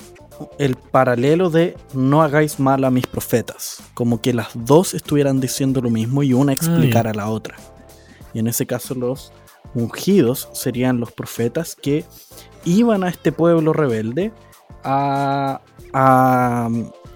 el 0.58 0.76
paralelo 0.76 1.50
de 1.50 1.78
no 1.94 2.22
hagáis 2.22 2.60
mal 2.60 2.84
a 2.84 2.92
mis 2.92 3.08
profetas. 3.08 3.82
Como 3.94 4.22
que 4.22 4.34
las 4.34 4.50
dos 4.54 4.94
estuvieran 4.94 5.40
diciendo 5.40 5.82
lo 5.82 5.90
mismo 5.90 6.24
y 6.24 6.34
una 6.34 6.54
explicara 6.54 7.12
a 7.12 7.14
la 7.14 7.30
otra. 7.30 7.56
Y 8.34 8.40
en 8.40 8.48
ese 8.48 8.68
caso 8.68 8.94
los 8.96 9.32
ungidos 9.74 10.50
serían 10.54 11.00
los 11.00 11.12
profetas 11.12 11.76
que 11.76 12.06
iban 12.66 13.04
a 13.04 13.10
este 13.10 13.32
pueblo 13.32 13.74
rebelde 13.74 14.32
a, 14.84 15.62
a 15.94 16.70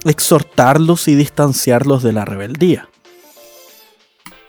exhortarlos 0.06 1.08
y 1.08 1.16
distanciarlos 1.16 2.04
de 2.04 2.14
la 2.14 2.26
rebeldía. 2.26 2.90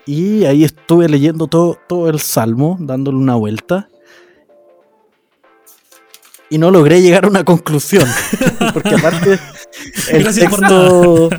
Y 0.07 0.44
ahí 0.44 0.64
estuve 0.64 1.09
leyendo 1.09 1.46
todo, 1.46 1.78
todo 1.88 2.11
el 2.11 2.20
salmo, 2.20 2.76
dándole 2.80 3.18
una 3.18 3.36
vuelta. 3.36 3.88
Y 6.50 6.59
no 6.59 6.70
logré 6.70 7.00
llegar 7.00 7.24
a 7.24 7.28
una 7.28 7.44
conclusión. 7.44 8.07
porque 8.74 8.94
aparte 8.94 9.38
el 10.11 10.22
Gracias 10.22 10.50
texto. 10.50 11.30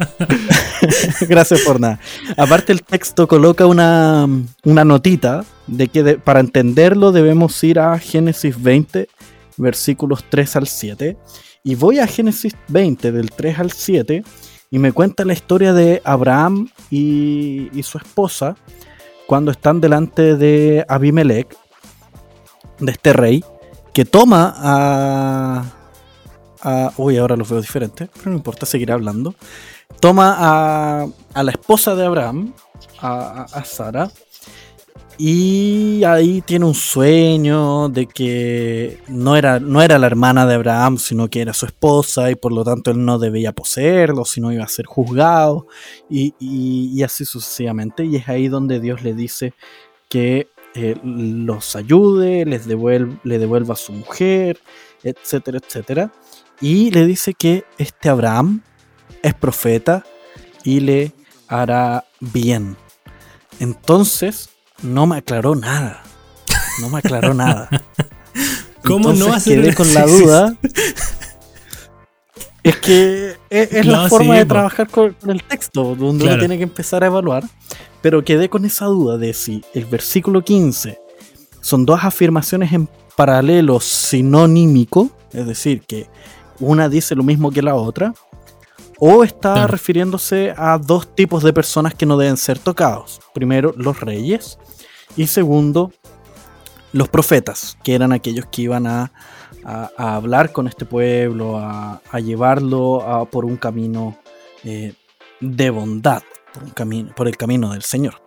Gracias 1.30 1.62
por 1.62 1.80
nada. 1.80 2.00
Aparte, 2.38 2.74
el 2.74 2.84
texto 2.84 3.28
coloca 3.28 3.66
una, 3.68 4.28
una 4.64 4.84
notita 4.84 5.46
de 5.68 5.88
que 5.88 6.18
para 6.18 6.40
entenderlo 6.40 7.12
debemos 7.12 7.64
ir 7.64 7.80
a 7.80 7.98
Génesis 8.00 8.62
20, 8.62 9.08
versículos 9.58 10.26
3 10.30 10.56
al 10.56 10.68
7. 10.68 11.18
Y 11.64 11.76
voy 11.76 12.00
a 12.00 12.08
Génesis 12.08 12.54
20, 12.68 13.12
del 13.12 13.32
3 13.32 13.60
al 13.60 13.72
7 13.72 14.24
y 14.76 14.80
me 14.80 14.92
cuenta 14.92 15.24
la 15.24 15.32
historia 15.32 15.72
de 15.72 16.02
Abraham 16.04 16.68
y, 16.92 17.70
su 17.82 17.98
esposa 17.98 18.58
cuando 19.26 19.52
están 19.52 19.80
delante 19.80 20.36
de 20.36 20.86
Abimelech, 20.90 21.48
de 22.80 22.92
este 22.92 23.14
rey, 23.14 23.42
que 23.94 24.04
toma 24.04 24.54
a, 24.58 25.64
Uy, 26.98 27.16
ahora 27.16 27.38
lo 27.38 27.46
veo 27.46 27.62
diferente, 27.62 28.10
pero 28.14 28.32
no 28.32 28.36
importa, 28.36 28.66
seguir 28.66 28.92
hablando. 28.92 29.34
Toma 30.02 30.36
a, 30.38 31.08
a 31.34 31.44
la 31.44 31.52
esposa 31.52 31.96
de 31.96 32.06
Abraham, 32.06 32.54
a, 33.00 33.44
a 33.44 33.64
Sara, 33.64 34.12
y 35.18 36.04
ahí 36.04 36.42
tiene 36.42 36.66
un 36.66 36.74
sueño 36.74 37.88
de 37.88 38.06
que 38.06 39.00
no 39.08 39.38
era, 39.38 39.62
no 39.62 39.82
era 39.82 39.98
la 39.98 40.08
hermana 40.08 40.46
de 40.46 40.56
Abraham, 40.56 40.98
sino 40.98 41.30
que 41.30 41.42
era 41.42 41.54
su 41.54 41.66
esposa 41.66 42.30
y 42.32 42.36
por 42.36 42.52
lo 42.52 42.66
tanto 42.66 42.92
él 42.92 43.06
no 43.06 43.18
debía 43.18 43.54
poseerlo, 43.54 44.26
sino 44.26 44.52
iba 44.52 44.66
a 44.66 44.68
ser 44.68 44.86
juzgado 44.86 45.68
y, 46.10 47.02
así 47.02 47.24
sucesivamente. 47.24 48.04
Y 48.04 48.18
es 48.18 48.28
ahí 48.28 48.50
donde 48.50 48.82
Dios 48.82 49.04
le 49.04 49.14
dice 49.14 49.54
que 50.10 50.50
eh, 50.74 50.98
los 51.04 51.78
ayude, 51.78 52.46
les 52.46 52.68
le 52.68 53.40
devuelva 53.40 53.74
a 53.74 53.78
su 53.78 53.94
mujer, 53.94 54.60
etcétera, 55.02 55.60
etcétera. 55.66 56.12
Y 56.60 56.92
le 56.92 57.06
dice 57.06 57.34
que 57.34 57.64
este 57.78 58.10
Abraham 58.10 58.64
es 59.22 59.34
profeta 59.34 60.04
y 60.66 60.82
le 60.82 61.14
hará 61.48 62.04
bien. 62.20 62.76
Entonces, 63.60 64.50
no 64.82 65.08
me 65.08 65.18
aclaró 65.18 65.56
nada. 65.56 66.04
No 66.82 66.90
me 66.90 67.00
aclaró 67.00 67.34
nada. 67.34 67.70
¿Cómo 68.84 69.14
no 69.14 69.34
hacer 69.34 69.62
quedé 69.62 69.74
con 69.74 69.94
la 69.94 70.06
duda. 70.06 70.56
es 72.64 72.76
que 72.78 73.38
es, 73.50 73.86
la 73.86 74.08
forma 74.10 74.36
de 74.38 74.46
trabajar 74.46 74.88
con, 74.90 75.16
el 75.28 75.44
texto, 75.44 75.96
donde 75.96 76.26
uno 76.26 76.38
tiene 76.38 76.58
que 76.58 76.64
empezar 76.64 77.04
a 77.04 77.08
evaluar. 77.08 77.44
Pero 78.02 78.24
quedé 78.24 78.50
con 78.50 78.66
esa 78.66 78.86
duda 78.86 79.18
de 79.18 79.34
si 79.34 79.64
el 79.74 79.86
versículo 79.86 80.44
15 80.44 81.00
son 81.62 81.86
dos 81.86 82.04
afirmaciones 82.04 82.72
en 82.74 82.88
paralelo 83.16 83.80
sinonímico, 83.80 85.10
es 85.34 85.48
decir, 85.48 85.82
que 85.82 86.08
una 86.60 86.90
dice 86.90 87.16
lo 87.16 87.24
mismo 87.24 87.50
que 87.50 87.64
la 87.64 87.74
otra, 87.74 88.14
o 89.00 89.24
está 89.24 89.68
refiriéndose 89.68 90.54
a 90.56 90.78
dos 90.78 91.14
tipos 91.16 91.44
de 91.44 91.54
personas 91.54 91.94
que 91.94 92.06
no 92.06 92.18
deben 92.18 92.38
ser 92.38 92.60
tocados. 92.60 93.22
Primero, 93.34 93.74
los 93.78 94.00
reyes 94.00 94.58
y 95.18 95.28
segundo, 95.28 95.92
los 96.92 97.10
profetas, 97.10 97.78
que 97.84 97.96
eran 97.96 98.12
aquellos 98.12 98.46
que 98.48 98.64
iban 98.64 98.88
a, 98.88 99.12
hablar 99.98 100.52
con 100.52 100.68
este 100.68 100.86
pueblo, 100.86 101.58
a, 101.58 102.02
llevarlo 102.20 103.28
por 103.32 103.46
un 103.46 103.58
camino 103.58 104.18
eh, 104.64 104.94
de 105.40 105.70
bondad, 105.72 106.22
por, 106.54 106.64
un 106.64 106.70
camino, 106.70 107.14
por 107.16 107.28
el 107.28 107.36
camino 107.36 107.72
del 107.74 107.82
Señor. 107.82 108.22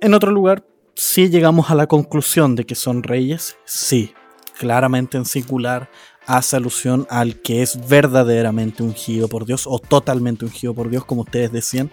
En 0.00 0.14
otro 0.14 0.30
lugar, 0.30 0.64
si 0.94 1.28
llegamos 1.28 1.70
a 1.70 1.74
la 1.74 1.86
conclusión 1.86 2.56
de 2.56 2.64
que 2.64 2.74
son 2.74 3.02
reyes, 3.02 3.58
sí, 3.66 4.14
claramente 4.58 5.18
en 5.18 5.26
singular 5.26 5.90
hace 6.26 6.56
alusión 6.56 7.06
al 7.08 7.40
que 7.40 7.62
es 7.62 7.88
verdaderamente 7.88 8.82
ungido 8.82 9.28
por 9.28 9.46
Dios 9.46 9.66
o 9.66 9.78
totalmente 9.78 10.44
ungido 10.44 10.74
por 10.74 10.90
Dios, 10.90 11.04
como 11.04 11.22
ustedes 11.22 11.52
decían, 11.52 11.90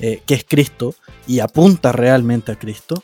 eh, 0.00 0.22
que 0.26 0.34
es 0.34 0.44
Cristo 0.44 0.94
y 1.26 1.40
apunta 1.40 1.92
realmente 1.92 2.52
a 2.52 2.58
Cristo. 2.58 3.02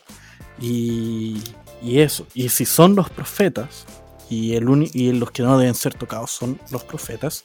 Y, 0.59 1.41
eso, 1.83 2.27
y 2.33 2.49
si 2.49 2.65
son 2.65 2.95
los 2.95 3.09
profetas, 3.09 3.85
y, 4.29 4.55
el 4.55 4.89
y 4.93 5.11
los 5.11 5.31
que 5.31 5.43
no 5.43 5.57
deben 5.57 5.75
ser 5.75 5.93
tocados 5.93 6.31
son 6.31 6.59
los 6.71 6.83
profetas, 6.83 7.43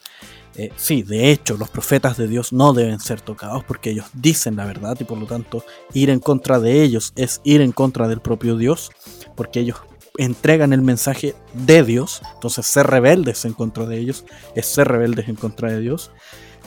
eh, 0.57 0.72
sí, 0.76 1.03
de 1.03 1.30
hecho, 1.30 1.57
los 1.57 1.70
profetas 1.70 2.16
de 2.16 2.26
Dios 2.26 2.53
no 2.53 2.72
deben 2.72 2.99
ser 2.99 3.20
tocados 3.20 3.62
porque 3.64 3.91
ellos 3.91 4.07
dicen 4.12 4.57
la 4.57 4.64
verdad 4.64 4.97
y 4.99 5.05
por 5.05 5.18
lo 5.18 5.26
tanto 5.26 5.64
ir 5.93 6.11
en 6.11 6.18
contra 6.18 6.59
de 6.59 6.82
ellos 6.82 7.12
es 7.14 7.41
ir 7.45 7.61
en 7.61 7.72
contra 7.72 8.09
del 8.09 8.20
propio 8.20 8.57
Dios, 8.57 8.91
porque 9.36 9.61
ellos 9.61 9.76
entregan 10.18 10.72
el 10.72 10.82
mensaje 10.82 11.34
de 11.54 11.82
Dios, 11.84 12.20
entonces 12.34 12.66
ser 12.66 12.86
rebeldes 12.88 13.44
en 13.44 13.54
contra 13.54 13.86
de 13.86 13.98
ellos 13.98 14.26
es 14.54 14.66
ser 14.66 14.88
rebeldes 14.88 15.28
en 15.28 15.36
contra 15.36 15.70
de 15.70 15.80
Dios. 15.80 16.10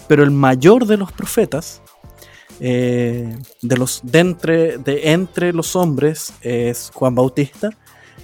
Pero 0.08 0.24
el 0.24 0.32
mayor 0.32 0.88
de 0.88 0.98
los 0.98 1.12
profetas, 1.12 1.82
eh, 2.60 3.38
de, 3.62 3.78
los, 3.78 4.02
de, 4.04 4.20
entre, 4.20 4.78
de 4.78 5.12
entre 5.12 5.54
los 5.54 5.76
hombres, 5.76 6.34
es 6.42 6.92
Juan 6.94 7.14
Bautista, 7.14 7.70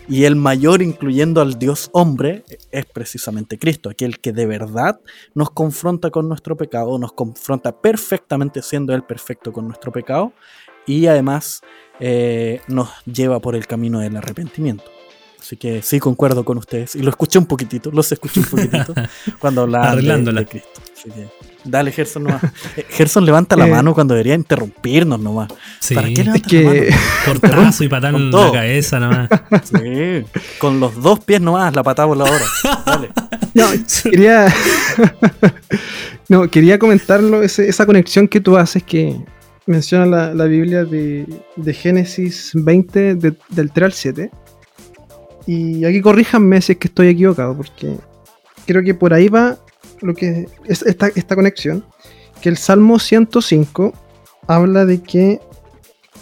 y 0.09 0.23
el 0.23 0.37
mayor, 0.37 0.81
incluyendo 0.81 1.41
al 1.41 1.59
Dios 1.59 1.89
hombre, 1.91 2.45
es 2.71 2.85
precisamente 2.85 3.59
Cristo, 3.59 3.89
aquel 3.89 4.19
que 4.19 4.31
de 4.31 4.45
verdad 4.45 5.01
nos 5.35 5.49
confronta 5.49 6.09
con 6.11 6.29
nuestro 6.29 6.55
pecado, 6.55 6.97
nos 6.97 7.11
confronta 7.11 7.81
perfectamente 7.81 8.61
siendo 8.61 8.93
Él 8.95 9.03
perfecto 9.03 9.51
con 9.51 9.67
nuestro 9.67 9.91
pecado, 9.91 10.31
y 10.85 11.07
además 11.07 11.61
eh, 11.99 12.61
nos 12.69 12.89
lleva 13.03 13.41
por 13.41 13.55
el 13.55 13.67
camino 13.67 13.99
del 13.99 14.15
arrepentimiento. 14.15 14.96
Así 15.47 15.55
que 15.55 15.81
sí, 15.81 15.97
concuerdo 16.01 16.43
con 16.43 16.57
ustedes. 16.57 16.93
Y 16.95 16.99
lo 16.99 17.09
escuché 17.09 17.39
un 17.39 17.45
poquitito, 17.45 17.89
los 17.89 18.11
escuché 18.11 18.41
un 18.41 18.47
poquitito 18.47 18.93
cuando 19.39 19.61
hablaban 19.61 20.25
de, 20.25 20.45
Cristo. 20.45 20.81
dale, 21.63 21.93
Gerson 21.93 22.25
nomás. 22.25 22.41
Eh, 22.75 22.85
Gerson 22.89 23.25
levanta 23.25 23.55
la 23.55 23.65
eh, 23.65 23.71
mano 23.71 23.93
cuando 23.93 24.13
debería 24.13 24.35
interrumpirnos 24.35 25.21
nomás. 25.21 25.47
¿Para 25.95 26.09
qué 26.09 26.25
levanta 26.25 26.49
la 26.51 26.63
mano? 26.63 26.81
Portazo 27.25 27.83
y 27.85 27.87
patán 27.87 28.15
en 28.15 28.29
la 28.29 28.51
cabeza 28.51 28.99
nomás. 28.99 29.29
Sí, 29.63 30.25
con 30.59 30.81
los 30.81 31.01
dos 31.01 31.21
pies 31.21 31.39
nomás, 31.39 31.73
la 31.73 31.81
patada 31.81 32.07
voladora. 32.07 32.43
Dale. 32.85 33.09
No, 33.53 33.67
quería. 34.03 34.53
no, 36.27 36.49
quería 36.49 36.77
comentarlo, 36.77 37.41
esa 37.41 37.85
conexión 37.85 38.27
que 38.27 38.41
tú 38.41 38.57
haces 38.57 38.83
que 38.83 39.15
menciona 39.65 40.33
la, 40.33 40.45
Biblia 40.45 40.83
de, 40.83 41.25
Génesis 41.73 42.51
20, 42.53 43.15
del 43.15 43.71
3 43.71 43.85
al 43.85 43.93
7. 43.93 44.31
Y 45.47 45.85
aquí 45.85 46.01
corríjanme 46.01 46.61
si 46.61 46.73
es 46.73 46.77
que 46.77 46.89
estoy 46.89 47.07
equivocado, 47.07 47.55
porque 47.57 47.97
creo 48.67 48.83
que 48.83 48.93
por 48.93 49.13
ahí 49.13 49.29
va 49.29 49.57
lo 50.01 50.13
que 50.13 50.47
es 50.65 50.83
esta, 50.83 51.07
esta 51.07 51.35
conexión. 51.35 51.83
Que 52.41 52.49
el 52.49 52.57
Salmo 52.57 52.99
105 52.99 53.93
habla 54.47 54.85
de 54.85 55.01
que 55.01 55.39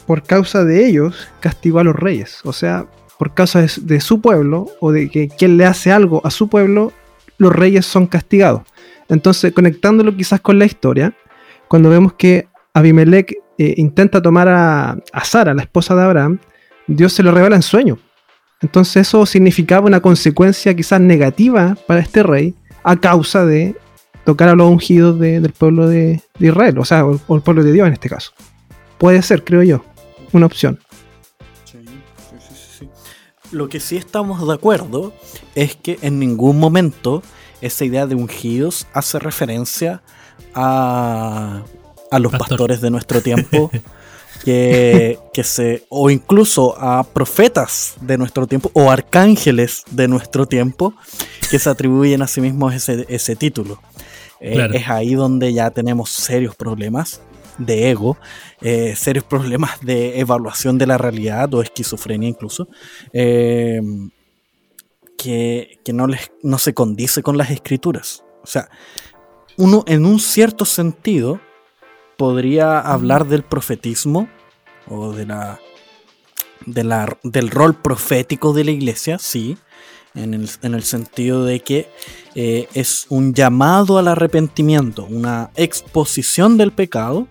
por 0.06 0.24
causa 0.24 0.64
de 0.64 0.86
ellos 0.86 1.28
castigó 1.40 1.80
a 1.80 1.84
los 1.84 1.96
reyes. 1.96 2.40
O 2.44 2.54
sea, 2.54 2.86
por 3.18 3.34
causa 3.34 3.62
de, 3.62 4.00
su 4.00 4.22
pueblo 4.22 4.68
o 4.80 4.92
de 4.92 5.10
que 5.10 5.30
quien 5.30 5.58
le 5.58 5.66
hace 5.66 5.92
algo 5.92 6.22
a 6.26 6.32
su 6.32 6.48
pueblo, 6.50 6.92
los 7.38 7.54
reyes 7.54 7.86
son 7.86 8.08
castigados. 8.08 8.64
Entonces, 9.10 9.54
conectándolo 9.54 10.16
quizás 10.16 10.42
con 10.42 10.60
la 10.60 10.66
historia, 10.66 11.16
cuando 11.68 11.90
vemos 11.90 12.14
que 12.14 12.48
Abimelech 12.74 13.34
eh, 13.58 13.76
intenta 13.78 14.22
tomar 14.22 14.48
a, 14.50 14.98
Sara, 15.24 15.54
la 15.54 15.62
esposa 15.62 15.96
de 15.96 16.04
Abraham, 16.04 16.40
Dios 16.88 17.14
se 17.14 17.24
lo 17.24 17.32
revela 17.32 17.56
en 17.56 17.62
sueño. 17.62 17.98
Entonces 18.66 19.08
eso 19.08 19.28
significaba 19.28 19.86
una 19.86 20.00
consecuencia 20.00 20.76
quizás 20.76 21.00
negativa 21.00 21.78
para 21.86 22.00
este 22.00 22.24
rey 22.24 22.56
a 22.84 22.96
causa 22.96 23.46
de 23.46 23.76
tocar 24.24 24.50
a 24.50 24.56
los 24.56 24.68
ungidos 24.68 25.20
del 25.20 25.52
pueblo 25.52 25.88
de, 25.88 26.24
Israel, 26.40 26.80
o 26.80 26.84
sea, 26.84 27.06
o, 27.06 27.36
el 27.36 27.42
pueblo 27.44 27.64
de 27.64 27.72
Dios 27.72 27.86
en 27.88 27.94
este 27.94 28.10
caso. 28.10 28.32
Puede 28.98 29.22
ser, 29.22 29.44
creo 29.44 29.62
yo, 29.62 29.86
una 30.32 30.48
opción. 30.48 30.80
Lo 33.52 33.70
que 33.70 33.80
sí 33.80 33.98
estamos 33.98 34.48
de 34.48 34.54
acuerdo 34.56 35.14
es 35.54 35.76
que 35.76 36.00
en 36.02 36.18
ningún 36.18 36.58
momento 36.58 37.22
esa 37.62 37.86
idea 37.86 38.08
de 38.08 38.16
ungidos 38.16 38.88
hace 38.94 39.20
referencia 39.20 40.02
a, 40.56 41.62
a 42.10 42.18
los 42.18 42.32
pastores 42.32 42.82
de 42.82 42.90
nuestro 42.90 43.22
tiempo. 43.22 43.70
Que, 44.44 45.18
que, 45.34 45.44
se. 45.44 45.86
o 45.90 46.10
incluso 46.10 46.76
a 46.78 47.04
profetas 47.04 47.96
de 48.02 48.18
nuestro 48.18 48.46
tiempo, 48.46 48.70
o 48.74 48.92
arcángeles 48.92 49.84
de 49.90 50.08
nuestro 50.08 50.46
tiempo, 50.46 50.94
que 51.50 51.58
se 51.58 51.70
atribuyen 51.70 52.22
a 52.22 52.28
sí 52.28 52.42
mismos 52.42 52.74
ese, 52.74 53.06
ese 53.10 53.36
título. 53.36 53.80
Eh, 54.40 54.68
es 54.74 54.90
ahí 54.90 55.16
donde 55.16 55.54
ya 55.54 55.72
tenemos 55.72 56.12
serios 56.12 56.56
problemas 56.56 57.22
de 57.58 57.90
ego, 57.90 58.18
eh, 58.62 58.96
serios 58.96 59.24
problemas 59.24 59.80
de 59.82 60.20
evaluación 60.20 60.78
de 60.78 60.88
la 60.88 60.98
realidad 60.98 61.54
o 61.54 61.62
esquizofrenia 61.62 62.30
incluso, 62.30 62.68
eh, 63.14 63.82
que, 65.18 65.80
no, 65.94 66.06
les, 66.06 66.32
no 66.44 66.58
se 66.58 66.74
condice 66.74 67.24
con 67.24 67.38
las 67.38 67.50
escrituras. 67.50 68.24
O 68.44 68.48
sea, 68.48 68.70
uno 69.58 69.84
en 69.88 70.06
un 70.06 70.20
cierto 70.20 70.66
sentido 70.66 71.40
podría 72.18 72.80
hablar 72.80 73.28
del 73.28 73.44
profetismo 73.44 74.28
o 74.88 75.12
de 75.14 75.26
la, 75.26 75.60
de 76.66 76.84
la, 76.84 77.18
del 77.24 77.50
rol 77.50 77.76
profético 77.76 78.54
de 78.54 78.64
la 78.64 78.72
iglesia, 78.72 79.18
sí, 79.20 79.58
en 80.16 80.34
el, 80.34 80.84
sentido 80.84 81.44
de 81.44 81.60
que 81.60 81.90
eh, 82.36 82.68
es 82.74 83.06
un 83.10 83.34
llamado 83.34 83.98
al 83.98 84.08
arrepentimiento, 84.08 85.06
una 85.10 85.52
exposición 85.56 86.58
del 86.58 86.72
pecado 86.72 87.28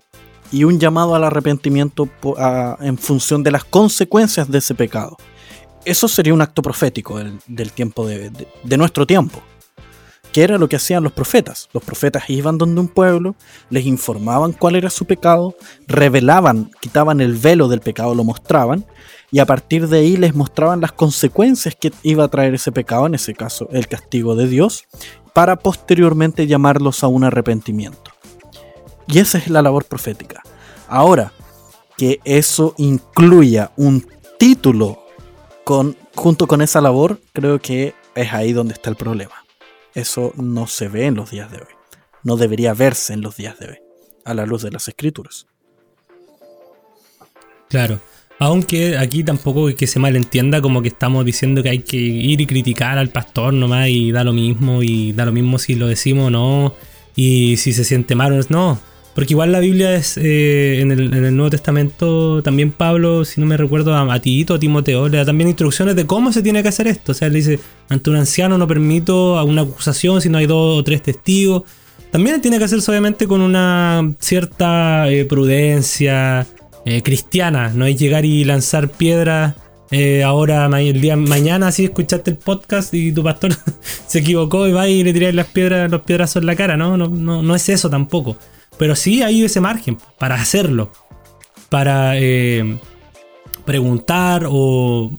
y 0.52 0.64
un 0.64 0.78
llamado 0.78 1.14
al 1.14 1.24
arrepentimiento 1.24 2.08
en 2.80 2.98
función 2.98 3.42
de 3.42 3.50
las 3.50 3.64
consecuencias 3.64 4.50
de 4.50 4.58
ese 4.58 4.74
pecado. 4.74 5.16
Eso 5.84 6.08
sería 6.08 6.32
un 6.34 6.42
acto 6.42 6.62
profético 6.62 7.18
del, 7.46 7.72
tiempo 7.72 8.06
de, 8.06 8.30
nuestro 8.76 9.06
tiempo 9.06 9.42
que 10.34 10.42
era 10.42 10.58
lo 10.58 10.68
que 10.68 10.74
hacían 10.74 11.04
los 11.04 11.12
profetas. 11.12 11.68
Los 11.72 11.84
profetas 11.84 12.28
iban 12.28 12.58
donde 12.58 12.80
un 12.80 12.88
pueblo, 12.88 13.36
les 13.70 13.86
informaban 13.86 14.52
cuál 14.52 14.74
era 14.74 14.90
su 14.90 15.04
pecado, 15.04 15.54
revelaban, 15.86 16.72
quitaban 16.80 17.20
el 17.20 17.34
velo 17.34 17.68
del 17.68 17.78
pecado, 17.78 18.16
lo 18.16 18.24
mostraban, 18.24 18.84
y 19.30 19.38
a 19.38 19.46
partir 19.46 19.86
de 19.86 19.98
ahí 19.98 20.16
les 20.16 20.34
mostraban 20.34 20.80
las 20.80 20.90
consecuencias 20.90 21.76
que 21.76 21.92
iba 22.02 22.24
a 22.24 22.28
traer 22.28 22.52
ese 22.52 22.72
pecado, 22.72 23.06
en 23.06 23.14
ese 23.14 23.32
caso 23.32 23.68
el 23.70 23.86
castigo 23.86 24.34
de 24.34 24.48
Dios, 24.48 24.86
para 25.34 25.54
posteriormente 25.54 26.48
llamarlos 26.48 27.04
a 27.04 27.06
un 27.06 27.22
arrepentimiento. 27.22 28.10
Y 29.06 29.20
esa 29.20 29.38
es 29.38 29.46
la 29.48 29.62
labor 29.62 29.84
profética. 29.84 30.42
Ahora, 30.88 31.32
que 31.96 32.18
eso 32.24 32.74
incluya 32.76 33.70
un 33.76 34.04
título 34.36 34.98
con, 35.62 35.96
junto 36.16 36.48
con 36.48 36.60
esa 36.60 36.80
labor, 36.80 37.20
creo 37.32 37.60
que 37.60 37.94
es 38.16 38.32
ahí 38.32 38.52
donde 38.52 38.72
está 38.72 38.90
el 38.90 38.96
problema. 38.96 39.43
Eso 39.94 40.32
no 40.36 40.66
se 40.66 40.88
ve 40.88 41.06
en 41.06 41.14
los 41.14 41.30
días 41.30 41.50
de 41.50 41.58
hoy. 41.58 41.74
No 42.22 42.36
debería 42.36 42.74
verse 42.74 43.12
en 43.12 43.20
los 43.20 43.36
días 43.36 43.58
de 43.58 43.68
hoy, 43.68 43.78
a 44.24 44.34
la 44.34 44.46
luz 44.46 44.62
de 44.62 44.70
las 44.70 44.88
escrituras. 44.88 45.46
Claro. 47.68 48.00
Aunque 48.40 48.98
aquí 48.98 49.22
tampoco 49.22 49.68
que 49.76 49.86
se 49.86 50.00
malentienda 50.00 50.60
como 50.60 50.82
que 50.82 50.88
estamos 50.88 51.24
diciendo 51.24 51.62
que 51.62 51.68
hay 51.70 51.78
que 51.80 51.96
ir 51.96 52.40
y 52.40 52.46
criticar 52.46 52.98
al 52.98 53.10
pastor 53.10 53.54
nomás 53.54 53.88
y 53.88 54.10
da 54.10 54.24
lo 54.24 54.32
mismo 54.32 54.82
y 54.82 55.12
da 55.12 55.24
lo 55.24 55.32
mismo 55.32 55.58
si 55.58 55.76
lo 55.76 55.86
decimos 55.86 56.26
o 56.26 56.30
no 56.30 56.74
y 57.14 57.56
si 57.58 57.72
se 57.72 57.84
siente 57.84 58.16
mal 58.16 58.32
o 58.32 58.44
no. 58.48 58.78
Porque 59.14 59.34
igual 59.34 59.52
la 59.52 59.60
Biblia 59.60 59.94
es, 59.94 60.16
eh, 60.16 60.80
en, 60.80 60.90
el, 60.90 61.36
Nuevo 61.36 61.50
Testamento, 61.50 62.42
también 62.42 62.72
Pablo, 62.72 63.24
si 63.24 63.40
no 63.40 63.46
me 63.46 63.56
recuerdo, 63.56 63.96
a, 63.96 64.20
Tito, 64.20 64.54
a 64.54 64.58
Timoteo, 64.58 65.08
le 65.08 65.18
da 65.18 65.24
también 65.24 65.48
instrucciones 65.48 65.94
de 65.94 66.04
cómo 66.04 66.32
se 66.32 66.42
tiene 66.42 66.62
que 66.62 66.68
hacer 66.68 66.88
esto. 66.88 67.12
O 67.12 67.14
sea, 67.14 67.28
le 67.28 67.36
dice, 67.36 67.60
ante 67.88 68.10
un 68.10 68.16
anciano 68.16 68.58
no 68.58 68.66
permito 68.66 69.42
una 69.44 69.62
acusación 69.62 70.20
si 70.20 70.28
no 70.28 70.38
hay 70.38 70.46
dos 70.46 70.80
o 70.80 70.82
tres 70.82 71.00
testigos. 71.02 71.62
También 72.10 72.40
tiene 72.40 72.58
que 72.58 72.64
hacerse 72.64 72.90
obviamente 72.90 73.28
con 73.28 73.40
una 73.40 74.14
cierta 74.18 75.08
eh, 75.08 75.24
prudencia 75.24 76.46
eh, 76.84 77.02
cristiana. 77.02 77.70
No 77.72 77.86
es 77.86 77.96
llegar 77.96 78.24
y 78.24 78.44
lanzar 78.44 78.88
piedras 78.88 79.54
ahora, 80.24 80.66
el 80.80 81.00
día 81.00 81.16
mañana, 81.16 81.70
si 81.70 81.84
escuchaste 81.84 82.32
el 82.32 82.36
podcast 82.36 82.92
y 82.94 83.12
tu 83.12 83.22
pastor 83.22 83.52
se 84.08 84.18
equivocó 84.18 84.66
y 84.66 84.72
va 84.72 84.88
y 84.88 85.04
le 85.04 85.12
tiráis 85.12 85.36
las 85.36 85.46
piedras, 85.46 85.88
los 85.88 86.00
piedrazos 86.00 86.40
en 86.42 86.46
la 86.46 86.56
cara, 86.56 86.76
¿no? 86.76 86.96
No, 86.96 87.06
no, 87.06 87.44
no 87.44 87.54
es 87.54 87.68
eso 87.68 87.88
tampoco. 87.88 88.36
Pero 88.78 88.96
sí 88.96 89.22
hay 89.22 89.44
ese 89.44 89.60
margen 89.60 89.98
para 90.18 90.34
hacerlo. 90.36 90.90
Para 91.68 92.18
eh, 92.18 92.78
preguntar 93.64 94.46
o, 94.48 95.10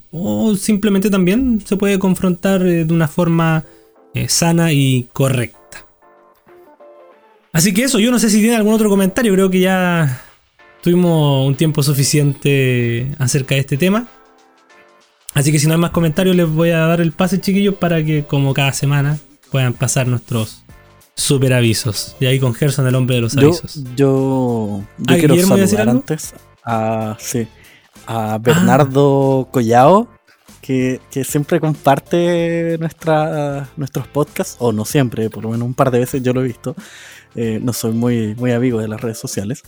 simplemente 0.58 1.10
también 1.10 1.62
se 1.66 1.78
puede 1.78 2.00
confrontar 2.00 2.66
eh, 2.66 2.86
de 2.86 2.94
una 2.94 3.08
forma 3.08 3.64
eh, 4.14 4.30
sana 4.30 4.72
y 4.72 5.08
correcta. 5.14 5.86
Así 7.52 7.74
que 7.74 7.84
eso, 7.84 8.00
yo 8.00 8.12
no 8.12 8.20
sé 8.20 8.30
si 8.30 8.42
tiene 8.42 8.56
algún 8.56 8.74
otro 8.74 8.90
comentario, 8.90 9.34
creo 9.34 9.50
que 9.50 9.62
ya 9.62 10.22
tuvimos 10.82 11.48
un 11.48 11.56
tiempo 11.56 11.82
suficiente 11.84 13.16
acerca 13.18 13.56
de 13.56 13.62
este 13.62 13.78
tema. 13.78 14.08
Así 15.34 15.52
que 15.52 15.60
si 15.60 15.68
no 15.68 15.74
hay 15.74 15.80
más 15.80 15.92
comentarios 15.92 16.36
les 16.36 16.50
voy 16.50 16.70
a 16.70 16.80
dar 16.80 17.02
el 17.02 17.12
pase 17.12 17.42
chiquillos 17.42 17.76
para 17.76 18.04
que 18.04 18.26
como 18.26 18.54
cada 18.54 18.72
semana 18.72 19.18
puedan 19.52 19.74
pasar 19.74 20.08
nuestros 20.08 20.65
super 21.16 21.54
avisos. 21.54 22.16
Y 22.20 22.26
ahí 22.26 22.40
con 22.40 22.54
Gerson, 22.54 22.88
el 22.88 22.96
hombre 22.96 23.16
de 23.16 23.22
los 23.22 23.38
avisos. 23.38 23.84
Yo, 23.96 24.84
yo 24.98 25.06
ah, 25.08 25.16
quiero 25.18 25.36
saludar 25.38 25.90
antes 25.90 26.34
a, 26.64 27.16
sí, 27.20 27.48
a 28.06 28.38
Bernardo 28.38 29.48
ah. 29.48 29.52
Collao, 29.52 30.08
que, 30.62 31.00
siempre 31.24 31.60
comparte 31.60 32.78
nuestra, 32.80 33.70
nuestros 33.78 34.08
podcasts, 34.08 34.58
o 34.60 34.72
no 34.72 34.84
siempre, 34.84 35.30
por 35.30 35.44
lo 35.44 35.50
menos 35.50 35.66
un 35.68 35.74
par 35.74 35.92
de 35.92 36.00
veces 36.00 36.24
yo 36.24 36.34
lo 36.34 36.42
he 36.42 36.46
visto. 36.46 36.76
Eh, 37.36 37.60
no 37.62 37.74
soy 37.74 37.92
muy, 37.92 38.34
muy 38.36 38.52
amigo 38.52 38.80
de 38.80 38.88
las 38.88 39.02
redes 39.02 39.20
sociales. 39.20 39.64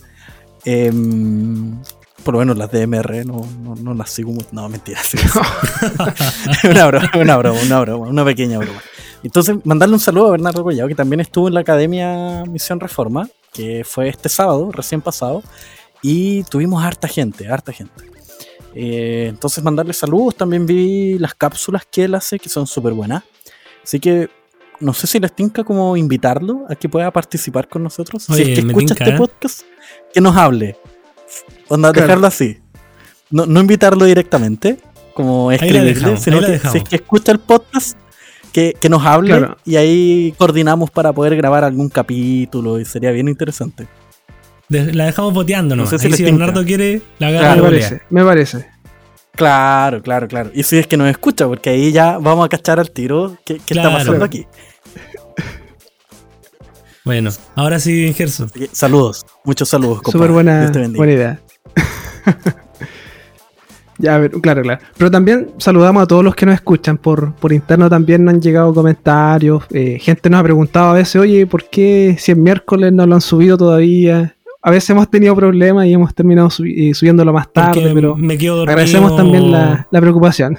Em, 0.64 1.78
por 2.24 2.34
lo 2.34 2.40
menos 2.40 2.58
las 2.58 2.70
DMR 2.70 3.24
no, 3.24 3.46
no, 3.80 3.94
las 3.94 4.10
sigo 4.10 4.34
No, 4.52 4.68
mentira. 4.68 5.00
una 6.64 6.86
broma, 6.86 7.10
una 7.14 7.36
broma, 7.36 7.60
una 7.62 7.80
broma, 7.80 8.08
una 8.08 8.24
pequeña 8.24 8.58
broma. 8.58 8.82
Entonces, 9.22 9.56
mandarle 9.64 9.94
un 9.94 10.00
saludo 10.00 10.28
a 10.28 10.30
Bernardo 10.32 10.62
Collado, 10.62 10.88
que 10.88 10.94
también 10.94 11.20
estuvo 11.20 11.48
en 11.48 11.54
la 11.54 11.60
Academia 11.60 12.44
Misión 12.44 12.80
Reforma, 12.80 13.28
que 13.52 13.84
fue 13.84 14.08
este 14.08 14.28
sábado, 14.28 14.70
recién 14.72 15.00
pasado, 15.00 15.42
y 16.02 16.44
tuvimos 16.44 16.82
harta 16.84 17.08
gente, 17.08 17.48
harta 17.48 17.72
gente. 17.72 18.04
Eh, 18.74 19.26
entonces, 19.28 19.64
mandarle 19.64 19.92
saludos. 19.92 20.36
También 20.36 20.66
vi 20.66 21.18
las 21.18 21.34
cápsulas 21.34 21.86
que 21.90 22.04
él 22.04 22.14
hace, 22.14 22.38
que 22.38 22.48
son 22.48 22.66
súper 22.66 22.92
buenas. 22.92 23.24
Así 23.82 23.98
que 23.98 24.28
no 24.80 24.94
sé 24.94 25.06
si 25.06 25.18
les 25.18 25.34
tinca 25.34 25.64
como 25.64 25.96
invitarlo 25.96 26.66
a 26.68 26.76
que 26.76 26.88
pueda 26.88 27.10
participar 27.10 27.68
con 27.68 27.82
nosotros. 27.82 28.22
si 28.22 28.42
es 28.42 28.48
que 28.48 28.66
escucha 28.66 28.94
este 28.94 29.10
¿eh? 29.10 29.16
podcast, 29.16 29.62
que 30.12 30.20
nos 30.20 30.36
hable. 30.36 30.76
Onda, 31.68 31.92
dejarlo 31.92 32.26
así. 32.26 32.58
No, 33.30 33.46
no 33.46 33.60
invitarlo 33.60 34.04
directamente, 34.04 34.78
como 35.14 35.50
escribirle, 35.52 36.16
sino 36.16 36.40
que 36.40 36.58
si 36.58 36.78
es 36.78 36.84
que 36.84 36.96
escucha 36.96 37.32
el 37.32 37.40
podcast, 37.40 37.98
que, 38.48 38.76
nos 38.88 39.04
hable 39.04 39.48
y 39.64 39.76
ahí 39.76 40.34
coordinamos 40.38 40.90
para 40.90 41.12
poder 41.12 41.36
grabar 41.36 41.64
algún 41.64 41.88
capítulo 41.88 42.80
y 42.80 42.84
sería 42.84 43.10
bien 43.10 43.28
interesante. 43.28 43.86
la 44.68 45.06
dejamos 45.06 45.34
boteando, 45.34 45.76
¿no? 45.76 45.86
sé 45.86 45.98
si, 45.98 46.22
Bernardo 46.22 46.64
quiere, 46.64 47.02
la 47.18 47.30
me 47.30 47.62
parece, 47.62 48.02
me 48.10 48.24
parece. 48.24 48.66
Claro, 49.32 50.02
claro, 50.02 50.26
claro. 50.26 50.50
Y 50.52 50.64
si 50.64 50.78
es 50.78 50.86
que 50.88 50.96
nos 50.96 51.08
escucha, 51.08 51.46
porque 51.46 51.70
ahí 51.70 51.92
ya 51.92 52.18
vamos 52.18 52.44
a 52.44 52.48
cachar 52.48 52.80
al 52.80 52.90
tiro 52.90 53.36
qué, 53.44 53.60
está 53.66 53.92
pasando 53.92 54.24
aquí. 54.24 54.46
Bueno, 57.04 57.30
ahora 57.54 57.78
sí, 57.78 58.12
Gerson. 58.12 58.50
Saludos, 58.72 59.24
muchos 59.44 59.68
saludos. 59.68 60.00
Súper 60.04 60.30
buena, 60.30 60.70
buena 60.94 61.12
idea. 61.12 61.40
Ya, 63.98 64.14
a 64.14 64.18
ver, 64.18 64.30
claro, 64.30 64.62
claro. 64.62 64.80
Pero 64.96 65.10
también 65.10 65.50
saludamos 65.58 66.04
a 66.04 66.06
todos 66.06 66.24
los 66.24 66.34
que 66.34 66.46
nos 66.46 66.54
escuchan. 66.54 66.98
Por, 66.98 67.34
por 67.34 67.52
interno 67.52 67.90
también 67.90 68.24
nos 68.24 68.34
han 68.34 68.40
llegado 68.40 68.72
comentarios. 68.72 69.64
Eh, 69.70 69.98
gente 70.00 70.30
nos 70.30 70.40
ha 70.40 70.44
preguntado 70.44 70.90
a 70.90 70.94
veces, 70.94 71.16
oye, 71.16 71.46
¿por 71.46 71.64
qué 71.64 72.16
si 72.18 72.32
es 72.32 72.38
miércoles 72.38 72.92
no 72.92 73.06
lo 73.06 73.16
han 73.16 73.20
subido 73.20 73.58
todavía? 73.58 74.34
A 74.62 74.70
veces 74.70 74.90
hemos 74.90 75.10
tenido 75.10 75.34
problemas 75.34 75.86
y 75.86 75.92
hemos 75.92 76.14
terminado 76.14 76.48
eh, 76.64 76.94
subiéndolo 76.94 77.32
más 77.32 77.52
tarde, 77.52 77.90
pero 77.94 78.16
me 78.16 78.38
quedo 78.38 78.62
agradecemos 78.62 79.16
también 79.16 79.50
la, 79.50 79.86
la 79.90 80.00
preocupación. 80.00 80.58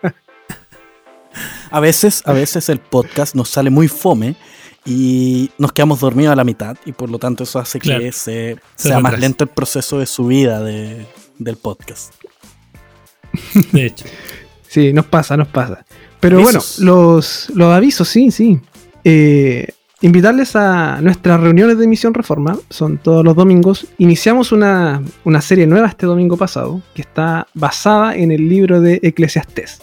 a 1.70 1.80
veces, 1.80 2.22
a 2.24 2.32
veces 2.32 2.68
el 2.68 2.78
podcast 2.78 3.34
nos 3.34 3.48
sale 3.48 3.70
muy 3.70 3.88
fome 3.88 4.36
y 4.84 5.50
nos 5.58 5.72
quedamos 5.72 6.00
dormidos 6.00 6.32
a 6.32 6.36
la 6.36 6.44
mitad 6.44 6.76
y 6.84 6.92
por 6.92 7.10
lo 7.10 7.18
tanto 7.18 7.44
eso 7.44 7.58
hace 7.58 7.78
que 7.78 8.12
sea 8.12 9.00
más 9.00 9.18
lento 9.18 9.44
el 9.44 9.50
proceso 9.50 9.98
de 9.98 10.06
subida 10.06 10.62
de, 10.62 11.06
del 11.38 11.56
podcast. 11.56 12.14
De 13.72 13.86
hecho. 13.86 14.04
sí, 14.68 14.92
nos 14.92 15.06
pasa, 15.06 15.36
nos 15.36 15.48
pasa. 15.48 15.84
Pero 16.20 16.42
bueno, 16.42 16.60
los, 16.80 17.50
los 17.54 17.74
avisos, 17.74 18.08
sí, 18.08 18.30
sí. 18.30 18.60
Eh, 19.04 19.68
invitarles 20.02 20.54
a 20.54 21.00
nuestras 21.00 21.40
reuniones 21.40 21.78
de 21.78 21.86
Misión 21.86 22.12
Reforma, 22.12 22.58
son 22.68 22.98
todos 22.98 23.24
los 23.24 23.34
domingos. 23.34 23.86
Iniciamos 23.98 24.52
una, 24.52 25.02
serie 25.40 25.66
nueva 25.66 25.88
este 25.88 26.06
domingo 26.06 26.36
pasado, 26.36 26.82
que 26.94 27.02
está 27.02 27.46
basada 27.54 28.14
en 28.14 28.32
el 28.32 28.48
libro 28.48 28.80
de 28.80 29.00
Eclesiastés, 29.02 29.80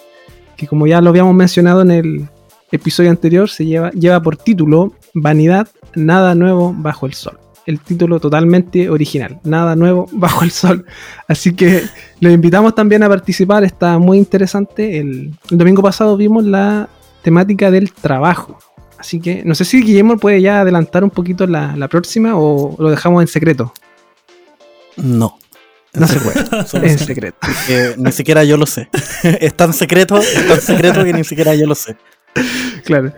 que 0.56 0.68
como 0.68 0.86
ya 0.86 1.02
lo 1.02 1.10
habíamos 1.10 1.34
mencionado 1.34 1.82
en 1.82 1.92
el 1.92 2.30
episodio 2.72 3.10
anterior, 3.10 3.50
se 3.50 3.66
lleva, 3.66 3.90
lleva 3.92 4.22
por 4.22 4.38
título 4.38 4.94
Vanidad, 5.14 5.68
nada 5.96 6.36
nuevo 6.36 6.74
bajo 6.78 7.08
el 7.08 7.14
sol 7.14 7.40
el 7.68 7.82
título 7.82 8.20
totalmente 8.20 8.90
original. 8.90 9.40
Nada 9.44 9.76
nuevo 9.76 10.08
bajo 10.12 10.44
el 10.44 10.52
sol. 10.52 10.86
Así 11.28 11.54
que 11.54 11.84
los 12.20 12.34
invitamos 12.34 12.74
también 12.74 13.04
a 13.04 13.10
participar. 13.10 13.64
Está 13.64 14.00
muy 14.00 14.18
interesante. 14.18 15.00
El, 15.00 15.34
domingo 15.52 15.84
pasado 15.84 16.18
vimos 16.18 16.44
la 16.46 16.90
temática 17.22 17.70
del 17.70 17.92
trabajo. 17.92 18.58
Así 18.98 19.20
que 19.20 19.44
no 19.46 19.54
sé 19.54 19.66
si 19.66 19.84
Guillermo 19.84 20.18
puede 20.18 20.42
ya 20.42 20.62
adelantar 20.62 21.04
un 21.04 21.12
poquito 21.12 21.46
la, 21.46 21.88
próxima 21.88 22.36
o 22.36 22.76
lo 22.80 22.90
dejamos 22.90 23.22
en 23.22 23.28
secreto. 23.28 23.74
No. 24.96 25.38
No 25.94 26.08
se 26.08 26.20
puede. 26.20 26.40
en 26.88 26.98
secreto. 26.98 27.38
ni 27.98 28.12
siquiera 28.12 28.44
yo 28.44 28.56
lo 28.56 28.66
sé. 28.66 28.90
es 29.24 29.54
tan 29.56 29.74
secreto, 29.74 30.18
es 30.18 30.48
tan 30.48 30.62
secreto 30.62 31.04
que 31.04 31.14
ni 31.14 31.24
siquiera 31.24 31.54
yo 31.54 31.68
lo 31.68 31.76
sé. 31.76 31.98
Claro. 32.86 33.14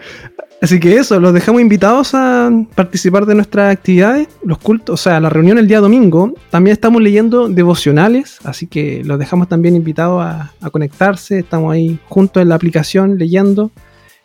Así 0.62 0.80
que 0.82 0.97
eso, 0.97 1.22
los 1.22 1.34
dejamos 1.34 1.62
invitados 1.62 2.14
a 2.14 2.51
participar 2.76 3.26
de 3.26 3.34
nuestras 3.34 3.72
actividades, 3.72 4.28
los 4.43 4.57
cultos, 4.57 4.99
o 4.99 5.01
sea, 5.01 5.20
la 5.22 5.30
reunión 5.30 5.57
el 5.57 5.70
día 5.70 5.80
domingo. 5.80 6.34
También 6.49 6.74
estamos 6.74 7.01
leyendo 7.01 7.47
devocionales, 7.47 8.39
así 8.43 8.68
que 8.68 9.01
los 9.05 9.18
dejamos 9.18 9.47
también 9.47 9.78
invitados 9.78 10.22
a, 10.22 10.51
conectarse. 10.70 11.39
Estamos 11.39 11.74
ahí 11.74 11.97
juntos 12.10 12.41
en 12.41 12.49
la 12.49 12.55
aplicación 12.55 13.18
leyendo. 13.18 13.72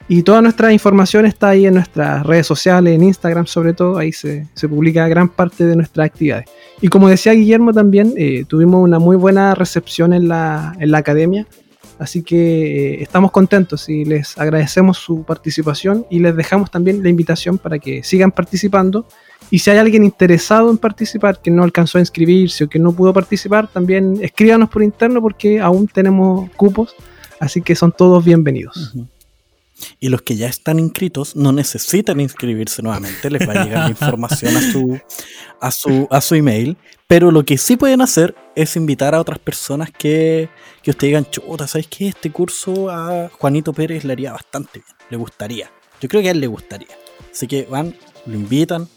Y 0.08 0.22
toda 0.22 0.42
nuestra 0.42 0.72
información 0.72 1.24
está 1.24 1.50
ahí 1.50 1.66
en 1.66 1.74
nuestras 1.74 2.26
redes 2.26 2.46
sociales, 2.46 2.94
en 2.94 3.04
Instagram 3.04 3.46
sobre 3.46 3.72
todo, 3.72 3.96
ahí 3.96 4.12
se, 4.12 4.46
publica 4.68 5.08
gran 5.08 5.28
parte 5.28 5.64
de 5.64 5.76
nuestras 5.76 6.06
actividades. 6.06 6.46
Y 6.82 6.88
como 6.88 7.08
decía 7.08 7.32
Guillermo 7.32 7.72
también, 7.72 8.12
eh, 8.16 8.44
tuvimos 8.46 8.82
una 8.82 8.98
muy 8.98 9.16
buena 9.16 9.54
recepción 9.54 10.12
en 10.12 10.28
la, 10.28 10.74
en 10.78 10.90
la 10.90 10.98
academia. 10.98 11.46
Así 12.04 12.22
que 12.22 12.36
eh, 12.96 13.02
estamos 13.02 13.30
contentos 13.30 13.88
y 13.88 14.04
les 14.04 14.36
agradecemos 14.36 14.98
su 14.98 15.24
participación 15.24 16.04
y 16.10 16.18
les 16.18 16.36
dejamos 16.36 16.70
también 16.70 17.02
la 17.02 17.08
invitación 17.08 17.56
para 17.56 17.78
que 17.78 18.02
sigan 18.02 18.30
participando. 18.30 19.06
Y 19.50 19.60
si 19.60 19.70
hay 19.70 19.78
alguien 19.78 20.04
interesado 20.04 20.70
en 20.70 20.76
participar, 20.76 21.40
que 21.40 21.50
no 21.50 21.62
alcanzó 21.64 21.96
a 21.96 22.02
inscribirse 22.02 22.64
o 22.64 22.68
que 22.68 22.78
no 22.78 22.92
pudo 22.92 23.14
participar, 23.14 23.68
también 23.68 24.18
escríbanos 24.20 24.68
por 24.68 24.82
interno 24.82 25.22
porque 25.22 25.60
aún 25.60 25.88
tenemos 25.88 26.50
cupos. 26.56 26.94
Así 27.40 27.62
que 27.62 27.74
son 27.74 27.90
todos 27.90 28.22
bienvenidos. 28.22 28.94
Y 30.00 30.08
los 30.08 30.22
que 30.22 30.36
ya 30.36 30.48
están 30.48 30.78
inscritos 30.78 31.36
no 31.36 31.52
necesitan 31.52 32.20
inscribirse 32.20 32.82
nuevamente, 32.82 33.30
les 33.30 33.48
va 33.48 33.52
a 33.52 33.64
llegar 33.64 33.84
la 33.84 33.90
información 33.90 34.56
a 34.56 34.72
su, 34.72 35.00
a 35.60 35.70
su, 35.70 36.08
a 36.10 36.20
su 36.20 36.34
email. 36.34 36.76
Pero 37.06 37.30
lo 37.30 37.44
que 37.44 37.58
sí 37.58 37.76
pueden 37.76 38.00
hacer 38.00 38.34
es 38.56 38.76
invitar 38.76 39.14
a 39.14 39.20
otras 39.20 39.38
personas 39.38 39.90
que, 39.90 40.48
que 40.82 40.90
ustedes 40.90 41.10
digan, 41.10 41.30
chuta, 41.30 41.66
¿sabes 41.66 41.86
qué? 41.88 42.08
Este 42.08 42.30
curso 42.30 42.90
a 42.90 43.28
Juanito 43.38 43.72
Pérez 43.72 44.04
le 44.04 44.12
haría 44.12 44.32
bastante 44.32 44.80
bien, 44.80 44.96
le 45.10 45.16
gustaría. 45.16 45.70
Yo 46.00 46.08
creo 46.08 46.22
que 46.22 46.28
a 46.28 46.32
él 46.32 46.40
le 46.40 46.46
gustaría. 46.46 46.96
Así 47.30 47.46
que 47.46 47.66
van, 47.70 47.94
lo 48.26 48.34
invitan 48.34 48.88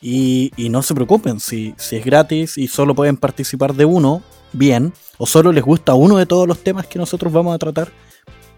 y, 0.00 0.50
y 0.56 0.68
no 0.68 0.82
se 0.82 0.94
preocupen, 0.94 1.40
si, 1.40 1.74
si 1.76 1.96
es 1.96 2.04
gratis 2.04 2.58
y 2.58 2.68
solo 2.68 2.94
pueden 2.94 3.16
participar 3.16 3.74
de 3.74 3.84
uno, 3.84 4.22
bien, 4.52 4.92
o 5.18 5.26
solo 5.26 5.52
les 5.52 5.64
gusta 5.64 5.94
uno 5.94 6.16
de 6.16 6.26
todos 6.26 6.48
los 6.48 6.58
temas 6.62 6.86
que 6.86 6.98
nosotros 6.98 7.32
vamos 7.32 7.54
a 7.54 7.58
tratar, 7.58 7.92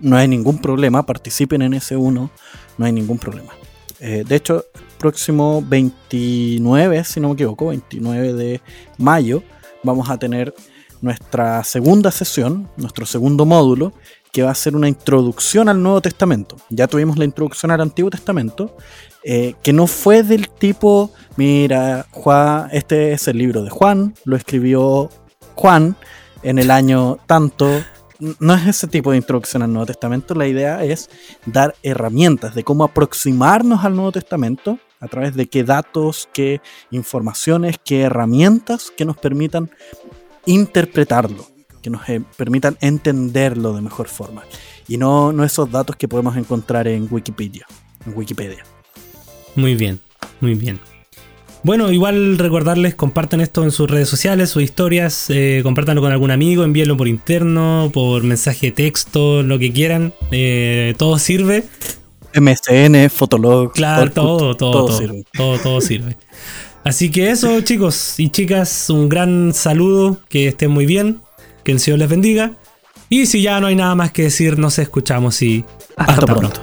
no 0.04 0.18
hay 0.18 0.28
ningún 0.28 0.58
problema, 0.58 1.06
participen 1.06 1.62
en 1.62 1.74
ese 1.74 1.96
uno, 1.96 2.30
no 2.76 2.84
hay 2.84 2.92
ningún 2.92 3.18
problema. 3.18 3.52
Eh, 4.00 4.22
de 4.26 4.36
hecho, 4.36 4.66
próximo 4.98 5.64
29, 5.66 7.04
si 7.04 7.20
no 7.20 7.28
me 7.28 7.34
equivoco, 7.34 7.68
29 7.68 8.34
de 8.34 8.60
mayo, 8.98 9.42
vamos 9.82 10.10
a 10.10 10.18
tener 10.18 10.54
nuestra 11.00 11.64
segunda 11.64 12.10
sesión, 12.10 12.68
nuestro 12.76 13.06
segundo 13.06 13.46
módulo, 13.46 13.94
que 14.30 14.42
va 14.42 14.50
a 14.50 14.54
ser 14.54 14.76
una 14.76 14.88
introducción 14.88 15.70
al 15.70 15.82
Nuevo 15.82 16.02
Testamento. 16.02 16.56
Ya 16.68 16.86
tuvimos 16.86 17.16
la 17.16 17.24
introducción 17.24 17.70
al 17.70 17.80
Antiguo 17.80 18.10
Testamento, 18.10 18.76
eh, 19.22 19.54
que 19.62 19.72
no 19.72 19.86
fue 19.86 20.22
del 20.22 20.50
tipo, 20.50 21.12
mira, 21.36 22.06
Juan, 22.10 22.68
este 22.72 23.12
es 23.12 23.26
el 23.26 23.38
libro 23.38 23.62
de 23.62 23.70
Juan, 23.70 24.14
lo 24.24 24.36
escribió 24.36 25.08
Juan 25.54 25.96
en 26.42 26.58
el 26.58 26.70
año 26.70 27.16
tanto, 27.26 27.70
no 28.38 28.54
es 28.54 28.66
ese 28.66 28.86
tipo 28.86 29.10
de 29.10 29.18
introducción 29.18 29.62
al 29.62 29.72
Nuevo 29.72 29.86
Testamento, 29.86 30.34
la 30.34 30.46
idea 30.46 30.84
es 30.84 31.10
dar 31.46 31.74
herramientas 31.82 32.54
de 32.54 32.64
cómo 32.64 32.84
aproximarnos 32.84 33.84
al 33.84 33.94
Nuevo 33.94 34.12
Testamento 34.12 34.78
a 35.00 35.08
través 35.08 35.34
de 35.34 35.46
qué 35.46 35.64
datos, 35.64 36.28
qué 36.32 36.60
informaciones, 36.90 37.76
qué 37.84 38.02
herramientas 38.02 38.90
que 38.96 39.04
nos 39.04 39.16
permitan 39.18 39.70
interpretarlo, 40.46 41.46
que 41.82 41.90
nos 41.90 42.08
eh, 42.08 42.22
permitan 42.36 42.78
entenderlo 42.80 43.74
de 43.74 43.82
mejor 43.82 44.08
forma. 44.08 44.42
Y 44.88 44.96
no, 44.96 45.32
no 45.32 45.44
esos 45.44 45.70
datos 45.70 45.96
que 45.96 46.08
podemos 46.08 46.36
encontrar 46.36 46.88
en 46.88 47.08
Wikipedia. 47.10 47.66
En 48.06 48.16
Wikipedia. 48.16 48.64
Muy 49.56 49.74
bien, 49.74 50.00
muy 50.40 50.54
bien. 50.54 50.80
Bueno, 51.64 51.90
igual 51.90 52.36
recordarles, 52.36 52.94
compartan 52.94 53.40
esto 53.40 53.64
en 53.64 53.70
sus 53.70 53.90
redes 53.90 54.06
sociales, 54.06 54.50
sus 54.50 54.62
historias, 54.62 55.30
eh, 55.30 55.60
compártanlo 55.62 56.02
con 56.02 56.12
algún 56.12 56.30
amigo, 56.30 56.62
envíenlo 56.62 56.94
por 56.94 57.08
interno, 57.08 57.90
por 57.90 58.22
mensaje 58.22 58.66
de 58.66 58.72
texto, 58.72 59.42
lo 59.42 59.58
que 59.58 59.72
quieran. 59.72 60.12
Eh, 60.30 60.94
todo 60.98 61.18
sirve. 61.18 61.64
MSN, 62.34 63.08
Fotolog. 63.08 63.72
Claro, 63.72 64.10
todo, 64.10 64.54
todo, 64.54 64.72
todo, 64.72 64.98
sirve. 64.98 65.24
Todo, 65.32 65.58
todo 65.58 65.80
sirve. 65.80 66.18
Así 66.84 67.10
que 67.10 67.30
eso, 67.30 67.62
chicos 67.62 68.20
y 68.20 68.28
chicas, 68.28 68.90
un 68.90 69.08
gran 69.08 69.54
saludo, 69.54 70.20
que 70.28 70.48
estén 70.48 70.70
muy 70.70 70.84
bien, 70.84 71.22
que 71.64 71.72
el 71.72 71.80
Señor 71.80 72.00
les 72.00 72.10
bendiga. 72.10 72.52
Y 73.08 73.24
si 73.24 73.40
ya 73.40 73.58
no 73.60 73.68
hay 73.68 73.74
nada 73.74 73.94
más 73.94 74.12
que 74.12 74.24
decir, 74.24 74.58
nos 74.58 74.78
escuchamos 74.78 75.40
y 75.40 75.64
hasta, 75.96 76.26
pronto. 76.26 76.60